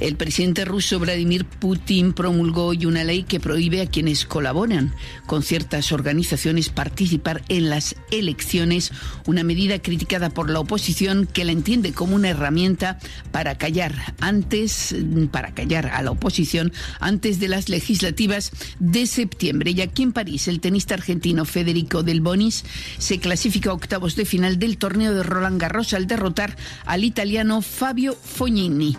El 0.00 0.16
presidente 0.16 0.64
ruso 0.64 0.98
Vladimir 0.98 1.44
Putin 1.44 2.14
promulgó 2.14 2.68
hoy 2.68 2.86
una 2.86 3.04
ley 3.04 3.22
que 3.22 3.38
prohíbe 3.38 3.82
a 3.82 3.86
quienes 3.86 4.24
colaboran 4.24 4.94
con 5.26 5.42
ciertas 5.42 5.92
organizaciones 5.92 6.70
participar 6.70 7.42
en 7.48 7.68
las 7.68 7.96
elecciones, 8.10 8.92
una 9.26 9.44
medida 9.44 9.80
criticada 9.80 10.30
por 10.30 10.48
la 10.48 10.60
oposición 10.60 11.26
que 11.26 11.44
la 11.44 11.52
entiende 11.52 11.92
como 11.92 12.16
una 12.16 12.30
herramienta 12.30 12.98
para 13.30 13.58
callar 13.58 14.14
antes 14.20 14.94
para 15.30 15.52
callar 15.52 15.88
a 15.88 16.02
la 16.02 16.12
oposición 16.12 16.72
antes 16.98 17.38
de 17.38 17.48
las 17.48 17.68
legislativas 17.68 18.52
de 18.78 19.06
septiembre. 19.06 19.72
Y 19.72 19.82
aquí 19.82 20.02
en 20.02 20.12
París, 20.12 20.48
el 20.48 20.60
tenista 20.60 20.94
argentino 20.94 21.44
Federico 21.44 22.02
Del 22.02 22.22
Bonis 22.22 22.64
se 22.96 23.18
clasifica 23.18 23.68
a 23.68 23.74
octavos 23.74 24.16
de 24.16 24.24
final 24.24 24.58
del 24.58 24.78
torneo 24.78 25.14
de 25.14 25.22
Roland 25.22 25.60
Garros 25.60 25.92
al 25.92 26.06
derrotar 26.06 26.56
al 26.86 27.04
italiano 27.04 27.60
Fabio 27.60 28.14
Fognini. 28.14 28.96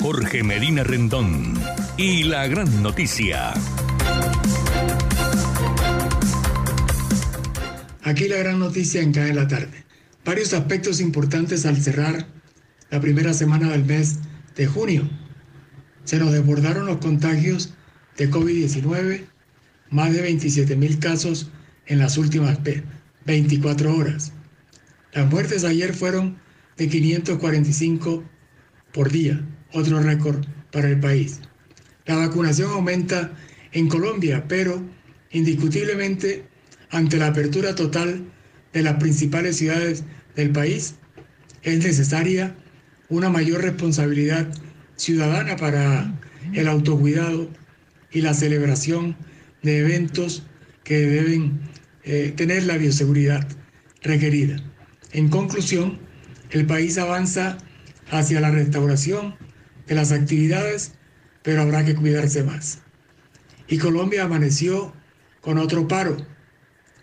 Jorge 0.00 0.42
Medina 0.42 0.84
Rendón 0.84 1.54
y 1.96 2.24
la 2.24 2.46
gran 2.46 2.82
noticia. 2.82 3.54
Aquí 8.02 8.28
la 8.28 8.36
gran 8.36 8.60
noticia 8.60 9.02
en 9.02 9.12
cada 9.12 9.32
la 9.32 9.48
tarde. 9.48 9.84
Varios 10.24 10.52
aspectos 10.52 11.00
importantes 11.00 11.66
al 11.66 11.76
cerrar 11.76 12.26
la 12.90 13.00
primera 13.00 13.32
semana 13.34 13.70
del 13.70 13.84
mes 13.84 14.20
de 14.54 14.66
junio. 14.66 15.08
Se 16.04 16.18
nos 16.18 16.32
desbordaron 16.32 16.86
los 16.86 16.98
contagios 16.98 17.74
de 18.16 18.30
COVID-19, 18.30 19.24
más 19.90 20.12
de 20.12 20.22
27 20.22 20.76
mil 20.76 20.98
casos 21.00 21.50
en 21.86 21.98
las 21.98 22.16
últimas 22.16 22.58
24 23.26 23.94
horas. 23.94 24.32
Las 25.12 25.30
muertes 25.30 25.64
ayer 25.64 25.94
fueron 25.94 26.38
de 26.76 26.88
545 26.88 28.24
por 28.92 29.10
día, 29.10 29.44
otro 29.72 30.00
récord 30.00 30.44
para 30.70 30.88
el 30.88 31.00
país. 31.00 31.40
La 32.06 32.16
vacunación 32.16 32.70
aumenta 32.70 33.32
en 33.72 33.88
Colombia, 33.88 34.44
pero 34.48 34.82
indiscutiblemente 35.30 36.44
ante 36.90 37.16
la 37.16 37.28
apertura 37.28 37.74
total 37.74 38.24
de 38.72 38.82
las 38.82 38.94
principales 38.94 39.56
ciudades 39.56 40.04
del 40.36 40.50
país, 40.50 40.94
es 41.62 41.78
necesaria 41.84 42.54
una 43.08 43.28
mayor 43.28 43.62
responsabilidad 43.62 44.46
ciudadana 44.96 45.56
para 45.56 46.14
el 46.52 46.68
autocuidado 46.68 47.50
y 48.12 48.20
la 48.20 48.34
celebración 48.34 49.16
de 49.62 49.78
eventos 49.78 50.44
que 50.84 50.98
deben 51.00 51.60
eh, 52.06 52.32
tener 52.36 52.62
la 52.62 52.78
bioseguridad 52.78 53.46
requerida. 54.00 54.56
En 55.10 55.28
conclusión, 55.28 55.98
el 56.50 56.64
país 56.64 56.98
avanza 56.98 57.58
hacia 58.10 58.40
la 58.40 58.52
restauración 58.52 59.34
de 59.88 59.96
las 59.96 60.12
actividades, 60.12 60.94
pero 61.42 61.62
habrá 61.62 61.84
que 61.84 61.96
cuidarse 61.96 62.44
más. 62.44 62.82
Y 63.66 63.78
Colombia 63.78 64.22
amaneció 64.22 64.94
con 65.40 65.58
otro 65.58 65.88
paro, 65.88 66.16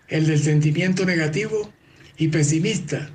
el 0.07 0.25
del 0.25 0.39
sentimiento 0.39 1.05
negativo 1.05 1.73
y 2.17 2.29
pesimista, 2.29 3.09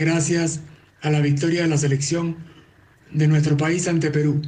gracias 0.00 0.62
a 1.00 1.10
la 1.10 1.20
victoria 1.20 1.62
de 1.62 1.68
la 1.68 1.78
selección 1.78 2.38
de 3.12 3.28
nuestro 3.28 3.56
país 3.56 3.86
ante 3.86 4.10
Perú, 4.10 4.42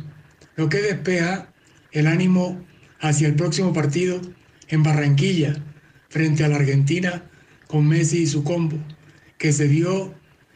lo 0.57 0.69
que 0.69 0.83
despeja 0.83 1.53
el 1.93 2.09
ánimo 2.09 2.65
hacia 3.01 3.29
el 3.29 3.37
próximo 3.37 3.73
partido 3.73 4.21
en 4.67 4.83
Barranquilla, 4.83 5.63
frente 6.13 6.45
a 6.45 6.49
la 6.49 6.57
Argentina 6.57 7.23
con 7.69 7.89
Messi 7.89 8.19
y 8.19 8.27
su 8.27 8.45
combo, 8.45 8.77
que 9.39 9.51
se 9.51 9.67
dio 9.67 10.15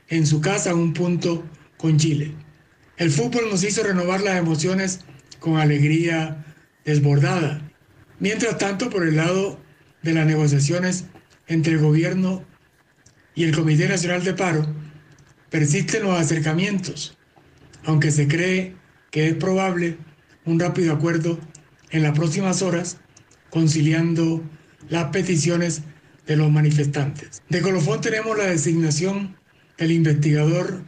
en 0.09 0.27
su 0.27 0.43
casa 0.43 0.75
un 0.75 0.93
punto 0.93 1.43
con 1.79 1.97
Chile. 1.97 2.35
El 2.99 3.11
fútbol 3.11 3.49
nos 3.51 3.65
hizo 3.65 3.83
renovar 3.83 4.21
las 4.21 4.37
emociones 4.37 5.01
con 5.41 5.57
alegría 5.57 6.45
desbordada. 6.85 7.63
Mientras 8.21 8.59
tanto, 8.59 8.91
por 8.91 9.09
el 9.09 9.17
lado 9.17 9.59
de 10.03 10.13
las 10.13 10.27
negociaciones 10.27 11.07
entre 11.47 11.73
el 11.73 11.79
gobierno 11.79 12.45
y 13.35 13.45
el 13.45 13.57
Comité 13.57 13.89
Nacional 13.89 14.25
de 14.25 14.35
Paro, 14.35 14.67
persisten 15.49 16.03
los 16.03 16.21
acercamientos, 16.21 17.17
aunque 17.85 18.11
se 18.11 18.29
cree 18.29 18.75
que 19.11 19.29
es 19.29 19.35
probable 19.35 19.97
un 20.45 20.61
rápido 20.61 20.93
acuerdo 20.93 21.39
en 21.91 22.03
las 22.03 22.13
próximas 22.13 22.61
horas, 22.61 22.99
conciliando 23.49 24.43
las 24.89 25.07
peticiones 25.07 25.83
de 26.27 26.37
los 26.37 26.51
manifestantes. 26.51 27.43
De 27.49 27.61
colofón 27.61 28.01
tenemos 28.01 28.37
la 28.37 28.47
designación 28.47 29.37
del 29.79 29.93
investigador 29.93 30.83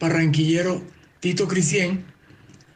barranquillero 0.00 0.82
Tito 1.20 1.48
Crisien, 1.48 2.04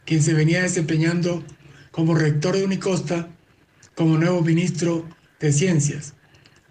quien 0.05 0.23
se 0.23 0.35
venía 0.35 0.63
desempeñando 0.63 1.45
como 1.91 2.15
rector 2.15 2.57
de 2.57 2.65
Unicosta 2.65 3.29
como 3.95 4.19
nuevo 4.19 4.43
ministro 4.43 5.09
de 5.41 5.53
Ciencias. 5.53 6.15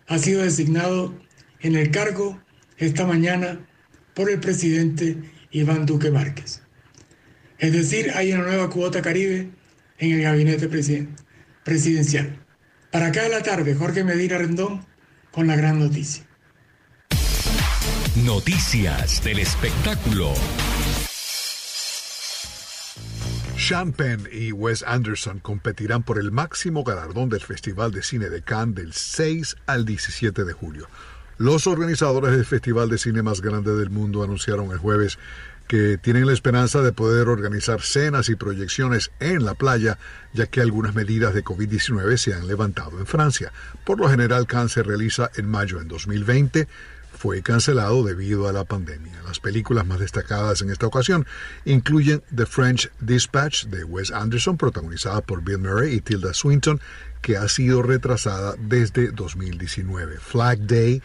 Ha 0.08 0.18
sido 0.18 0.42
designado 0.42 1.14
en 1.62 1.76
el 1.76 1.92
cargo 1.92 2.42
esta 2.78 3.06
mañana 3.06 3.60
por 4.14 4.30
el 4.30 4.40
presidente 4.40 5.18
Iván 5.52 5.86
Duque 5.86 6.12
Márquez. 6.12 6.62
Es 7.60 7.72
decir, 7.74 8.12
hay 8.16 8.34
una 8.34 8.44
nueva 8.44 8.70
cuota 8.70 9.02
caribe 9.02 9.52
en 10.00 10.12
el 10.12 10.22
gabinete 10.24 10.68
presidencial. 11.64 12.41
Para 12.92 13.08
acá 13.08 13.24
de 13.24 13.30
la 13.30 13.42
tarde, 13.42 13.74
Jorge 13.74 14.04
Medina 14.04 14.38
Rendón 14.38 14.86
con 15.32 15.48
la 15.48 15.56
gran 15.56 15.80
noticia. 15.80 16.26
Noticias 18.26 19.24
del 19.24 19.40
espectáculo. 19.40 20.34
Sean 23.58 23.94
Penn 23.94 24.28
y 24.32 24.52
Wes 24.52 24.84
Anderson 24.86 25.40
competirán 25.40 26.04
por 26.04 26.20
el 26.20 26.32
máximo 26.32 26.84
galardón 26.84 27.30
del 27.30 27.40
Festival 27.40 27.92
de 27.92 28.04
Cine 28.04 28.30
de 28.30 28.42
Cannes 28.42 28.76
del 28.76 28.92
6 28.92 29.56
al 29.68 29.86
17 29.86 30.44
de 30.44 30.52
julio. 30.52 30.88
Los 31.38 31.68
organizadores 31.68 32.32
del 32.32 32.46
festival 32.46 32.90
de 32.90 32.98
cine 32.98 33.24
más 33.24 33.42
grande 33.42 33.74
del 33.76 33.90
mundo 33.90 34.24
anunciaron 34.24 34.72
el 34.72 34.78
jueves 34.78 35.18
que 35.72 35.98
tienen 35.98 36.26
la 36.26 36.34
esperanza 36.34 36.82
de 36.82 36.92
poder 36.92 37.30
organizar 37.30 37.82
cenas 37.82 38.28
y 38.28 38.36
proyecciones 38.36 39.10
en 39.22 39.46
la 39.46 39.54
playa, 39.54 39.98
ya 40.34 40.48
que 40.48 40.60
algunas 40.60 40.96
medidas 40.96 41.34
de 41.34 41.46
COVID-19 41.46 42.18
se 42.18 42.34
han 42.34 42.46
levantado 42.46 43.00
en 43.00 43.06
Francia. 43.06 43.54
Por 43.86 43.98
lo 43.98 44.10
general, 44.10 44.48
Cannes 44.48 44.74
se 44.74 44.84
realiza 44.84 45.32
en 45.38 45.48
mayo 45.48 45.80
en 45.80 45.88
2020, 45.88 46.68
fue 47.14 47.42
cancelado 47.42 48.04
debido 48.04 48.50
a 48.50 48.52
la 48.52 48.66
pandemia. 48.66 49.14
Las 49.26 49.40
películas 49.40 49.88
más 49.88 50.00
destacadas 50.00 50.62
en 50.62 50.72
esta 50.72 50.88
ocasión 50.88 51.26
incluyen 51.64 52.22
The 52.36 52.48
French 52.48 52.92
Dispatch 53.00 53.68
de 53.68 53.86
Wes 53.86 54.12
Anderson, 54.12 54.58
protagonizada 54.58 55.22
por 55.22 55.42
Bill 55.42 55.60
Murray 55.60 55.94
y 55.94 56.02
Tilda 56.02 56.34
Swinton, 56.34 56.82
que 57.22 57.38
ha 57.38 57.48
sido 57.48 57.82
retrasada 57.82 58.56
desde 58.60 59.14
2019. 59.14 60.18
Flag 60.20 60.60
Day 60.68 61.02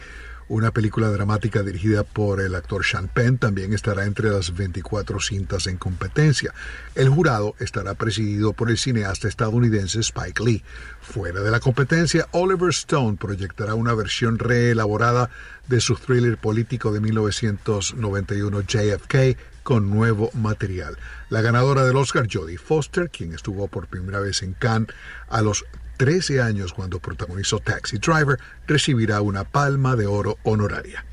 una 0.49 0.71
película 0.71 1.09
dramática 1.09 1.61
dirigida 1.61 2.03
por 2.03 2.39
el 2.39 2.55
actor 2.55 2.85
Sean 2.85 3.07
Penn 3.07 3.37
también 3.37 3.73
estará 3.73 4.05
entre 4.05 4.29
las 4.29 4.55
24 4.55 5.19
cintas 5.19 5.67
en 5.67 5.77
competencia. 5.77 6.53
El 6.95 7.09
jurado 7.09 7.55
estará 7.59 7.95
presidido 7.95 8.53
por 8.53 8.69
el 8.69 8.77
cineasta 8.77 9.27
estadounidense 9.27 9.99
Spike 9.99 10.43
Lee. 10.43 10.63
Fuera 11.01 11.41
de 11.41 11.51
la 11.51 11.59
competencia, 11.59 12.27
Oliver 12.31 12.69
Stone 12.69 13.17
proyectará 13.17 13.75
una 13.75 13.93
versión 13.93 14.39
reelaborada 14.39 15.29
de 15.67 15.81
su 15.81 15.95
thriller 15.95 16.37
político 16.37 16.91
de 16.91 17.01
1991 17.01 18.61
JFK 18.61 19.37
con 19.63 19.89
nuevo 19.89 20.29
material. 20.33 20.97
La 21.29 21.41
ganadora 21.41 21.83
del 21.83 21.97
Oscar, 21.97 22.25
Jodie 22.31 22.57
Foster, 22.57 23.09
quien 23.09 23.33
estuvo 23.33 23.67
por 23.67 23.87
primera 23.87 24.21
vez 24.21 24.41
en 24.43 24.53
Cannes 24.53 24.95
a 25.27 25.41
los 25.41 25.65
13 25.97 26.41
años 26.41 26.73
cuando 26.73 26.99
protagonizó 26.99 27.59
Taxi 27.59 27.97
Driver, 27.97 28.39
recibirá 28.67 29.21
una 29.21 29.43
palma 29.43 29.95
de 29.95 30.05
oro 30.05 30.37
honoraria. 30.43 31.03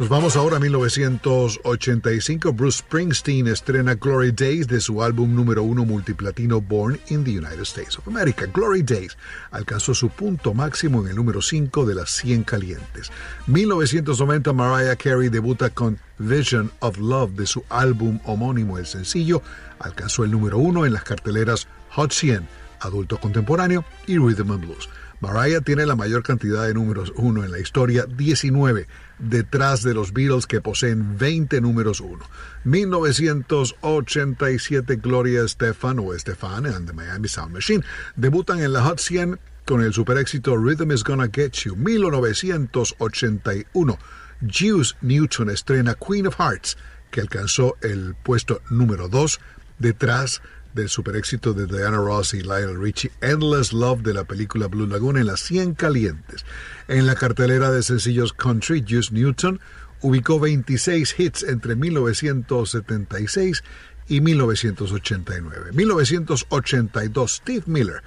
Nos 0.00 0.08
vamos 0.08 0.34
ahora 0.34 0.56
a 0.56 0.60
1985. 0.60 2.54
Bruce 2.54 2.78
Springsteen 2.78 3.48
estrena 3.48 3.96
Glory 3.96 4.32
Days 4.32 4.66
de 4.66 4.80
su 4.80 5.02
álbum 5.02 5.34
número 5.34 5.62
uno 5.62 5.84
multiplatino 5.84 6.58
Born 6.58 6.98
in 7.10 7.22
the 7.22 7.32
United 7.32 7.60
States 7.64 7.98
of 7.98 8.08
America. 8.08 8.46
Glory 8.46 8.82
Days 8.82 9.18
alcanzó 9.50 9.92
su 9.92 10.08
punto 10.08 10.54
máximo 10.54 11.02
en 11.02 11.08
el 11.08 11.16
número 11.16 11.42
5 11.42 11.84
de 11.84 11.94
las 11.94 12.12
100 12.12 12.44
calientes. 12.44 13.12
1990 13.46 14.54
Mariah 14.54 14.96
Carey 14.96 15.28
debuta 15.28 15.68
con 15.68 15.98
Vision 16.18 16.72
of 16.78 16.96
Love 16.96 17.32
de 17.32 17.46
su 17.46 17.62
álbum 17.68 18.20
homónimo. 18.24 18.78
El 18.78 18.86
sencillo 18.86 19.42
alcanzó 19.80 20.24
el 20.24 20.30
número 20.30 20.56
uno 20.56 20.86
en 20.86 20.94
las 20.94 21.04
carteleras 21.04 21.68
Hot 21.90 22.12
100, 22.12 22.46
Adulto 22.80 23.18
Contemporáneo 23.18 23.84
y 24.06 24.18
Rhythm 24.18 24.52
and 24.52 24.64
Blues. 24.64 24.88
Mariah 25.20 25.60
tiene 25.60 25.84
la 25.84 25.96
mayor 25.96 26.22
cantidad 26.22 26.66
de 26.66 26.72
números 26.72 27.12
1 27.14 27.44
en 27.44 27.52
la 27.52 27.58
historia, 27.58 28.06
19, 28.06 28.88
detrás 29.18 29.82
de 29.82 29.92
los 29.92 30.14
Beatles 30.14 30.46
que 30.46 30.62
poseen 30.62 31.18
20 31.18 31.60
números 31.60 32.00
1. 32.00 32.24
1987 32.64 34.96
Gloria 34.96 35.42
Estefan 35.42 35.98
o 35.98 36.14
Estefan 36.14 36.64
and 36.64 36.86
the 36.86 36.94
Miami 36.94 37.28
Sound 37.28 37.52
Machine 37.52 37.84
debutan 38.16 38.60
en 38.60 38.72
la 38.72 38.82
Hot 38.82 38.98
100 38.98 39.38
con 39.66 39.82
el 39.82 39.92
super 39.92 40.16
éxito 40.16 40.56
Rhythm 40.56 40.90
is 40.90 41.04
Gonna 41.04 41.28
Get 41.30 41.52
You. 41.52 41.76
1981 41.76 43.98
Juice 44.40 44.94
Newton 45.02 45.50
estrena 45.50 45.96
Queen 45.96 46.26
of 46.26 46.36
Hearts 46.38 46.78
que 47.10 47.20
alcanzó 47.20 47.76
el 47.82 48.14
puesto 48.14 48.62
número 48.70 49.10
2 49.10 49.38
detrás 49.78 50.40
del 50.74 50.88
super 50.88 51.16
éxito 51.16 51.52
de 51.52 51.66
Diana 51.66 51.98
Ross 51.98 52.34
y 52.34 52.42
Lionel 52.42 52.80
Richie, 52.80 53.10
Endless 53.20 53.72
Love 53.72 54.02
de 54.02 54.14
la 54.14 54.24
película 54.24 54.66
Blue 54.68 54.86
Lagoon 54.86 55.16
en 55.16 55.26
las 55.26 55.40
100 55.40 55.74
calientes. 55.74 56.44
En 56.88 57.06
la 57.06 57.14
cartelera 57.14 57.70
de 57.70 57.82
sencillos 57.82 58.32
country, 58.32 58.84
Juice 58.86 59.12
Newton 59.12 59.60
ubicó 60.02 60.40
26 60.40 61.18
hits 61.18 61.42
entre 61.42 61.76
1976 61.76 63.62
y 64.08 64.20
1989. 64.20 65.70
1982, 65.72 67.32
Steve 67.32 67.62
Miller. 67.66 68.02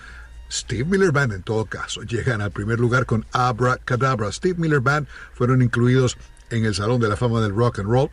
Steve 0.51 0.85
Miller 0.85 1.11
Band 1.11 1.33
en 1.33 1.41
todo 1.41 1.65
caso 1.65 2.03
llegan 2.03 2.41
al 2.41 2.51
primer 2.51 2.79
lugar 2.79 3.05
con 3.05 3.25
Abra 3.31 3.77
Cadabra. 3.77 4.31
Steve 4.31 4.55
Miller 4.59 4.81
Band 4.81 5.07
fueron 5.33 5.61
incluidos 5.61 6.17
en 6.51 6.65
el 6.65 6.75
Salón 6.75 7.01
de 7.01 7.09
la 7.09 7.15
Fama 7.15 7.41
del 7.41 7.55
Rock 7.55 7.79
and 7.79 7.89
Roll 7.89 8.11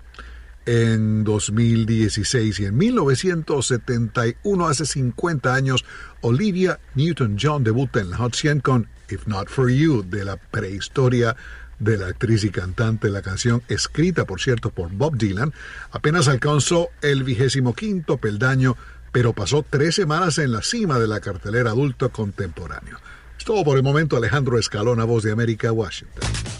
en 0.67 1.25
2016 1.25 2.61
y 2.61 2.67
en 2.67 2.77
1971, 2.77 4.69
hace 4.69 4.87
50 4.87 5.55
años, 5.55 5.85
Olivia 6.21 6.81
Newton-John 6.95 7.65
debuta 7.65 8.01
en 8.01 8.11
la 8.11 8.19
Hot 8.19 8.35
100 8.35 8.61
con 8.61 8.89
If 9.09 9.27
Not 9.27 9.49
For 9.49 9.71
You 9.71 10.05
de 10.09 10.25
la 10.25 10.37
prehistoria 10.37 11.37
de 11.79 11.97
la 11.97 12.09
actriz 12.09 12.45
y 12.45 12.51
cantante. 12.51 13.09
La 13.09 13.23
canción, 13.23 13.63
escrita 13.69 14.25
por 14.27 14.41
cierto 14.41 14.71
por 14.71 14.91
Bob 14.91 15.17
Dylan, 15.17 15.53
apenas 15.91 16.29
alcanzó 16.29 16.91
el 17.03 17.25
vigésimo 17.25 17.75
quinto 17.75 18.19
peldaño, 18.19 18.77
pero 19.13 19.33
pasó 19.33 19.65
tres 19.69 19.97
semanas 19.97 20.39
en 20.39 20.53
la 20.53 20.63
cima 20.63 20.99
de 20.99 21.09
la 21.09 21.21
cartelera 21.21 21.71
adulto 21.71 22.11
contemporáneo. 22.11 22.99
Es 23.39 23.45
todo 23.45 23.65
por 23.65 23.77
el 23.77 23.83
momento, 23.83 24.17
Alejandro 24.17 24.59
Escalona, 24.59 25.05
Voz 25.05 25.25
de 25.25 25.33
América, 25.33 25.73
Washington. 25.73 26.60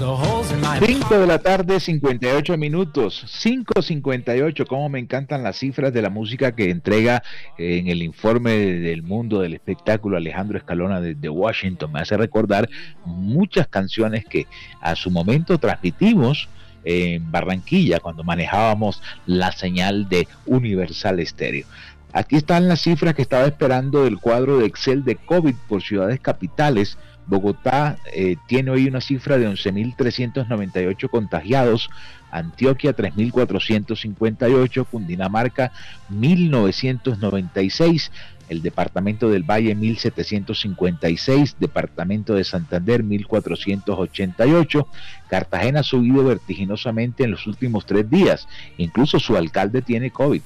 the 0.00 0.06
holes 0.06 0.50
in 0.50 0.60
my 0.62 0.78
5 0.78 1.18
de 1.18 1.26
la 1.26 1.38
tarde, 1.38 1.78
58 1.78 2.56
minutos. 2.56 3.22
5.58. 3.44 4.66
Cómo 4.66 4.88
me 4.88 4.98
encantan 4.98 5.42
las 5.42 5.58
cifras 5.58 5.92
de 5.92 6.00
la 6.00 6.08
música 6.08 6.56
que 6.56 6.70
entrega 6.70 7.22
en 7.58 7.88
el 7.88 8.02
informe 8.02 8.52
del 8.52 9.02
mundo 9.02 9.40
del 9.40 9.52
espectáculo 9.52 10.16
Alejandro 10.16 10.56
Escalona 10.56 11.02
desde 11.02 11.28
Washington. 11.28 11.92
Me 11.92 12.00
hace 12.00 12.16
recordar 12.16 12.70
muchas 13.04 13.68
canciones 13.68 14.24
que 14.24 14.46
a 14.80 14.96
su 14.96 15.10
momento 15.10 15.58
transmitimos 15.58 16.48
en 16.82 17.30
Barranquilla 17.30 18.00
cuando 18.00 18.24
manejábamos 18.24 19.02
la 19.26 19.52
señal 19.52 20.08
de 20.08 20.26
Universal 20.46 21.24
Stereo. 21.26 21.66
Aquí 22.14 22.36
están 22.36 22.68
las 22.68 22.80
cifras 22.80 23.14
que 23.14 23.22
estaba 23.22 23.44
esperando 23.44 24.04
del 24.04 24.18
cuadro 24.18 24.58
de 24.58 24.66
Excel 24.66 25.04
de 25.04 25.16
COVID 25.16 25.54
por 25.68 25.82
ciudades 25.82 26.20
capitales 26.20 26.96
Bogotá 27.30 27.96
eh, 28.12 28.36
tiene 28.46 28.72
hoy 28.72 28.88
una 28.88 29.00
cifra 29.00 29.38
de 29.38 29.48
11.398 29.48 31.08
contagiados, 31.08 31.88
Antioquia 32.32 32.94
3.458, 32.94 34.84
Cundinamarca 34.84 35.70
1.996, 36.12 38.10
el 38.48 38.62
departamento 38.62 39.30
del 39.30 39.44
Valle 39.44 39.76
1.756, 39.76 41.54
departamento 41.60 42.34
de 42.34 42.42
Santander 42.42 43.04
1.488, 43.04 44.86
Cartagena 45.28 45.80
ha 45.80 45.84
subido 45.84 46.24
vertiginosamente 46.24 47.22
en 47.22 47.30
los 47.30 47.46
últimos 47.46 47.86
tres 47.86 48.10
días, 48.10 48.48
incluso 48.76 49.20
su 49.20 49.36
alcalde 49.36 49.82
tiene 49.82 50.10
COVID. 50.10 50.42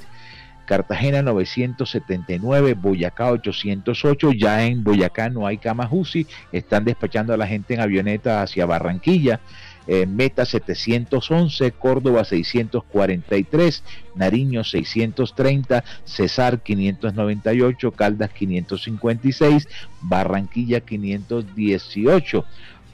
Cartagena 0.65 1.23
979, 1.23 2.75
Boyacá 2.75 3.31
808, 3.31 4.33
ya 4.33 4.65
en 4.65 4.83
Boyacá 4.85 5.29
no 5.29 5.47
hay 5.47 5.59
camas 5.59 5.89
UCI, 5.91 6.27
están 6.53 6.85
despachando 6.85 7.33
a 7.35 7.37
la 7.37 7.47
gente 7.47 7.75
en 7.75 7.81
avioneta 7.81 8.43
hacia 8.43 8.67
Barranquilla, 8.67 9.41
eh, 9.87 10.07
Meta 10.07 10.47
711, 10.47 11.73
Córdoba 11.73 12.25
643, 12.25 13.83
Nariño 14.15 14.65
630, 14.65 15.85
Cesar 16.05 16.63
598, 16.63 17.93
Caldas 17.93 18.31
556, 18.31 19.69
Barranquilla 20.01 20.81
518 20.81 22.45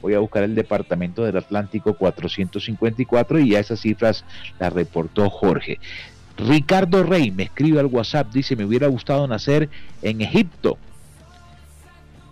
voy 0.01 0.15
a 0.15 0.19
buscar 0.19 0.43
el 0.43 0.55
departamento 0.55 1.23
del 1.23 1.37
Atlántico 1.37 1.93
454 1.93 3.39
y 3.39 3.51
ya 3.51 3.59
esas 3.59 3.79
cifras 3.81 4.25
las 4.59 4.73
reportó 4.73 5.29
Jorge. 5.29 5.79
Ricardo 6.37 7.03
Rey 7.03 7.31
me 7.31 7.43
escribe 7.43 7.79
al 7.79 7.85
WhatsApp, 7.87 8.31
dice, 8.31 8.55
me 8.55 8.65
hubiera 8.65 8.87
gustado 8.87 9.27
nacer 9.27 9.69
en 10.01 10.21
Egipto. 10.21 10.77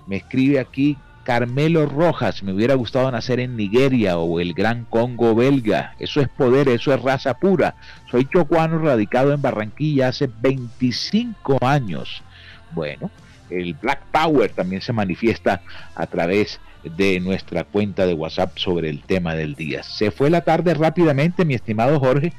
Me 0.08 0.18
escribe 0.18 0.60
aquí 0.60 0.98
Carmelo 1.24 1.86
Rojas, 1.86 2.42
me 2.42 2.54
hubiera 2.54 2.74
gustado 2.74 3.12
nacer 3.12 3.40
en 3.40 3.56
Nigeria 3.56 4.18
o 4.18 4.40
el 4.40 4.54
Gran 4.54 4.86
Congo 4.86 5.36
belga. 5.36 5.94
Eso 6.00 6.22
es 6.22 6.28
poder, 6.28 6.70
eso 6.70 6.92
es 6.94 7.02
raza 7.02 7.36
pura. 7.36 7.76
Soy 8.10 8.26
chocuano 8.26 8.80
radicado 8.80 9.32
en 9.32 9.42
Barranquilla 9.42 10.08
hace 10.08 10.28
25 10.42 11.60
años. 11.62 12.24
Bueno, 12.72 13.12
el 13.50 13.76
Black 13.76 14.02
Power 14.12 14.52
también 14.52 14.82
se 14.82 14.94
manifiesta 14.94 15.62
a 15.94 16.08
través 16.08 16.60
de 16.84 17.20
nuestra 17.20 17.64
cuenta 17.64 18.06
de 18.08 18.14
WhatsApp 18.14 18.58
sobre 18.58 18.90
el 18.90 19.02
tema 19.02 19.36
del 19.36 19.56
día. 19.56 19.84
Se 19.84 20.12
fue 20.12 20.30
la 20.30 20.42
tarde 20.42 20.74
rápidamente, 20.74 21.46
mi 21.46 21.54
estimado 21.54 22.00
Jorge. 22.00 22.34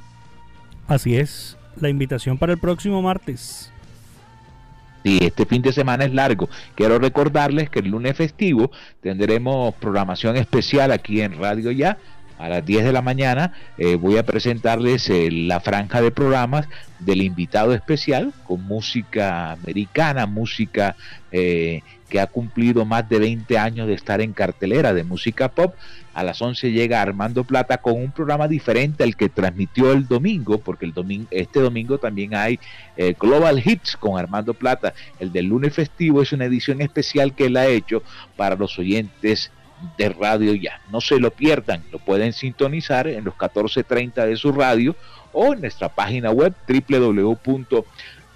Así 0.90 1.16
es, 1.16 1.56
la 1.80 1.88
invitación 1.88 2.36
para 2.36 2.52
el 2.52 2.58
próximo 2.58 3.00
martes. 3.00 3.70
Sí, 5.04 5.20
este 5.22 5.46
fin 5.46 5.62
de 5.62 5.72
semana 5.72 6.04
es 6.04 6.12
largo. 6.12 6.48
Quiero 6.74 6.98
recordarles 6.98 7.70
que 7.70 7.78
el 7.78 7.90
lunes 7.90 8.16
festivo 8.16 8.72
tendremos 9.00 9.72
programación 9.76 10.36
especial 10.36 10.90
aquí 10.90 11.20
en 11.20 11.38
Radio 11.38 11.70
Ya. 11.70 11.96
A 12.38 12.48
las 12.48 12.66
10 12.66 12.86
de 12.86 12.92
la 12.92 13.02
mañana 13.02 13.52
eh, 13.78 13.94
voy 13.94 14.16
a 14.16 14.24
presentarles 14.24 15.08
eh, 15.10 15.30
la 15.30 15.60
franja 15.60 16.02
de 16.02 16.10
programas 16.10 16.66
del 16.98 17.22
invitado 17.22 17.72
especial 17.72 18.32
con 18.48 18.64
música 18.64 19.52
americana, 19.52 20.26
música 20.26 20.96
eh, 21.30 21.82
que 22.10 22.20
ha 22.20 22.26
cumplido 22.26 22.84
más 22.84 23.08
de 23.08 23.18
20 23.18 23.56
años 23.56 23.86
de 23.86 23.94
estar 23.94 24.20
en 24.20 24.34
cartelera 24.34 24.92
de 24.92 25.04
música 25.04 25.48
pop 25.48 25.74
a 26.12 26.24
las 26.24 26.42
11 26.42 26.72
llega 26.72 27.00
Armando 27.00 27.44
Plata 27.44 27.78
con 27.78 27.94
un 27.94 28.10
programa 28.10 28.48
diferente 28.48 29.04
al 29.04 29.16
que 29.16 29.28
transmitió 29.28 29.92
el 29.92 30.08
domingo, 30.08 30.58
porque 30.58 30.84
el 30.84 31.26
este 31.30 31.60
domingo 31.60 31.98
también 31.98 32.34
hay 32.34 32.58
eh, 32.96 33.14
Global 33.18 33.62
Hits 33.64 33.96
con 33.96 34.18
Armando 34.18 34.52
Plata. 34.52 34.92
El 35.20 35.32
del 35.32 35.46
lunes 35.46 35.72
festivo 35.72 36.20
es 36.20 36.32
una 36.32 36.46
edición 36.46 36.80
especial 36.80 37.34
que 37.34 37.46
él 37.46 37.56
ha 37.56 37.66
hecho 37.66 38.02
para 38.36 38.56
los 38.56 38.78
oyentes 38.78 39.52
de 39.96 40.08
radio 40.08 40.52
ya. 40.54 40.80
No 40.90 41.00
se 41.00 41.18
lo 41.18 41.30
pierdan, 41.30 41.82
lo 41.92 41.98
pueden 41.98 42.32
sintonizar 42.32 43.06
en 43.06 43.24
los 43.24 43.34
14.30 43.34 44.26
de 44.26 44.36
su 44.36 44.52
radio 44.52 44.96
o 45.32 45.54
en 45.54 45.60
nuestra 45.60 45.88
página 45.88 46.32
web 46.32 46.54
www 46.68 47.84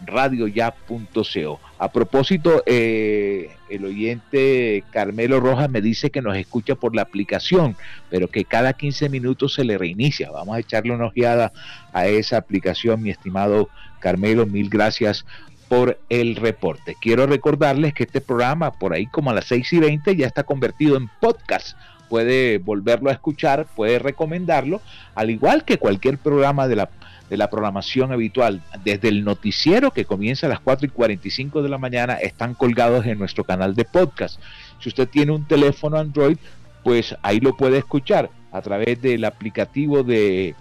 radioya.co. 0.04 1.60
A 1.78 1.92
propósito, 1.92 2.62
eh, 2.66 3.50
el 3.68 3.84
oyente 3.84 4.84
Carmelo 4.90 5.40
Rojas 5.40 5.70
me 5.70 5.80
dice 5.80 6.10
que 6.10 6.22
nos 6.22 6.36
escucha 6.36 6.74
por 6.74 6.94
la 6.94 7.02
aplicación, 7.02 7.76
pero 8.10 8.28
que 8.28 8.44
cada 8.44 8.72
15 8.72 9.08
minutos 9.08 9.54
se 9.54 9.64
le 9.64 9.78
reinicia. 9.78 10.30
Vamos 10.30 10.56
a 10.56 10.60
echarle 10.60 10.92
una 10.92 11.06
ojeada 11.06 11.52
a 11.92 12.06
esa 12.06 12.36
aplicación, 12.36 13.02
mi 13.02 13.10
estimado 13.10 13.68
Carmelo. 14.00 14.46
Mil 14.46 14.68
gracias 14.68 15.24
por 15.68 15.98
el 16.08 16.36
reporte. 16.36 16.96
Quiero 17.00 17.26
recordarles 17.26 17.94
que 17.94 18.04
este 18.04 18.20
programa, 18.20 18.72
por 18.72 18.92
ahí 18.92 19.06
como 19.06 19.30
a 19.30 19.34
las 19.34 19.46
6 19.46 19.72
y 19.72 19.78
20, 19.80 20.16
ya 20.16 20.26
está 20.26 20.44
convertido 20.44 20.96
en 20.96 21.08
podcast 21.20 21.76
puede 22.08 22.58
volverlo 22.58 23.10
a 23.10 23.12
escuchar, 23.12 23.66
puede 23.74 23.98
recomendarlo, 23.98 24.80
al 25.14 25.30
igual 25.30 25.64
que 25.64 25.78
cualquier 25.78 26.18
programa 26.18 26.68
de 26.68 26.76
la 26.76 26.88
de 27.28 27.36
la 27.36 27.48
programación 27.48 28.12
habitual, 28.12 28.62
desde 28.84 29.08
el 29.08 29.24
noticiero 29.24 29.90
que 29.90 30.04
comienza 30.04 30.46
a 30.46 30.50
las 30.50 30.60
4 30.60 30.86
y 30.86 30.90
45 30.90 31.62
de 31.62 31.68
la 31.68 31.78
mañana, 31.78 32.14
están 32.14 32.54
colgados 32.54 33.06
en 33.06 33.18
nuestro 33.18 33.44
canal 33.44 33.74
de 33.74 33.84
podcast. 33.84 34.40
Si 34.80 34.88
usted 34.88 35.08
tiene 35.08 35.32
un 35.32 35.46
teléfono 35.46 35.96
Android, 35.96 36.36
pues 36.82 37.16
ahí 37.22 37.40
lo 37.40 37.56
puede 37.56 37.78
escuchar 37.78 38.30
a 38.52 38.60
través 38.60 39.00
del 39.00 39.24
aplicativo 39.24 40.02
de, 40.02 40.54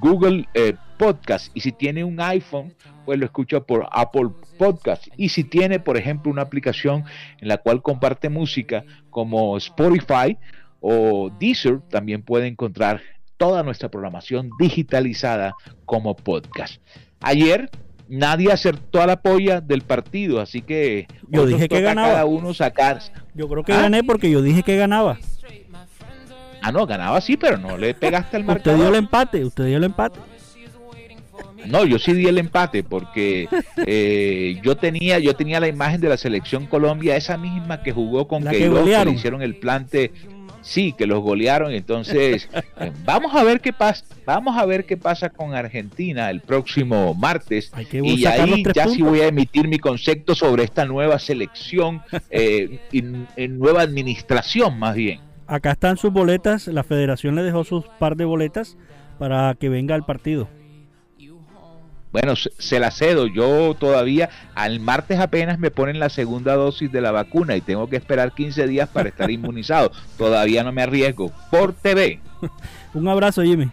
Google 0.00 0.48
eh, 0.54 0.74
Podcast. 0.96 1.50
Y 1.54 1.60
si 1.60 1.72
tiene 1.72 2.02
un 2.02 2.20
iPhone, 2.20 2.74
pues 3.04 3.18
lo 3.18 3.24
escucha 3.24 3.60
por 3.60 3.86
Apple 3.92 4.30
Podcast. 4.58 5.06
Y 5.16 5.28
si 5.28 5.44
tiene, 5.44 5.78
por 5.78 5.96
ejemplo, 5.96 6.32
una 6.32 6.42
aplicación 6.42 7.04
en 7.40 7.48
la 7.48 7.58
cual 7.58 7.82
comparte 7.82 8.28
música 8.28 8.84
como 9.10 9.56
Spotify 9.56 10.36
o 10.80 11.30
Deezer, 11.38 11.80
también 11.90 12.22
puede 12.22 12.46
encontrar 12.46 13.00
toda 13.38 13.62
nuestra 13.62 13.88
programación 13.88 14.50
digitalizada 14.58 15.54
como 15.86 16.14
podcast. 16.16 16.82
Ayer 17.20 17.70
nadie 18.08 18.52
acertó 18.52 19.00
a 19.00 19.06
la 19.06 19.22
polla 19.22 19.60
del 19.60 19.82
partido, 19.82 20.40
así 20.40 20.60
que 20.60 21.06
yo 21.28 21.46
dije 21.46 21.68
que 21.68 21.80
ganaba. 21.80 22.08
Cada 22.08 22.24
uno 22.26 22.52
sacar. 22.52 23.00
Yo 23.34 23.48
creo 23.48 23.62
que 23.62 23.72
gané 23.72 24.04
porque 24.04 24.30
yo 24.30 24.42
dije 24.42 24.62
que 24.62 24.76
ganaba. 24.76 25.18
Ah, 26.60 26.72
no, 26.72 26.86
ganaba 26.86 27.20
sí, 27.20 27.36
pero 27.36 27.56
no 27.56 27.78
le 27.78 27.94
pegaste 27.94 28.36
al 28.36 28.44
marcador. 28.44 28.74
Usted 28.74 28.84
dio 28.84 28.88
el 28.88 29.04
empate, 29.04 29.44
usted 29.44 29.66
dio 29.66 29.76
el 29.76 29.84
empate. 29.84 30.18
No, 31.66 31.84
yo 31.84 31.98
sí 31.98 32.12
di 32.14 32.26
el 32.26 32.38
empate 32.38 32.82
porque 32.82 33.48
eh, 33.86 34.60
yo 34.62 34.76
tenía 34.76 35.18
yo 35.18 35.34
tenía 35.34 35.60
la 35.60 35.68
imagen 35.68 36.00
de 36.00 36.08
la 36.08 36.16
selección 36.16 36.66
Colombia, 36.66 37.16
esa 37.16 37.36
misma 37.36 37.82
que 37.82 37.92
jugó 37.92 38.26
con 38.26 38.44
que, 38.44 38.58
que 38.58 38.68
le 38.70 39.10
hicieron 39.10 39.42
el 39.42 39.56
plante 39.56 40.12
sí, 40.68 40.92
que 40.92 41.06
los 41.06 41.20
golearon. 41.20 41.72
Entonces, 41.72 42.48
eh, 42.80 42.92
vamos 43.04 43.34
a 43.34 43.42
ver 43.42 43.60
qué 43.60 43.72
pasa. 43.72 44.04
Vamos 44.24 44.56
a 44.56 44.66
ver 44.66 44.84
qué 44.84 44.96
pasa 44.96 45.30
con 45.30 45.54
Argentina 45.54 46.30
el 46.30 46.40
próximo 46.40 47.14
martes. 47.14 47.72
y 47.92 48.26
ahí 48.26 48.62
ya 48.74 48.86
sí 48.86 49.02
voy 49.02 49.20
a 49.20 49.28
emitir 49.28 49.66
mi 49.68 49.78
concepto 49.78 50.34
sobre 50.34 50.64
esta 50.64 50.84
nueva 50.84 51.18
selección, 51.18 52.02
eh, 52.30 52.80
en 52.92 53.58
nueva 53.58 53.82
administración 53.82 54.78
más 54.78 54.94
bien. 54.94 55.20
Acá 55.46 55.72
están 55.72 55.96
sus 55.96 56.12
boletas. 56.12 56.66
La 56.66 56.84
federación 56.84 57.34
le 57.34 57.42
dejó 57.42 57.64
sus 57.64 57.86
par 57.98 58.16
de 58.16 58.26
boletas 58.26 58.76
para 59.18 59.54
que 59.58 59.70
venga 59.70 59.94
al 59.94 60.04
partido. 60.04 60.48
Bueno, 62.12 62.34
se 62.36 62.80
la 62.80 62.90
cedo. 62.90 63.26
Yo 63.26 63.74
todavía, 63.78 64.30
al 64.54 64.80
martes 64.80 65.18
apenas 65.18 65.58
me 65.58 65.70
ponen 65.70 65.98
la 65.98 66.08
segunda 66.08 66.54
dosis 66.54 66.90
de 66.90 67.00
la 67.00 67.12
vacuna 67.12 67.56
y 67.56 67.60
tengo 67.60 67.88
que 67.88 67.96
esperar 67.96 68.32
15 68.32 68.66
días 68.66 68.88
para 68.88 69.08
estar 69.08 69.30
inmunizado. 69.30 69.92
Todavía 70.16 70.64
no 70.64 70.72
me 70.72 70.82
arriesgo. 70.82 71.32
Por 71.50 71.72
TV. 71.72 72.20
Un 72.94 73.08
abrazo, 73.08 73.42
Jimmy. 73.42 73.70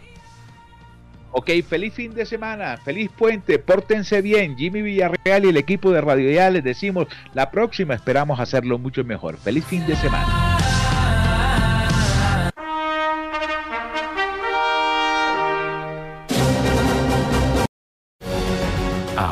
Ok, 1.37 1.49
feliz 1.67 1.93
fin 1.93 2.13
de 2.13 2.25
semana, 2.25 2.77
feliz 2.77 3.09
puente, 3.11 3.59
pórtense 3.59 4.21
bien. 4.21 4.55
Jimmy 4.55 4.81
Villarreal 4.81 5.43
y 5.43 5.49
el 5.49 5.57
equipo 5.57 5.91
de 5.91 5.99
Radio 5.99 6.31
Ya 6.31 6.49
les 6.49 6.63
decimos, 6.63 7.07
la 7.33 7.51
próxima 7.51 7.93
esperamos 7.93 8.39
hacerlo 8.39 8.79
mucho 8.79 9.03
mejor. 9.03 9.35
Feliz 9.35 9.65
fin 9.65 9.85
de 9.85 9.97
semana. 9.97 10.54